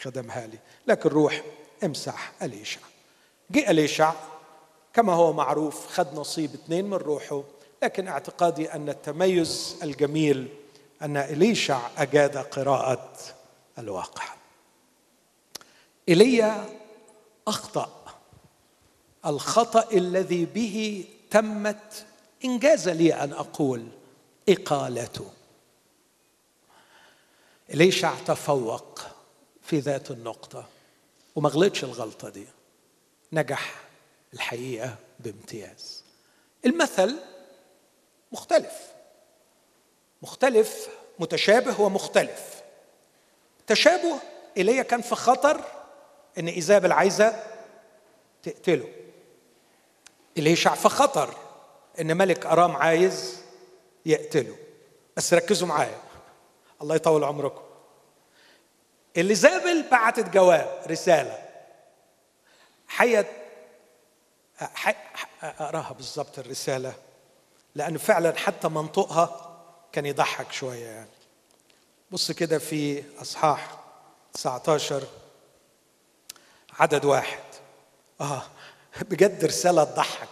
خدمها 0.00 0.46
لي. 0.46 0.58
لكن 0.86 1.08
روح 1.08 1.42
امسح 1.84 2.32
أليشع. 2.42 2.80
جه 3.50 3.70
أليشع 3.70 4.12
كما 4.92 5.12
هو 5.12 5.32
معروف 5.32 5.86
خد 5.86 6.14
نصيب 6.14 6.54
اثنين 6.54 6.84
من 6.84 6.94
روحه. 6.94 7.42
لكن 7.82 8.08
اعتقادي 8.08 8.72
أن 8.72 8.88
التميز 8.88 9.76
الجميل 9.82 10.48
أن 11.02 11.16
أليشع 11.16 11.80
أجاد 11.98 12.36
قراءة 12.36 13.12
الواقع 13.78 14.24
ايليا 16.08 16.64
أخطأ. 17.48 17.97
الخطأ 19.28 19.92
الذي 19.92 20.44
به 20.44 21.04
تمت 21.30 22.06
إنجاز 22.44 22.88
لي 22.88 23.14
أن 23.14 23.32
أقول 23.32 23.88
اقالته 24.48 25.30
ليشع 27.68 28.14
تفوق 28.26 29.00
في 29.62 29.78
ذات 29.78 30.10
النقطة؟ 30.10 30.68
وما 31.36 31.48
غلطش 31.48 31.84
الغلطة 31.84 32.28
دي. 32.28 32.46
نجح 33.32 33.74
الحقيقة 34.34 34.96
بامتياز. 35.20 36.04
المثل 36.66 37.18
مختلف. 38.32 38.92
مختلف 40.22 40.88
متشابه 41.18 41.80
ومختلف. 41.80 42.62
تشابه 43.66 44.20
ايليا 44.56 44.82
كان 44.82 45.00
في 45.00 45.14
خطر 45.14 45.64
إن 46.38 46.48
إيزابل 46.48 46.92
عايزة 46.92 47.42
تقتله. 48.42 48.97
الهشع 50.38 50.74
في 50.74 50.88
خطر. 50.88 51.34
إن 52.00 52.16
ملك 52.16 52.46
أرام 52.46 52.76
عايز 52.76 53.42
يقتله. 54.06 54.56
بس 55.16 55.34
ركزوا 55.34 55.68
معايا. 55.68 56.00
الله 56.82 56.94
يطول 56.96 57.24
عمركم. 57.24 57.62
إليزابل 59.16 59.84
بعتت 59.90 60.28
جواب 60.28 60.82
رسالة. 60.86 61.48
حيت 62.88 63.26
أقراها 65.42 65.92
بالظبط 65.92 66.38
الرسالة. 66.38 66.94
لأن 67.74 67.98
فعلا 67.98 68.38
حتى 68.38 68.68
منطقها 68.68 69.54
كان 69.92 70.06
يضحك 70.06 70.52
شوية 70.52 70.86
يعني. 70.86 71.10
بص 72.10 72.32
كده 72.32 72.58
في 72.58 73.04
إصحاح 73.22 73.78
19 74.32 75.02
عدد 76.78 77.04
واحد. 77.04 77.42
آه. 78.20 78.42
بجد 79.10 79.44
رسالة 79.44 79.84
تضحك. 79.84 80.28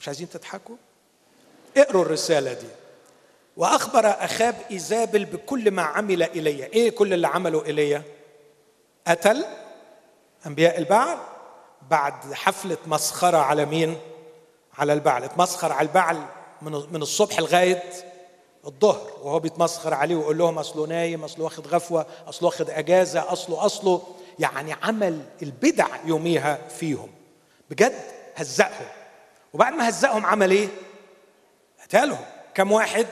مش 0.00 0.08
عايزين 0.08 0.28
تضحكوا؟ 0.28 0.76
اقروا 1.76 2.02
الرسالة 2.02 2.52
دي. 2.52 2.66
وأخبر 3.56 4.06
أخاب 4.06 4.54
إيزابل 4.70 5.24
بكل 5.24 5.70
ما 5.70 5.82
عمل 5.82 6.22
إلي. 6.22 6.64
إيه 6.64 6.90
كل 6.90 7.12
اللي 7.12 7.26
عمله 7.28 7.60
إلي؟ 7.60 8.02
قتل 9.06 9.44
أنبياء 10.46 10.78
البعل 10.78 11.18
بعد 11.90 12.32
حفله 12.32 12.76
مسخره 12.86 13.36
على 13.36 13.64
مين؟ 13.64 13.98
على 14.78 14.92
البعل. 14.92 15.24
اتمسخر 15.24 15.72
على 15.72 15.88
البعل 15.88 16.22
من 16.62 16.72
من 16.92 17.02
الصبح 17.02 17.40
لغاية 17.40 17.82
الظهر. 18.66 19.10
وهو 19.22 19.38
بيتمسخر 19.38 19.94
عليه 19.94 20.16
ويقول 20.16 20.38
لهم 20.38 20.58
أصله 20.58 20.86
نايم 20.86 21.24
أصله 21.24 21.44
واخد 21.44 21.66
غفوة 21.66 22.06
أصله 22.28 22.46
واخد 22.46 22.70
أجازة 22.70 23.32
أصله 23.32 23.66
أصله. 23.66 24.02
يعني 24.38 24.72
عمل 24.72 25.24
البدع 25.42 25.86
يوميها 26.04 26.68
فيهم. 26.68 27.10
بجد 27.70 28.02
هزقهم. 28.36 28.86
وبعد 29.52 29.72
ما 29.72 29.88
هزقهم 29.88 30.26
عمل 30.26 30.50
إيه؟ 30.50 30.68
قتلهم. 31.82 32.24
كم 32.54 32.72
واحد؟ 32.72 33.06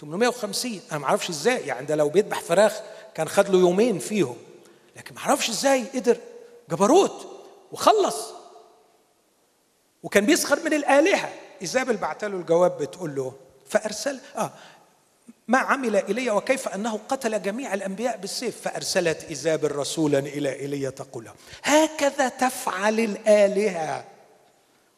850 0.00 0.80
أنا 0.90 0.98
ما 0.98 1.06
أعرفش 1.06 1.30
إزاي. 1.30 1.66
يعني 1.66 1.86
ده 1.86 1.94
لو 1.96 2.08
بيذبح 2.08 2.40
فراخ 2.40 2.80
كان 3.14 3.28
خد 3.28 3.48
له 3.48 3.58
يومين 3.58 3.98
فيهم. 3.98 4.36
لكن 4.96 5.14
ما 5.14 5.20
أعرفش 5.20 5.48
إزاي. 5.48 5.84
قدر. 5.94 6.16
جبروت. 6.70 7.26
وخلص. 7.72 8.32
وكان 10.02 10.26
بيسخر 10.26 10.60
من 10.64 10.72
الآلهة. 10.72 11.30
ايزابل 11.62 11.96
بعت 11.96 12.24
له 12.24 12.36
الجواب 12.36 12.78
بتقول 12.78 13.14
له 13.14 13.32
فارسل 13.68 14.20
آه. 14.36 14.52
ما 15.48 15.58
عمل 15.58 15.96
إلي 15.96 16.30
وكيف 16.30 16.68
أنه 16.68 17.00
قتل 17.08 17.42
جميع 17.42 17.74
الأنبياء 17.74 18.16
بالسيف؟ 18.16 18.60
فأرسلت 18.60 19.24
إيزابل 19.24 19.76
رسولا 19.76 20.18
إلى 20.18 20.60
إيليا 20.60 20.90
تقول 20.90 21.30
هكذا 21.64 22.28
تفعل 22.28 23.00
الآلهة. 23.00 24.04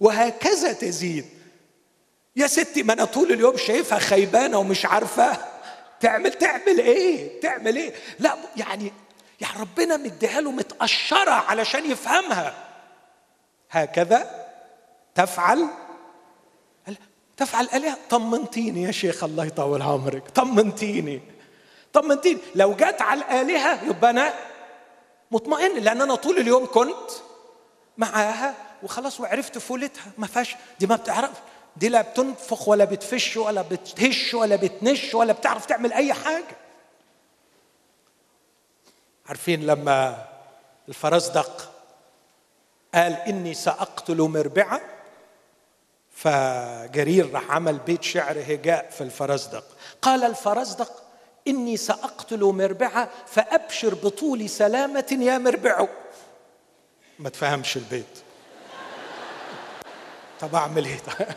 وهكذا 0.01 0.73
تزيد. 0.73 1.25
يا 2.37 2.47
ستي 2.47 2.83
ما 2.83 2.93
أنا 2.93 3.05
طول 3.05 3.33
اليوم 3.33 3.57
شايفها 3.57 3.99
خيبانة 3.99 4.59
ومش 4.59 4.87
عارفة 4.87 5.39
تعمل 6.01 6.33
تعمل 6.33 6.79
إيه؟ 6.79 7.41
تعمل 7.41 7.77
إيه؟ 7.77 7.93
لا 8.19 8.37
يعني 8.57 8.93
يعني 9.41 9.61
ربنا 9.61 9.97
مديها 9.97 10.41
له 10.41 10.51
متقشرة 10.51 11.31
علشان 11.31 11.91
يفهمها. 11.91 12.55
هكذا 13.71 14.47
تفعل 15.15 15.67
تفعل 17.41 17.69
آلهة؟ 17.75 17.99
طمنتيني 18.11 18.83
يا 18.83 18.91
شيخ 18.91 19.25
الله 19.25 19.45
يطول 19.45 19.83
عمرك. 19.83 20.31
طمنتيني. 20.31 21.23
طمنتيني. 21.93 22.41
لو 22.55 22.75
جت 22.75 23.03
على 23.03 23.21
الآلهة 23.21 23.85
يبقى 23.85 24.11
أنا 24.11 24.35
مطمئن 25.31 25.79
لأن 25.79 26.01
أنا 26.01 26.15
طول 26.15 26.39
اليوم 26.39 26.67
كنت 26.67 27.11
معاها 27.99 28.55
وخلاص 28.83 29.21
وعرفت 29.21 29.59
فولتها. 29.59 30.13
ما 30.19 30.27
فيهاش 30.27 30.57
دي 30.81 30.87
ما 30.87 30.97
بتعرف. 30.97 31.31
دي 31.77 31.89
لا 31.89 32.03
بتنفخ 32.03 32.69
ولا 32.69 32.85
بتفش 32.85 33.37
ولا 33.37 33.63
بتهش 33.63 34.35
ولا 34.35 34.57
بتنش 34.57 35.15
ولا 35.15 35.33
بتعرف 35.33 35.67
تعمل 35.67 35.93
أي 35.93 36.13
حاجة. 36.13 36.57
عارفين 39.27 39.67
لما 39.67 40.27
الفرزدق 40.89 41.73
قال 42.95 43.13
إني 43.13 43.55
سأقتل 43.55 44.23
مربعة؟ 44.23 44.81
فجرير 46.21 47.33
راح 47.33 47.51
عمل 47.51 47.79
بيت 47.79 48.03
شعر 48.03 48.39
هجاء 48.39 48.91
في 48.91 49.01
الفرزدق. 49.01 49.65
قال 50.03 50.25
الفرزدق 50.25 51.03
إني 51.49 51.77
سأقتل 51.77 52.45
مربعة 52.45 53.11
فأبشر 53.27 53.95
بطول 53.95 54.49
سلامة 54.49 55.19
يا 55.21 55.39
مربع. 55.39 55.89
ما 57.19 57.29
تفهمش 57.29 57.77
البيت. 57.77 58.19
طب 60.41 60.55
أعمل 60.55 60.85
إيه؟ 60.85 61.01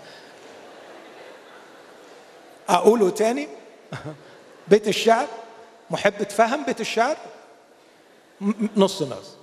أقوله 2.70 3.10
تاني؟ 3.10 3.48
بيت 4.68 4.88
الشعر؟ 4.88 5.28
محب 5.90 6.24
تفهم 6.24 6.66
بيت 6.66 6.82
الشعر؟ 6.82 7.18
نص 8.78 9.02
نص. 9.02 9.43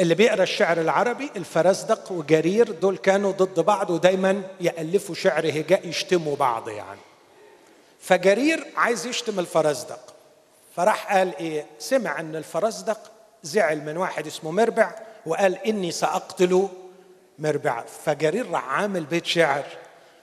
اللي 0.00 0.14
بيقرا 0.14 0.42
الشعر 0.42 0.80
العربي 0.80 1.30
الفرزدق 1.36 2.12
وجرير 2.12 2.70
دول 2.70 2.96
كانوا 2.96 3.32
ضد 3.32 3.60
بعض 3.60 3.90
ودايما 3.90 4.42
يألفوا 4.60 5.14
شعر 5.14 5.46
هجاء 5.46 5.88
يشتموا 5.88 6.36
بعض 6.36 6.68
يعني. 6.68 7.00
فجرير 8.00 8.66
عايز 8.76 9.06
يشتم 9.06 9.38
الفرزدق. 9.40 10.14
فراح 10.76 11.12
قال 11.12 11.36
إيه؟ 11.36 11.66
سمع 11.78 12.20
إن 12.20 12.36
الفرزدق 12.36 13.10
زعل 13.42 13.84
من 13.84 13.96
واحد 13.96 14.26
اسمه 14.26 14.50
مربع 14.50 14.94
وقال 15.26 15.54
إني 15.66 15.90
سأقتل 15.90 16.68
مربع. 17.38 17.84
فجرير 18.04 18.50
راح 18.50 18.68
عامل 18.68 19.04
بيت 19.04 19.26
شعر 19.26 19.64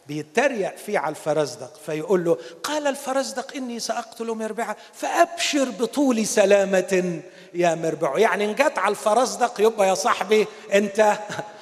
بيتريق 0.08 0.78
فيه 0.78 1.00
على 1.00 1.10
الفرزدق. 1.10 1.80
فيقول 1.86 2.26
له 2.26 2.38
قال 2.64 2.88
الفرزدق 2.88 3.56
إني 3.56 3.80
سأقتل 3.80 4.26
مربعة 4.26 4.78
فأبشر 4.94 5.70
بطول 5.70 6.26
سلامة 6.26 7.22
يا 7.54 7.76
مربع. 7.76 8.18
يعني 8.20 8.46
إن 8.46 8.56
جت 8.56 8.78
على 8.78 8.92
الفرزدق 8.92 9.62
يبقى 9.62 9.88
يا 9.88 9.94
صاحبي 9.94 10.48
أنت 10.74 11.14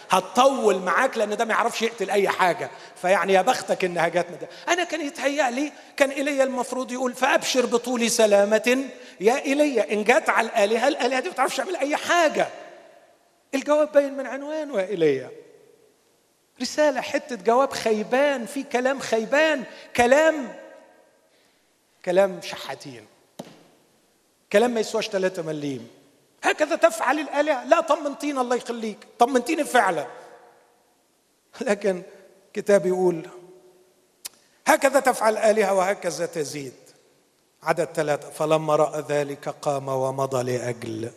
هتطول 0.09 0.75
معاك 0.79 1.17
لأن 1.17 1.37
ده 1.37 1.45
ما 1.45 1.53
يعرفش 1.53 1.81
يقتل 1.81 2.09
أي 2.09 2.29
حاجة. 2.29 2.69
فيعني 3.01 3.33
يا 3.33 3.41
بختك 3.41 3.85
إنها 3.85 4.07
جت 4.07 4.27
ده. 4.41 4.47
أنا 4.73 4.83
كان 4.83 5.01
يتهيأ 5.07 5.49
لي 5.51 5.71
كان 5.97 6.09
ايليا 6.09 6.43
المفروض 6.43 6.91
يقول 6.91 7.13
فأبشر 7.13 7.65
بطول 7.65 8.11
سلامة 8.11 8.85
يا 9.19 9.45
ايليا 9.45 9.93
إن 9.93 10.03
جت 10.03 10.29
على 10.29 10.47
الآلهة 10.47 10.87
الآلهة 10.87 11.19
دي 11.19 11.27
ما 11.27 11.33
بتعرفش 11.33 11.57
تعمل 11.57 11.75
أي 11.75 11.95
حاجة. 11.95 12.47
الجواب 13.55 13.91
باين 13.91 14.17
من 14.17 14.25
عنوانه 14.27 14.79
يا 14.81 14.87
ايليا 14.87 15.29
رسالة 16.61 17.01
حتة 17.01 17.35
جواب 17.35 17.73
خيبان 17.73 18.45
في 18.45 18.63
كلام 18.63 18.99
خيبان 18.99 19.63
كلام 19.95 20.55
كلام 22.05 22.39
شحاتين. 22.41 23.05
كلام 24.51 24.71
ما 24.71 24.79
يسواش 24.79 25.09
ثلاثة 25.09 25.41
مليم. 25.41 25.87
هكذا 26.43 26.75
تفعل 26.75 27.19
الآلهة. 27.19 27.63
لا 27.65 27.81
طمنتينا 27.81 28.41
الله 28.41 28.55
يخليك. 28.55 28.97
طمنتيني 29.19 29.63
فعلا. 29.63 30.07
لكن 31.61 32.03
كتاب 32.53 32.85
يقول 32.85 33.29
هكذا 34.67 34.99
تفعل 34.99 35.33
الآلهة 35.33 35.73
وهكذا 35.73 36.25
تزيد. 36.25 36.73
عدد 37.63 37.85
ثلاثة 37.85 38.29
فلما 38.29 38.75
رأى 38.75 39.01
ذلك 39.01 39.49
قام 39.49 39.87
ومضى 39.87 40.57
لأجل 40.57 41.11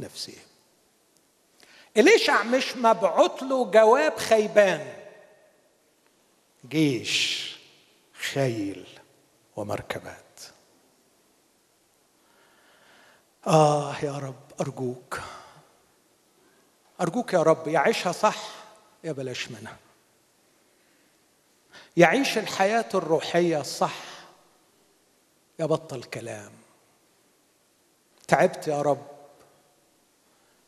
نفسه. 0.00 0.34
إليشع 1.96 2.42
مش 2.42 2.76
مبعوت 2.76 3.42
له 3.42 3.64
جواب 3.64 4.16
خيبان؟ 4.16 4.92
جيش 6.68 7.56
خيل 8.32 8.86
ومركبات. 9.56 10.27
آه 13.48 13.96
يا 14.02 14.18
رب 14.18 14.34
أرجوك. 14.60 15.20
أرجوك 17.00 17.32
يا 17.32 17.42
رب 17.42 17.68
يعيشها 17.68 18.12
صح 18.12 18.38
يا 19.04 19.12
بلاش 19.12 19.50
منها. 19.50 19.76
يعيش 21.96 22.38
الحياة 22.38 22.88
الروحية 22.94 23.62
صح 23.62 23.94
يا 25.58 25.66
بطل 25.66 26.02
كلام. 26.02 26.52
تعبت 28.28 28.68
يا 28.68 28.82
رب. 28.82 29.06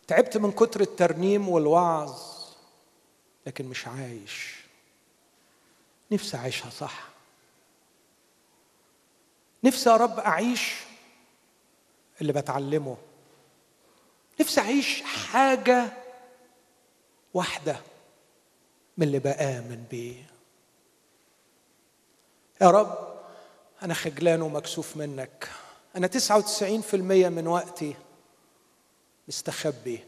تعبت 0.06 0.36
من 0.36 0.52
كتر 0.52 0.80
الترنيم 0.80 1.48
والوعظ 1.48 2.20
لكن 3.46 3.64
مش 3.64 3.86
عايش. 3.86 4.60
نفسي 6.12 6.36
أعيشها 6.36 6.70
صح. 6.70 7.04
نفسي 9.64 9.90
يا 9.90 9.96
رب 9.96 10.18
أعيش 10.18 10.74
اللي 12.20 12.32
بتعلمه. 12.32 12.96
نفسي 14.40 14.60
أعيش 14.60 15.02
حاجة 15.02 15.92
واحدة 17.34 17.76
من 18.96 19.06
اللي 19.06 19.18
بامن 19.18 19.84
بيه. 19.90 20.30
يا 22.60 22.70
رب 22.70 22.98
أنا 23.82 23.94
خجلان 23.94 24.42
ومكسوف 24.42 24.96
منك. 24.96 25.48
أنا 25.96 26.06
99% 26.06 27.28
من 27.28 27.46
وقتي 27.46 27.96
مستخبي. 29.28 30.04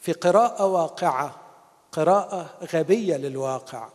في 0.00 0.12
قراءة 0.12 0.66
واقعة 0.66 1.40
قراءة 1.92 2.58
غبية 2.74 3.16
للواقع. 3.16 3.88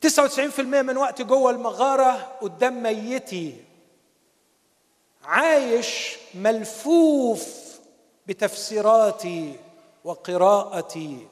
99% 0.00 0.60
من 0.82 0.96
وقتي 0.96 1.24
جوه 1.24 1.50
المغارة 1.50 2.12
قدام 2.40 2.82
ميتي. 2.82 3.64
عايش 5.28 6.18
ملفوف 6.34 7.78
بتفسيراتي 8.26 9.60
وقراءتي 10.04 11.28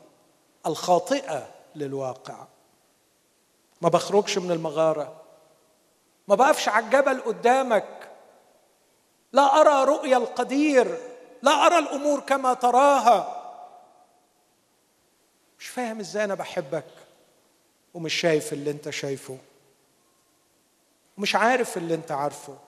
الخاطئة 0.67 1.49
للواقع. 1.75 2.47
ما 3.81 3.89
بخرجش 3.89 4.39
من 4.39 4.51
المغارة. 4.51 5.23
ما 6.29 6.35
بقفش 6.35 6.69
على 6.69 6.85
الجبل 6.85 7.21
قدامك. 7.21 8.11
لا 9.33 9.61
أرى 9.61 9.85
رؤيا 9.85 10.17
القدير. 10.17 10.99
لا 11.43 11.67
أرى 11.67 11.79
الأمور 11.79 12.21
كما 12.21 12.55
تراها. 12.55 13.43
مش 15.59 15.67
فاهم 15.67 16.01
إزاي 16.01 16.25
أنا 16.25 16.35
بحبك 16.35 16.87
ومش 17.95 18.15
شايف 18.15 18.53
اللي 18.53 18.71
أنت 18.71 18.91
شايفه. 18.91 19.39
ومش 21.19 21.37
عارف 21.37 21.77
اللي 21.77 21.95
أنت 21.95 22.13
عارفه. 22.13 22.66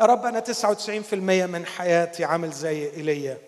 يا 0.00 0.04
رب 0.06 0.26
أنا 0.26 0.40
99% 0.40 1.14
من 1.46 1.66
حياتي 1.66 2.24
عامل 2.24 2.50
زي 2.50 2.90
إيليا. 2.90 3.38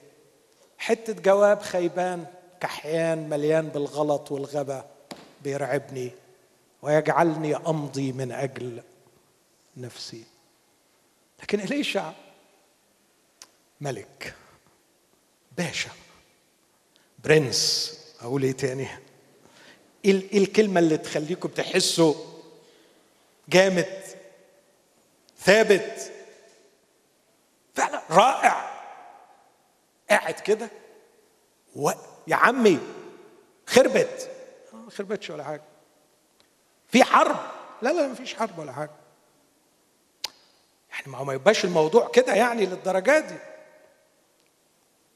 حتة 0.78 1.12
جواب 1.12 1.62
خيبان 1.62 2.26
كحيان 2.60 3.28
مليان 3.28 3.68
بالغلط 3.68 4.32
والغبا 4.32 4.90
بيرعبني 5.44 6.10
ويجعلني 6.82 7.56
أمضي 7.56 8.12
من 8.12 8.32
أجل 8.32 8.82
نفسي. 9.76 10.24
لكن 11.42 11.60
إليشع 11.60 12.12
ملك 13.80 14.34
باشا 15.58 15.90
برنس. 17.24 17.98
أقول 18.20 18.42
إيه 18.42 18.52
تاني؟ 18.52 18.88
إيه 20.04 20.38
الكلمة 20.38 20.80
اللي 20.80 20.96
تخليكم 20.96 21.48
تحسوا 21.48 22.14
جامد 23.48 24.02
ثابت؟ 25.38 26.11
رائع. 28.12 28.70
قاعد 30.10 30.34
كده. 30.34 30.70
و... 31.76 31.90
يا 32.26 32.36
عمي 32.36 32.78
خربت. 33.66 34.30
ما 34.72 34.90
خربتش 34.90 35.30
ولا 35.30 35.44
حاجة. 35.44 35.62
في 36.88 37.04
حرب؟ 37.04 37.36
لا 37.82 37.92
لا 37.92 38.06
ما 38.06 38.14
فيش 38.14 38.34
حرب 38.34 38.58
ولا 38.58 38.72
حاجة. 38.72 38.90
يعني 40.90 41.06
ما 41.06 41.18
هو 41.18 41.24
ما 41.24 41.32
يبقاش 41.34 41.64
الموضوع 41.64 42.08
كده 42.08 42.34
يعني 42.34 42.66
للدرجة 42.66 43.18
دي. 43.18 43.36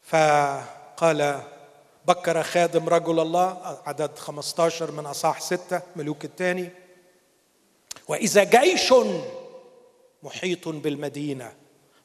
فقال 0.02 1.42
بكر 2.06 2.42
خادم 2.42 2.88
رجل 2.88 3.20
الله 3.20 3.80
عدد 3.86 4.18
15 4.18 4.90
من 4.90 5.06
أصح 5.06 5.40
ستة 5.40 5.82
ملوك 5.96 6.24
الثاني 6.24 6.70
وإذا 8.08 8.44
جيش 8.44 8.94
محيط 10.22 10.68
بالمدينة 10.68 11.52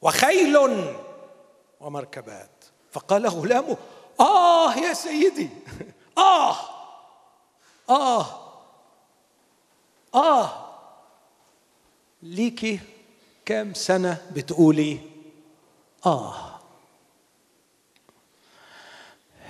وخيل 0.02 0.58
ومركبات. 1.80 2.49
فقال 2.91 3.28
غلامه 3.28 3.78
آه 4.20 4.76
يا 4.76 4.93
سيدي 4.93 5.49
آه 6.18 6.56
آه 7.89 8.26
آه. 10.16 10.68
ليكي 12.24 12.80
كام 13.45 13.74
سنة 13.74 14.28
بتقولي؟ 14.32 14.99
آه. 16.06 16.60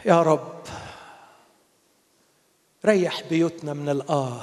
يا 0.05 0.21
رب 0.21 0.61
ريح 2.85 3.21
بيوتنا 3.29 3.73
من 3.73 3.89
الآه 3.89 4.41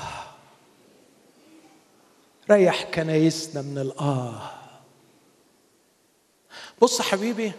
ريح 2.50 2.82
كنايسنا 2.82 3.62
من 3.62 3.78
الآه. 3.78 4.57
بص 6.80 7.02
حبيبي 7.02 7.52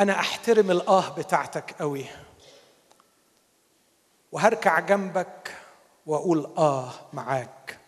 أنا 0.00 0.12
أحترم 0.20 0.70
الآه 0.70 1.08
بتاعتك 1.14 1.74
قوي 1.78 2.06
وهركع 4.32 4.80
جنبك 4.80 5.56
وأقول 6.06 6.46
آه 6.58 6.90
معاك. 7.12 7.78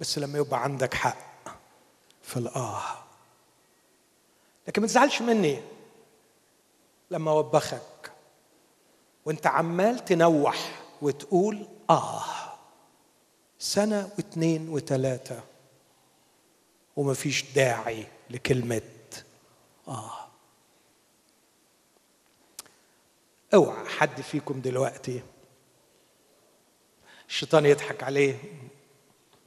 بس 0.00 0.18
لما 0.18 0.38
يبقى 0.38 0.62
عندك 0.62 0.94
حق 0.94 1.16
في 2.22 2.36
الآه. 2.36 2.82
لكن 4.68 4.82
ما 4.82 4.88
تزعلش 4.88 5.22
مني 5.22 5.62
لما 7.10 7.32
وبخك 7.32 8.12
وأنت 9.24 9.46
عمال 9.46 10.04
تنوح 10.04 10.82
وتقول 11.02 11.68
آه. 11.90 12.24
سنة 13.58 14.10
واثنين 14.16 14.68
وثلاثة 14.68 15.40
ومفيش 17.00 17.44
داعي 17.54 18.06
لكلمة 18.30 18.82
آه. 19.88 20.12
اوعى 23.54 23.88
حد 23.88 24.20
فيكم 24.20 24.60
دلوقتي 24.60 25.22
الشيطان 27.28 27.66
يضحك 27.66 28.02
عليه 28.02 28.36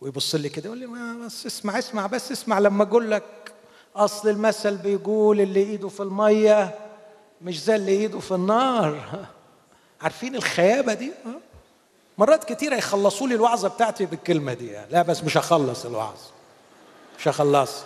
ويبص 0.01 0.35
لي 0.35 0.49
كده 0.49 0.65
يقول 0.65 0.77
لي 0.77 0.85
ما 0.85 1.25
بس 1.25 1.45
اسمع 1.45 1.79
اسمع 1.79 2.07
بس 2.07 2.31
اسمع 2.31 2.59
لما 2.59 2.83
أقول 2.83 3.11
لك 3.11 3.53
اصل 3.95 4.29
المثل 4.29 4.77
بيقول 4.77 5.41
اللي 5.41 5.63
ايده 5.63 5.89
في 5.89 5.99
المية 5.99 6.79
مش 7.41 7.63
زي 7.63 7.75
اللي 7.75 7.91
ايده 7.91 8.19
في 8.19 8.31
النار. 8.33 9.25
عارفين 10.01 10.35
الخيابة 10.35 10.93
دي؟ 10.93 11.11
مرات 12.17 12.53
كتيرة 12.53 12.75
يخلصوا 12.75 13.27
لي 13.27 13.35
الوعظة 13.35 13.67
بتاعتي 13.67 14.05
بالكلمة 14.05 14.53
دي 14.53 14.71
لا 14.91 15.01
بس 15.01 15.23
مش 15.23 15.37
هخلص 15.37 15.85
الوعظ 15.85 16.17
مش 17.23 17.27
هخلص 17.27 17.83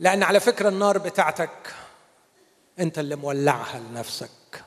لأن 0.00 0.22
على 0.22 0.40
فكرة 0.40 0.68
النار 0.68 0.98
بتاعتك 0.98 1.74
أنت 2.78 2.98
اللي 2.98 3.16
مولعها 3.16 3.78
لنفسك 3.78 4.64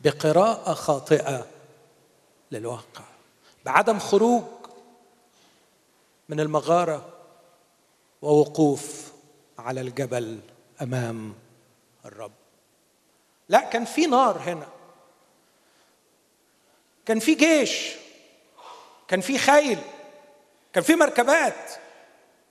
بقراءة 0.00 0.74
خاطئة 0.74 1.46
للواقع 2.50 3.04
بعدم 3.64 3.98
خروج 3.98 4.44
من 6.28 6.40
المغارة 6.40 7.12
ووقوف 8.22 9.12
على 9.58 9.80
الجبل 9.80 10.40
أمام 10.82 11.34
الرب. 12.04 12.32
لا 13.48 13.60
كان 13.60 13.84
في 13.84 14.06
نار 14.06 14.38
هنا. 14.38 14.79
كان 17.06 17.18
في 17.18 17.34
جيش 17.34 17.90
كان 19.08 19.20
في 19.20 19.38
خيل 19.38 19.78
كان 20.72 20.82
في 20.84 20.94
مركبات. 20.96 21.70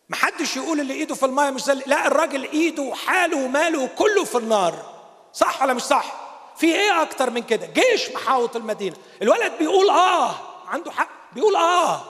محدش 0.09 0.57
يقول 0.57 0.79
اللي 0.79 0.93
إيده 0.93 1.15
في 1.15 1.25
المايه 1.25 1.49
مش 1.49 1.63
زي 1.63 1.73
لا 1.73 2.07
الراجل 2.07 2.43
إيده 2.43 2.81
وحاله 2.81 3.45
وماله 3.45 3.87
كله 3.87 4.23
في 4.23 4.37
النار. 4.37 4.95
صح 5.33 5.61
ولا 5.61 5.73
مش 5.73 5.81
صح؟ 5.81 6.13
في 6.57 6.75
إيه 6.75 7.01
أكتر 7.01 7.29
من 7.29 7.43
كده؟ 7.43 7.65
جيش 7.67 8.09
محاوط 8.09 8.55
المدينة. 8.55 8.95
الولد 9.21 9.53
بيقول 9.59 9.89
آه 9.89 10.35
عنده 10.67 10.91
حق 10.91 11.09
بيقول 11.33 11.55
آه. 11.55 12.01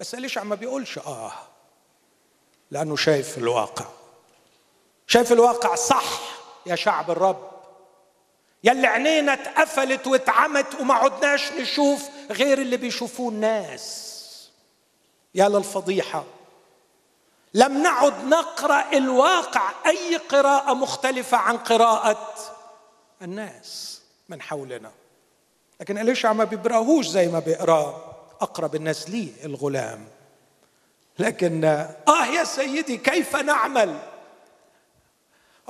بس 0.00 0.14
ليش 0.14 0.38
ما 0.38 0.54
بيقولش 0.54 0.98
آه؟ 0.98 1.32
لأنه 2.70 2.96
شايف 2.96 3.38
الواقع. 3.38 3.84
شايف 5.06 5.32
الواقع 5.32 5.74
صح 5.74 6.04
يا 6.66 6.74
شعب 6.74 7.10
الرب. 7.10 7.51
يلي 8.64 8.86
عينينا 8.86 9.32
اتقفلت 9.32 10.06
واتعمت 10.06 10.80
وما 10.80 10.94
عدناش 10.94 11.52
نشوف 11.52 12.08
غير 12.30 12.58
اللي 12.58 12.76
بيشوفوه 12.76 13.28
الناس. 13.28 14.08
يا 15.34 15.48
للفضيحة 15.48 16.24
لم 17.54 17.82
نعد 17.82 18.24
نقرأ 18.24 18.92
الواقع 18.92 19.70
أي 19.86 20.16
قراءة 20.16 20.74
مختلفة 20.74 21.36
عن 21.36 21.56
قراءة 21.56 22.34
الناس 23.22 24.00
من 24.28 24.42
حولنا. 24.42 24.90
لكن 25.80 25.98
إليشع 25.98 26.32
ما 26.32 26.44
بيقراهوش 26.44 27.06
زي 27.06 27.28
ما 27.28 27.38
بيقراه 27.38 28.14
أقرب 28.40 28.74
الناس 28.74 29.10
لي 29.10 29.28
الغلام؟ 29.44 30.04
لكن 31.18 31.64
آه 32.08 32.26
يا 32.26 32.44
سيدي 32.44 32.96
كيف 32.96 33.36
نعمل؟ 33.36 33.98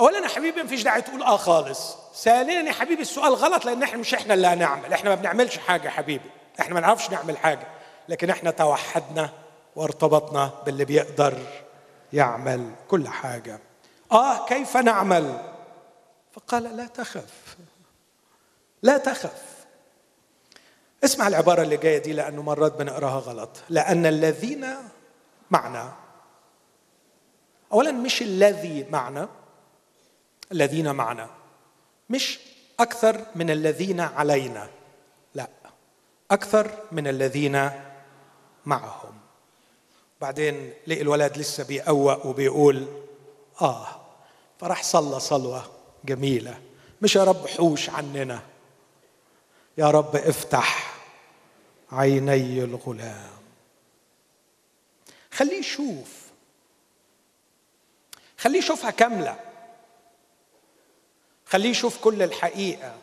أولا 0.03 0.18
يا 0.18 0.28
حبيبي 0.28 0.62
مفيش 0.62 0.82
داعي 0.82 1.03
تقول 1.03 1.22
آه 1.22 1.36
خالص. 1.36 1.96
ثانيا 2.14 2.61
يا 2.62 2.72
حبيبي 2.72 3.03
السؤال 3.03 3.34
غلط 3.34 3.64
لأن 3.64 3.82
إحنا 3.82 3.98
مش 3.98 4.14
إحنا 4.14 4.34
اللي 4.34 4.46
هنعمل. 4.46 4.92
إحنا 4.92 5.11
ما 5.11 5.14
بنعملش 5.14 5.59
حاجة 5.59 5.84
يا 5.84 5.90
حبيبي. 5.90 6.30
إحنا 6.61 6.74
ما 6.74 6.80
نعرفش 6.80 7.11
نعمل 7.11 7.36
حاجة. 7.38 7.66
لكن 8.09 8.30
إحنا 8.30 8.50
توحدنا 8.50 9.30
وارتبطنا 9.76 10.50
باللي 10.66 10.84
بيقدر 10.84 11.38
يعمل 12.12 12.70
كل 12.88 13.09
حاجة. 13.09 13.61
آه 14.12 14.46
كيف 14.46 14.76
نعمل؟ 14.76 15.40
فقال 16.32 16.76
لا 16.76 16.86
تخف. 16.86 17.57
لا 18.82 18.98
تخف. 18.98 19.42
اسمع 21.05 21.28
العبارة 21.28 21.62
اللي 21.62 21.76
جاية 21.76 21.98
دي 21.98 22.12
لأنه 22.12 22.42
مرات 22.42 22.72
بنقراها 22.72 23.18
غلط. 23.20 23.50
لأن 23.68 24.07
الذين 24.07 24.66
معنا. 25.50 25.92
أولا 27.72 27.92
مش 27.92 28.22
الذي 28.22 28.86
معنا. 28.90 29.28
الذين 30.53 30.94
معنا. 30.94 31.30
مش 32.11 32.38
أكثر 32.80 33.24
من 33.34 33.50
الذين 33.50 34.00
علينا. 34.00 34.68
لا 35.34 35.48
أكثر 36.30 36.78
من 36.92 37.09
الذين 37.09 37.70
معهم. 38.66 39.18
بعدين 40.20 40.72
لقي 40.86 41.00
الولد 41.00 41.38
لسه 41.38 41.64
بيقوق 41.64 42.26
وبيقول 42.26 42.86
آه 43.62 43.86
فراح 44.61 44.82
صلى 44.82 45.20
صلوة 45.20 45.70
جميلة. 46.05 46.61
مش 47.03 47.16
يا 47.16 47.24
رب 47.24 47.46
حوش 47.46 47.90
عننا. 47.90 48.42
يا 49.78 49.90
رب 49.90 50.16
افتح 50.16 50.94
عيني 51.92 52.64
الغلام. 52.64 53.30
خليه 55.32 55.59
يشوف. 55.59 56.22
خليه 58.38 58.59
يشوفها 58.59 58.90
كاملة. 58.90 59.51
خليه 61.53 61.70
يشوف 61.70 61.98
كل 61.98 62.22
الحقيقة. 62.22 62.94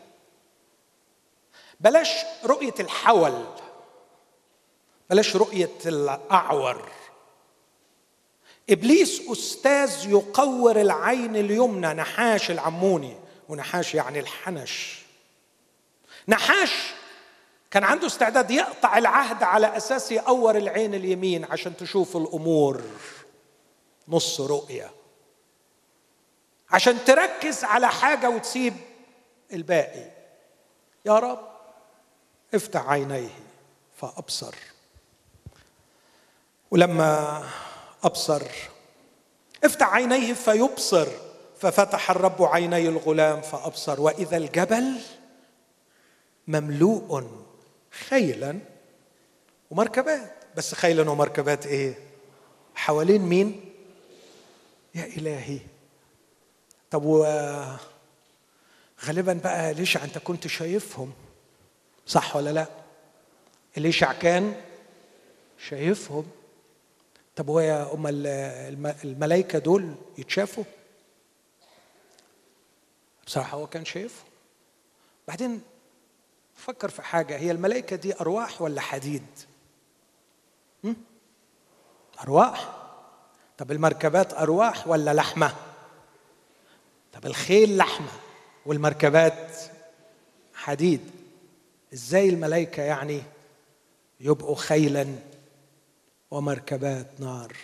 بلاش 1.80 2.10
رؤية 2.46 2.74
الحول 2.80 3.46
بلاش 5.10 5.36
رؤية 5.36 5.78
الأعور. 5.86 6.90
إبليس 8.70 9.22
أستاذ 9.30 10.10
يقور 10.10 10.82
العين 10.82 11.36
اليمنى 11.36 11.88
نحاش 11.88 12.52
العموني 12.52 13.16
ونحاش 13.50 13.96
يعني 13.96 14.20
الحنش. 14.20 15.00
نحاش 16.28 16.72
كان 17.72 17.84
عنده 17.84 18.08
استعداد 18.08 18.52
يقطع 18.52 18.98
العهد 18.98 19.44
على 19.44 19.78
أساس 19.78 20.12
يقور 20.12 20.58
العين 20.58 20.94
اليمين 20.94 21.46
عشان 21.46 21.78
تشوف 21.78 22.18
الأمور. 22.18 22.82
نص 24.08 24.42
رؤية. 24.42 24.99
عشان 26.72 27.06
تركز 27.06 27.64
على 27.64 27.88
حاجة 27.88 28.30
وتسيب 28.30 28.74
الباقي. 29.54 30.12
يا 31.06 31.20
رب 31.20 31.48
افتح 32.54 32.90
عينيه 32.90 33.30
فأبصر. 33.98 34.56
ولما 36.72 37.44
أبصر 38.04 38.42
افتح 39.64 39.94
عينيه 39.94 40.34
فيبصر 40.34 41.08
ففتح 41.60 42.12
الرب 42.12 42.44
عيني 42.44 42.88
الغلام 42.88 43.42
فأبصر. 43.42 44.02
وإذا 44.02 44.38
الجبل 44.38 45.02
مملوء 46.48 47.24
خيلا 47.92 48.60
ومركبات. 49.72 50.36
بس 50.56 50.74
خيلا 50.74 51.10
ومركبات 51.12 51.66
إيه؟ 51.66 52.00
حوالين 52.76 53.22
مين؟ 53.22 53.74
يا 54.96 55.06
إلهي. 55.06 55.60
طب 56.92 57.06
و 57.06 57.24
غالبا 59.06 59.34
بقى 59.44 59.74
ليشع 59.74 60.04
أنت 60.04 60.18
كنت 60.18 60.48
شايفهم 60.48 61.14
صح 62.08 62.36
ولا 62.36 62.50
لأ؟ 62.50 62.68
ليشع 63.78 64.14
كان 64.14 64.62
شايفهم. 65.58 66.26
طب 67.36 67.50
هو 67.50 67.60
يا 67.60 67.94
أم 67.94 68.08
الملائكة 69.04 69.60
دول 69.60 69.96
يتشافوا؟ 70.18 70.64
بصراحة 73.28 73.58
هو 73.58 73.68
كان 73.68 73.86
شايفهم. 73.86 74.28
بعدين 75.28 75.62
فكر 76.56 76.90
في 76.90 77.02
حاجة 77.02 77.38
هي 77.38 77.52
الملائكة 77.52 77.96
دي 77.96 78.20
أرواح 78.20 78.62
ولا 78.62 78.82
حديد؟ 78.82 79.26
أرواح. 82.24 82.76
طب 83.58 83.72
المركبات 83.72 84.34
أرواح 84.34 84.88
ولا 84.88 85.14
لحمة؟ 85.14 85.56
طب 87.14 87.26
الخيل 87.26 87.78
لحمة 87.78 88.12
والمركبات 88.66 89.58
حديد 90.54 91.02
إزاي 91.94 92.30
الملائكة 92.30 92.84
يعني 92.84 93.22
يبقوا 94.20 94.56
خيلا 94.56 95.16
ومركبات 96.32 97.08
نار؟ 97.20 97.56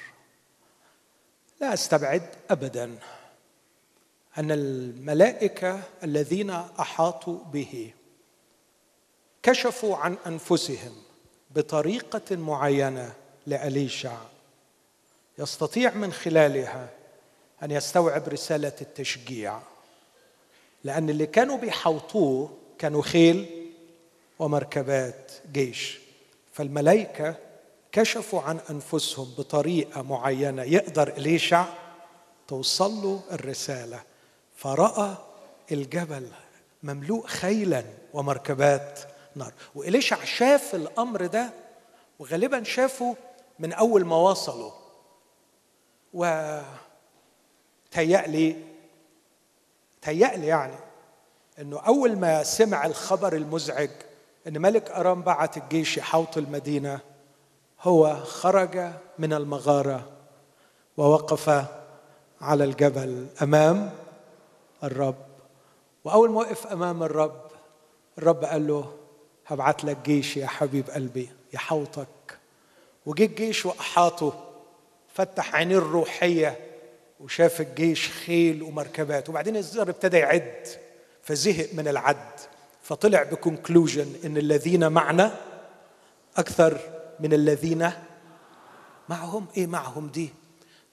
لا 1.62 1.74
أستبعد 1.74 2.30
ابدا 2.50 2.98
أن 4.38 4.52
الملائكة 4.52 5.82
الذين 6.04 6.50
أحاطوا 6.50 7.40
به 7.54 7.94
كشفوا 9.44 9.98
عن 9.98 10.18
أنفسهم 10.28 10.94
بطريقة 11.56 12.36
معينة 12.36 13.14
لأليشع 13.48 14.18
يستطيع 15.40 15.94
من 15.94 16.14
خلالها 16.14 16.90
أن 17.66 17.72
يستوعب 17.72 18.28
رسالة 18.28 18.74
التشجيع. 18.82 19.60
لأن 20.84 21.10
اللي 21.10 21.26
كانوا 21.26 21.58
بيحوطوه 21.58 22.58
كانوا 22.80 23.02
خيل 23.02 23.72
ومركبات 24.40 25.32
جيش. 25.52 26.00
فالملائكة 26.54 27.36
كشفوا 27.92 28.42
عن 28.42 28.60
أنفسهم 28.70 29.34
بطريقة 29.38 30.02
معينة 30.02 30.64
يقدر 30.64 31.08
إليشع 31.08 31.66
توصل 32.48 32.92
له 32.92 33.22
الرسالة. 33.32 34.04
فرأى 34.56 35.18
الجبل 35.72 36.28
مملوء 36.84 37.28
خيلا 37.28 37.84
ومركبات 38.14 39.00
نار. 39.36 39.54
وإليشع 39.76 40.24
شاف 40.24 40.76
الأمر 40.76 41.26
ده 41.26 41.54
وغالبا 42.20 42.64
شافه 42.64 43.16
من 43.60 43.74
أول 43.74 44.06
ما 44.06 44.16
وصلوا 44.16 44.72
و 46.14 46.26
تهيألي 47.96 48.56
تهيألي 50.02 50.48
يعني 50.48 50.76
إنه 51.60 51.80
أول 51.80 52.18
ما 52.18 52.44
سمع 52.44 52.86
الخبر 52.86 53.36
المزعج 53.36 53.90
إن 54.48 54.62
ملك 54.62 54.92
أرام 54.92 55.22
بعت 55.22 55.58
الجيش 55.58 55.98
يحوط 55.98 56.38
المدينة 56.38 57.00
هو 57.82 58.16
خرج 58.16 58.92
من 59.20 59.34
المغارة 59.34 60.10
ووقف 60.98 61.66
على 62.42 62.64
الجبل 62.64 63.28
أمام 63.42 63.92
الرب. 64.84 65.26
وأول 66.04 66.30
ما 66.32 66.40
وقف 66.40 66.68
أمام 66.68 67.04
الرب 67.04 67.42
الرب 68.18 68.46
قال 68.46 68.68
له 68.68 68.94
هبعت 69.48 69.84
لك 69.84 69.98
جيش 70.06 70.38
يا 70.38 70.48
حبيب 70.48 70.90
قلبي 70.90 71.30
يحوطك. 71.54 72.38
وجه 73.06 73.26
الجيش 73.26 73.66
وأحاطه 73.66 74.44
فتح 75.14 75.56
عينيه 75.56 75.78
الروحية 75.78 76.75
وشاف 77.20 77.62
الجيش 77.62 78.10
خيل 78.10 78.64
ومركبات. 78.64 79.30
وبعدين 79.30 79.58
الزر 79.58 79.90
ابتدى 79.90 80.18
يعد 80.18 80.68
فزهق 81.24 81.70
من 81.74 81.88
العد. 81.88 82.40
فطلع 82.82 83.24
بكونكلوجن 83.24 84.14
إن 84.26 84.38
الذين 84.38 84.92
معنا 84.92 85.36
أكثر 86.38 86.80
من 87.20 87.34
الذين 87.34 87.92
معهم. 89.10 89.46
إيه 89.58 89.68
معهم 89.68 90.08
دي؟ 90.08 90.30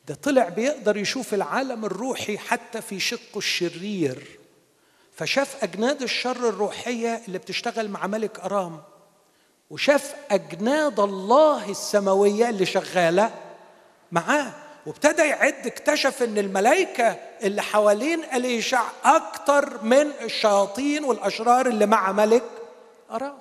ده 0.08 0.14
طلع 0.14 0.48
بيقدر 0.48 0.96
يشوف 0.96 1.34
العالم 1.34 1.84
الروحي 1.84 2.38
حتى 2.38 2.82
في 2.82 3.00
شقه 3.00 3.38
الشرير. 3.38 4.38
فشاف 5.14 5.64
أجناد 5.64 6.02
الشر 6.02 6.48
الروحية 6.48 7.22
اللي 7.26 7.38
بتشتغل 7.38 7.88
مع 7.88 8.06
ملك 8.06 8.40
أرام. 8.40 8.80
وشاف 9.70 10.14
أجناد 10.30 11.00
الله 11.00 11.70
السماوية 11.70 12.48
اللي 12.48 12.66
شغالة 12.66 13.34
معاه. 14.12 14.52
وابتدى 14.86 15.22
يعد 15.22 15.66
اكتشف 15.66 16.22
إن 16.22 16.38
الملائكة 16.38 17.18
اللي 17.42 17.62
حوالين 17.62 18.24
أليشع 18.24 18.82
أكتر 19.04 19.82
من 19.82 20.10
الشياطين 20.22 21.04
والأشرار 21.04 21.66
اللي 21.66 21.86
مع 21.86 22.12
ملك 22.12 22.42
أرام 23.10 23.38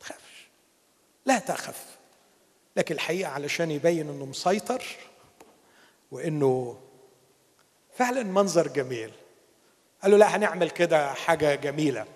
تخافش. 0.00 0.48
لا 1.26 1.38
تخف. 1.38 1.84
لكن 2.76 2.94
الحقيقة 2.94 3.30
علشان 3.30 3.70
يبين 3.70 4.08
إنه 4.08 4.24
مسيطر 4.24 4.84
وإنه 6.10 6.80
فعلا 7.98 8.22
منظر 8.22 8.68
جميل. 8.68 9.10
قال 10.02 10.10
له 10.10 10.16
لا 10.16 10.36
هنعمل 10.36 10.70
كده 10.70 11.12
حاجة 11.12 11.54
جميلة. 11.54 12.06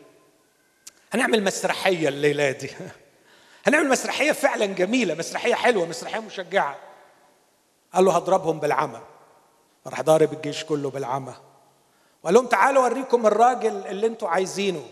هنعمل 1.13 1.45
مسرحية 1.45 2.09
الليلة 2.09 2.51
دي. 2.51 2.71
هنعمل 3.67 3.89
مسرحية 3.89 4.33
فعلا 4.33 4.67
جميلة 4.67 5.15
مسرحية 5.15 5.55
حلوة 5.55 5.87
مسرحية 5.87 6.21
مشجعة. 6.21 6.90
قال 7.95 8.05
له 8.05 8.17
هضربهم 8.17 8.61
بالعمى. 8.61 9.01
راح 9.87 10.03
ضارب 10.03 10.33
الجيش 10.33 10.65
كله 10.65 10.91
بالعمى. 10.91 11.35
وقال 12.23 12.35
لهم 12.35 12.47
تعالوا 12.47 12.83
اوريكم 12.83 13.27
الراجل 13.27 13.87
اللي 13.87 14.07
أنتوا 14.07 14.29
عايزينه. 14.29 14.83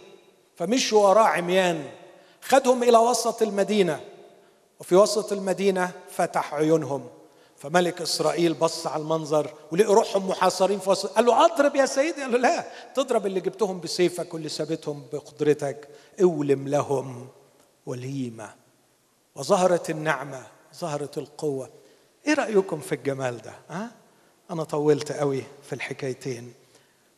فمشوا 0.57 1.09
وراه 1.09 1.23
عميان. 1.23 1.91
خدهم 2.43 2.83
إلى 2.83 2.99
وسط 2.99 3.43
المدينة. 3.43 4.01
وفي 4.81 4.97
وسط 4.97 5.33
المدينة 5.33 5.91
فتح 6.11 6.55
عيونهم. 6.55 7.09
فملك 7.57 8.03
إسرائيل 8.03 8.55
بص 8.55 8.87
على 8.87 9.03
المنظر 9.03 9.51
ولقي 9.73 9.95
روحهم 9.95 10.29
محاصرين 10.29 10.79
في 10.79 10.91
وسط 10.91 11.11
قال 11.11 11.27
له 11.27 11.45
اضرب 11.45 11.77
يا 11.77 11.87
سيدي. 11.87 12.23
قال 12.23 12.33
له 12.33 12.39
لا 12.39 12.65
تضرب 12.95 13.27
اللي 13.27 13.41
جبتهم 13.41 13.81
بسيفك 13.81 14.35
واللي 14.35 14.49
سابتهم 14.49 15.07
بقدرتك. 15.13 15.89
اولم 16.23 16.69
لهم 16.69 17.29
والهيمه 17.87 18.55
وظهرت 19.35 19.91
النعمة 19.91 20.47
ظهرت 20.77 21.19
القوة. 21.19 21.71
إيه 22.27 22.35
رأيكم 22.35 22.81
في 22.81 22.95
الجمال 22.95 23.43
ده؟ 23.43 23.53
ها؟ 23.71 23.91
أنا 24.51 24.65
طولت 24.65 25.13
قوي 25.13 25.43
في 25.69 25.73
الحكايتين. 25.73 26.55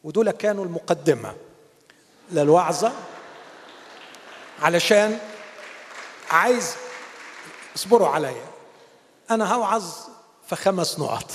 ودول 0.05 0.31
كانوا 0.31 0.65
المقدمة 0.65 1.35
للوعظة. 2.33 2.93
علشان 4.63 5.19
عايز 6.31 6.77
اصبروا 7.77 8.09
عليا. 8.09 8.47
أنا 9.31 9.55
هوعظ 9.55 9.85
في 10.47 10.57
خمس 10.57 10.99
نقط. 10.99 11.31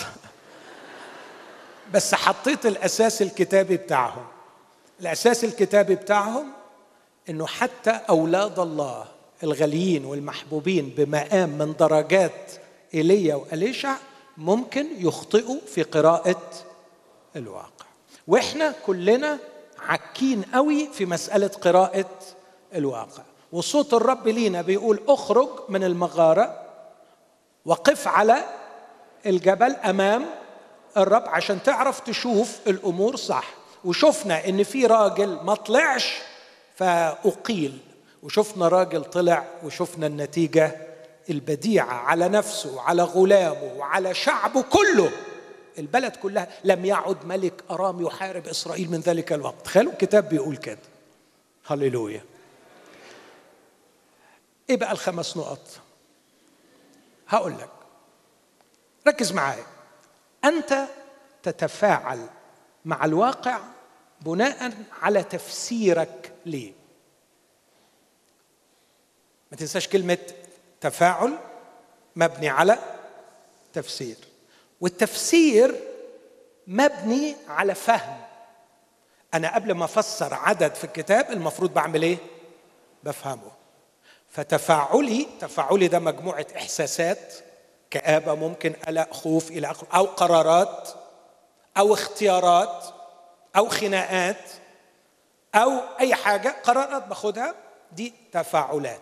بس 1.94 2.16
حطيت 2.16 2.66
الأساس 2.66 3.22
الكتابي 3.22 3.78
بتاعهم. 3.78 4.26
الأساس 5.00 5.44
الكتابي 5.44 5.96
بتاعهم 5.96 6.52
إنه 7.30 7.48
حتى 7.48 8.00
أولاد 8.10 8.60
الله 8.60 9.06
الغاليين 9.44 10.06
والمحبوبين 10.06 10.90
بمقام 10.98 11.50
من 11.50 11.74
درجات 11.80 12.52
إيليا 12.96 13.36
وأليشع 13.36 13.96
ممكن 14.38 14.88
يخطئوا 14.98 15.60
في 15.68 15.84
قراءة 15.84 16.42
الواقع. 17.36 17.86
وإحنا 18.28 18.74
كلنا 18.86 19.38
عكين 19.80 20.42
قوي 20.54 20.90
في 20.94 21.06
مسألة 21.06 21.48
قراءة 21.48 22.10
الواقع. 22.76 23.24
وصوت 23.52 23.94
الرب 23.94 24.28
لينا 24.28 24.62
بيقول 24.62 25.00
اخرج 25.08 25.50
من 25.70 25.84
المغارة 25.84 26.62
وقف 27.66 28.08
على 28.08 28.44
الجبل 29.26 29.72
أمام 29.72 30.26
الرب 30.98 31.24
عشان 31.28 31.64
تعرف 31.64 32.00
تشوف 32.00 32.60
الأمور 32.68 33.16
صح. 33.16 33.54
وشفنا 33.86 34.48
إن 34.50 34.64
في 34.64 34.86
راجل 34.86 35.40
ما 35.44 35.56
طلعش 35.56 36.18
فأقيل. 36.76 37.78
وشفنا 38.24 38.68
راجل 38.68 39.04
طلع 39.04 39.46
وشفنا 39.64 40.08
النتيجة 40.08 40.76
البديعه 41.30 41.94
على 41.94 42.30
نفسه 42.30 42.76
وعلى 42.76 43.04
غلامه 43.04 43.74
وعلى 43.78 44.14
شعبه 44.14 44.62
كله. 44.62 45.12
البلد 45.80 46.16
كلها 46.16 46.48
لم 46.64 46.86
يعد 46.86 47.26
ملك 47.26 47.64
ارام 47.72 48.02
يحارب 48.06 48.48
إسرائيل 48.48 48.92
من 48.92 49.00
ذلك 49.00 49.34
الوقت. 49.34 49.66
تخيلوا 49.66 49.92
الكتاب 49.92 50.30
بيقول 50.30 50.58
كده. 50.58 50.80
هللويا. 51.68 52.24
إيه 54.70 54.78
بقى 54.78 54.92
الخمس 54.92 55.38
نقط؟ 55.38 55.68
هقول 57.28 57.52
لك. 57.52 57.70
ركز 59.08 59.32
معايا. 59.32 59.66
أنت 60.46 60.86
تتفاعل 61.44 62.28
مع 62.86 63.06
الواقع 63.06 63.60
بناء 64.22 64.74
على 65.02 65.24
تفسيرك 65.24 66.34
ليه. 66.46 66.74
ما 69.52 69.58
تنساش 69.58 69.88
كلمة 69.88 70.18
تفاعل 70.82 71.34
مبني 72.16 72.50
على 72.50 72.78
تفسير. 73.74 74.18
والتفسير 74.82 75.76
مبني 76.68 77.36
على 77.48 77.76
فهم. 77.76 78.18
أنا 79.34 79.56
قبل 79.56 79.72
ما 79.72 79.86
أفسر 79.86 80.34
عدد 80.34 80.76
في 80.76 80.84
الكتاب 80.84 81.32
المفروض 81.32 81.74
بعمل 81.74 82.04
إيه؟ 82.04 82.18
بفهمه. 83.04 83.52
فتفاعلي 84.30 85.28
تفاعلي 85.40 85.88
ده 85.88 86.00
مجموعة 86.00 86.46
إحساسات 86.58 87.34
كآبة 87.92 88.36
ممكن 88.36 88.74
قلق 88.88 89.14
خوف 89.14 89.52
إلى 89.52 89.72
اخره 89.72 89.88
أو 89.96 90.06
قرارات 90.06 90.90
أو 91.78 91.94
اختيارات 91.94 92.86
أو 93.56 93.70
خناقات 93.70 94.50
أو 95.56 95.72
أي 96.00 96.16
حاجة 96.16 96.56
قرارات 96.64 97.08
باخدها 97.08 97.56
دي 97.92 98.14
تفاعلات. 98.32 99.02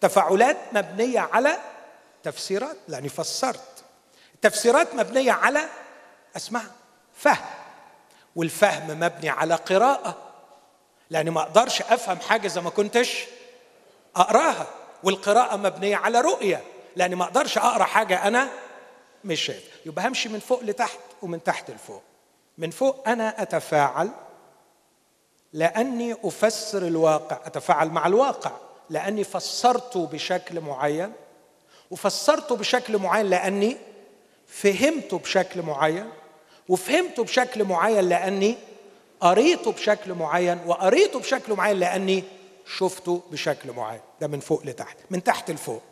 تفاعلات 0.00 0.56
مبنية 0.72 1.20
على 1.20 1.58
تفسيرات 2.22 2.76
لأني 2.88 3.08
فسرت. 3.08 3.84
التفسيرات 4.34 4.94
مبنية 4.94 5.32
على 5.32 5.60
اسمع 6.36 6.62
فهم. 7.14 7.44
والفهم 8.36 9.00
مبني 9.00 9.28
على 9.28 9.54
قراءة 9.54 10.16
لأني 11.10 11.30
ما 11.30 11.42
أقدرش 11.42 11.82
أفهم 11.82 12.20
حاجة 12.20 12.46
إذا 12.46 12.60
ما 12.60 12.70
كنتش 12.70 13.24
أقراها. 14.16 14.66
والقراءة 15.04 15.56
مبنية 15.56 15.96
على 15.96 16.20
رؤية 16.20 16.62
لأني 16.96 17.14
ما 17.14 17.24
أقدرش 17.24 17.58
أقرأ 17.58 17.84
حاجة 17.84 18.26
أنا 18.28 18.48
مش 19.24 19.40
شايف. 19.40 19.70
يبقى 19.86 20.08
همشي 20.08 20.28
من 20.28 20.38
فوق 20.40 20.62
لتحت 20.62 20.98
ومن 21.22 21.42
تحت 21.42 21.70
لفوق. 21.70 22.02
من 22.58 22.70
فوق 22.70 23.08
أنا 23.08 23.42
أتفاعل 23.42 24.10
لأني 25.52 26.16
أفسر 26.24 26.86
الواقع 26.86 27.38
أتفاعل 27.46 27.88
مع 27.88 28.06
الواقع. 28.06 28.50
لأني 28.90 29.24
فسرته 29.24 30.06
بشكل 30.06 30.60
معين 30.60 31.12
وفسرته 31.90 32.56
بشكل 32.56 32.98
معين 32.98 33.26
لأني 33.26 33.76
فهمته 34.46 35.18
بشكل 35.18 35.62
معين 35.62 36.10
وفهمته 36.68 37.24
بشكل 37.24 37.64
معين 37.64 38.08
لأني 38.08 38.56
قريته 39.20 39.72
بشكل 39.72 40.14
معين 40.14 40.60
وقريته 40.66 41.18
بشكل 41.20 41.52
معين 41.52 41.78
لأني 41.78 42.24
شفته 42.78 43.22
بشكل 43.30 43.72
معين. 43.72 44.00
ده 44.20 44.26
من 44.26 44.40
فوق 44.40 44.62
لتحت 44.66 44.96
من 45.10 45.24
تحت 45.24 45.50
لفوق. 45.50 45.82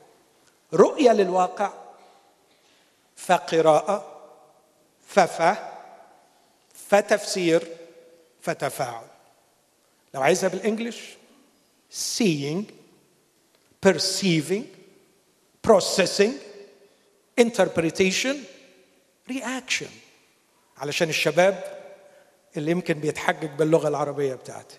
رؤية 0.75 1.13
للواقع 1.13 1.71
فقراءة 3.17 4.05
ففهم 5.07 5.57
فتفسير 6.89 7.69
فتفاعل. 8.41 9.07
لو 10.15 10.23
عايزها 10.23 10.49
بالإنجلش 10.49 11.17
seeing 11.93 12.63
perceiving 13.85 14.65
processing 15.69 16.35
interpretation 17.41 18.37
reaction. 19.31 19.91
علشان 20.79 21.09
الشباب 21.09 21.65
اللي 22.57 22.71
يمكن 22.71 22.95
بيتحجج 22.95 23.51
باللغة 23.59 23.89
العربية 23.89 24.35
بتاعتي. 24.35 24.79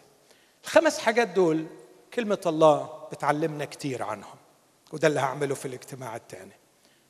الخمس 0.64 1.00
حاجات 1.00 1.28
دول 1.28 1.66
كلمة 2.14 2.42
الله 2.46 3.08
بتعلمنا 3.12 3.66
كتير 3.66 4.04
عنهم 4.04 4.36
وده 4.94 5.08
اللي 5.08 5.20
هعمله 5.20 5.56
في 5.56 5.66
الاجتماع 5.66 6.16
الثاني 6.16 6.52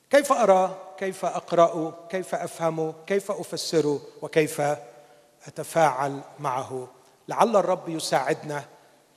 كيف 0.10 0.32
اراه 0.32 0.78
كيف 0.98 1.26
اقراه 1.26 2.08
كيف 2.10 2.36
افهمه 2.36 2.94
كيف 3.08 3.32
افسره 3.32 4.02
وكيف 4.22 4.62
أتفاعل 5.48 6.22
معه؟ 6.40 6.88
لعل 7.28 7.56
الرب 7.56 7.90
يساعدنا 7.90 8.66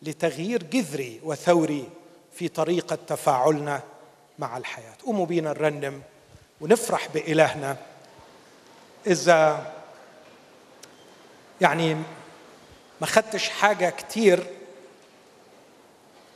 لتغيير 0.03 0.63
جذري 0.63 1.21
وثوري 1.25 1.89
في 2.39 2.49
طريقة 2.49 2.99
تفاعلنا 3.07 3.81
مع 4.39 4.57
الحياة. 4.57 4.95
قوموا 5.07 5.27
بينا 5.27 5.51
نرنم 5.51 6.03
ونفرح 6.61 7.09
بإلهنا. 7.09 7.77
إذا 9.07 9.73
يعني 11.61 11.95
ما 13.01 13.07
خدتش 13.07 13.49
حاجة 13.49 13.91
كتير 13.91 14.47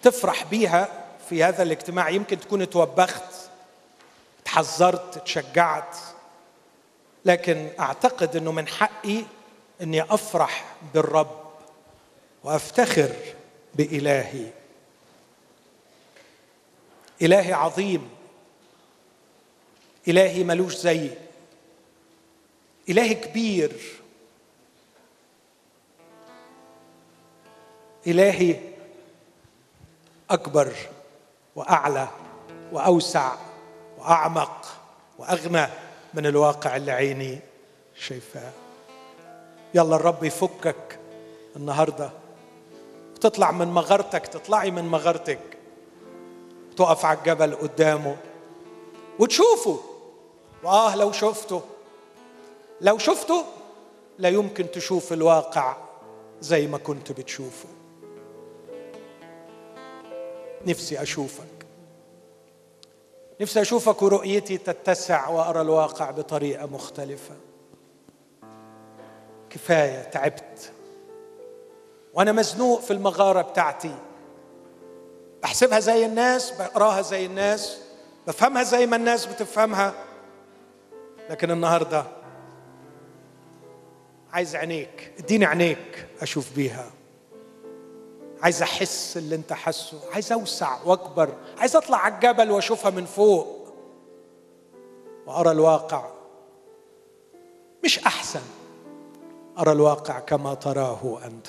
تفرح 0.02 0.44
بيها 0.44 0.88
في 1.28 1.44
هذا 1.44 1.62
الاجتماع 1.62 2.08
يمكن 2.10 2.40
تكون 2.40 2.70
توبخت 2.70 3.50
تحذرت 4.44 5.18
تشجعت 5.18 5.96
لكن 7.24 7.68
أعتقد 7.80 8.36
إنه 8.36 8.52
من 8.52 8.68
حقي 8.68 9.22
إني 9.82 10.02
أفرح 10.02 10.64
بالرب 10.94 11.42
وأفتخر 12.44 13.12
بإلهي. 13.74 14.61
إلهي 17.22 17.52
عظيم. 17.52 18.08
إلهي 20.08 20.44
ملوش 20.44 20.76
زي. 20.76 21.10
إلهي 22.88 23.14
كبير. 23.14 23.72
إلهي 28.06 28.56
أكبر 30.30 30.72
وأعلى 31.56 32.08
وأوسع 32.72 33.34
وأعمق 33.98 34.66
وأغنى 35.18 35.66
من 36.14 36.26
الواقع 36.26 36.76
اللي 36.76 36.92
عيني 36.92 37.38
شايفاه. 37.98 38.52
يلا 39.74 39.96
الرب 39.96 40.24
يفكك 40.24 40.98
النهارده. 41.56 42.10
تطلع 43.20 43.50
من 43.50 43.68
مغارتك 43.68 44.26
تطلعي 44.26 44.70
من 44.70 44.84
مغارتك 44.84 45.51
تقف 46.76 47.04
على 47.04 47.18
الجبل 47.18 47.54
قدامه 47.54 48.16
وتشوفه. 49.18 49.78
وآه 50.64 50.96
لو 50.96 51.12
شفته 51.12 51.60
لو 52.80 52.98
شفته 52.98 53.44
لا 54.18 54.28
يمكن 54.28 54.70
تشوف 54.70 55.12
الواقع 55.12 55.76
زي 56.40 56.66
ما 56.66 56.78
كنت 56.78 57.12
بتشوفه. 57.12 57.68
نفسي 60.66 61.02
أشوفك. 61.02 61.66
نفسي 63.40 63.60
أشوفك 63.60 64.02
ورؤيتي 64.02 64.58
تتسع 64.58 65.28
وأرى 65.28 65.60
الواقع 65.60 66.10
بطريقة 66.10 66.66
مختلفة. 66.66 67.34
كفاية 69.50 70.02
تعبت. 70.02 70.72
وأنا 72.14 72.32
مزنوق 72.32 72.80
في 72.80 72.92
المغارة 72.92 73.42
بتاعتي. 73.42 73.94
بحسبها 75.42 75.80
زي 75.80 76.06
الناس 76.06 76.50
بقراها 76.50 77.02
زي 77.02 77.26
الناس 77.26 77.78
بفهمها 78.26 78.62
زي 78.62 78.86
ما 78.86 78.96
الناس 78.96 79.26
بتفهمها. 79.26 79.94
لكن 81.30 81.50
النهارده 81.50 82.04
عايز 84.32 84.56
عينيك 84.56 85.12
اديني 85.18 85.44
عينيك 85.44 86.06
أشوف 86.20 86.56
بيها. 86.56 86.90
عايز 88.42 88.62
أحس 88.62 89.16
اللي 89.16 89.34
أنت 89.34 89.52
حاسه 89.52 90.00
عايز 90.12 90.32
أوسع 90.32 90.82
وأكبر 90.84 91.34
عايز 91.58 91.76
أطلع 91.76 91.98
على 91.98 92.14
الجبل 92.14 92.50
وأشوفها 92.50 92.90
من 92.90 93.04
فوق. 93.04 93.74
وأرى 95.26 95.50
الواقع 95.50 96.10
مش 97.84 97.98
أحسن 97.98 98.42
أرى 99.58 99.72
الواقع 99.72 100.18
كما 100.18 100.54
تراه 100.54 101.20
أنت. 101.24 101.48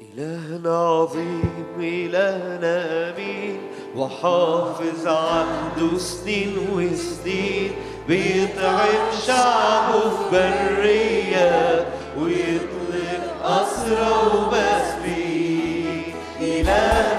إلهنا 0.00 0.78
عظيم 0.78 1.66
إلهنا 1.80 3.10
أمين 3.10 3.58
وحافظ 3.96 5.06
عهده 5.06 5.98
سنين 5.98 6.56
وسنين 6.72 7.70
بيطعم 8.08 9.10
شعبه 9.26 10.00
في 10.00 10.30
برية 10.32 11.86
ويطلق 12.18 13.22
أسرى 13.44 14.10
ومسبين 14.34 16.02
إلهنا 16.40 17.17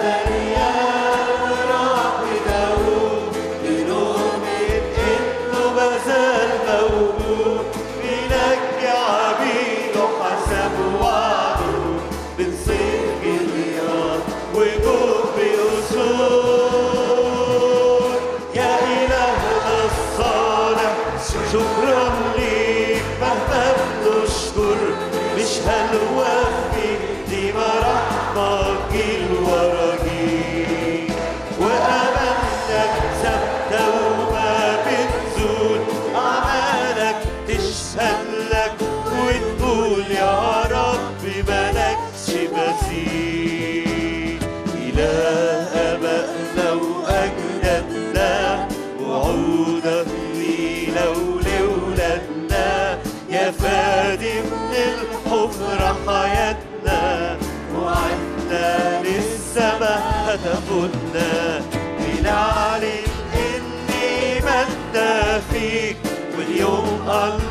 ولولادنا 51.60 53.00
يا 53.30 53.52
فادي 53.52 54.34
من 54.42 54.74
الحفرة 54.76 55.98
حياتنا. 56.08 57.38
وعدنا 57.76 59.02
للسما 59.04 59.94
هتاخدنا 60.28 61.62
بنعلن 62.00 63.04
إن 63.34 63.64
إيماننا 64.04 65.40
فيك؟ 65.40 65.98
واليوم 66.38 66.88
أنكر 67.10 67.49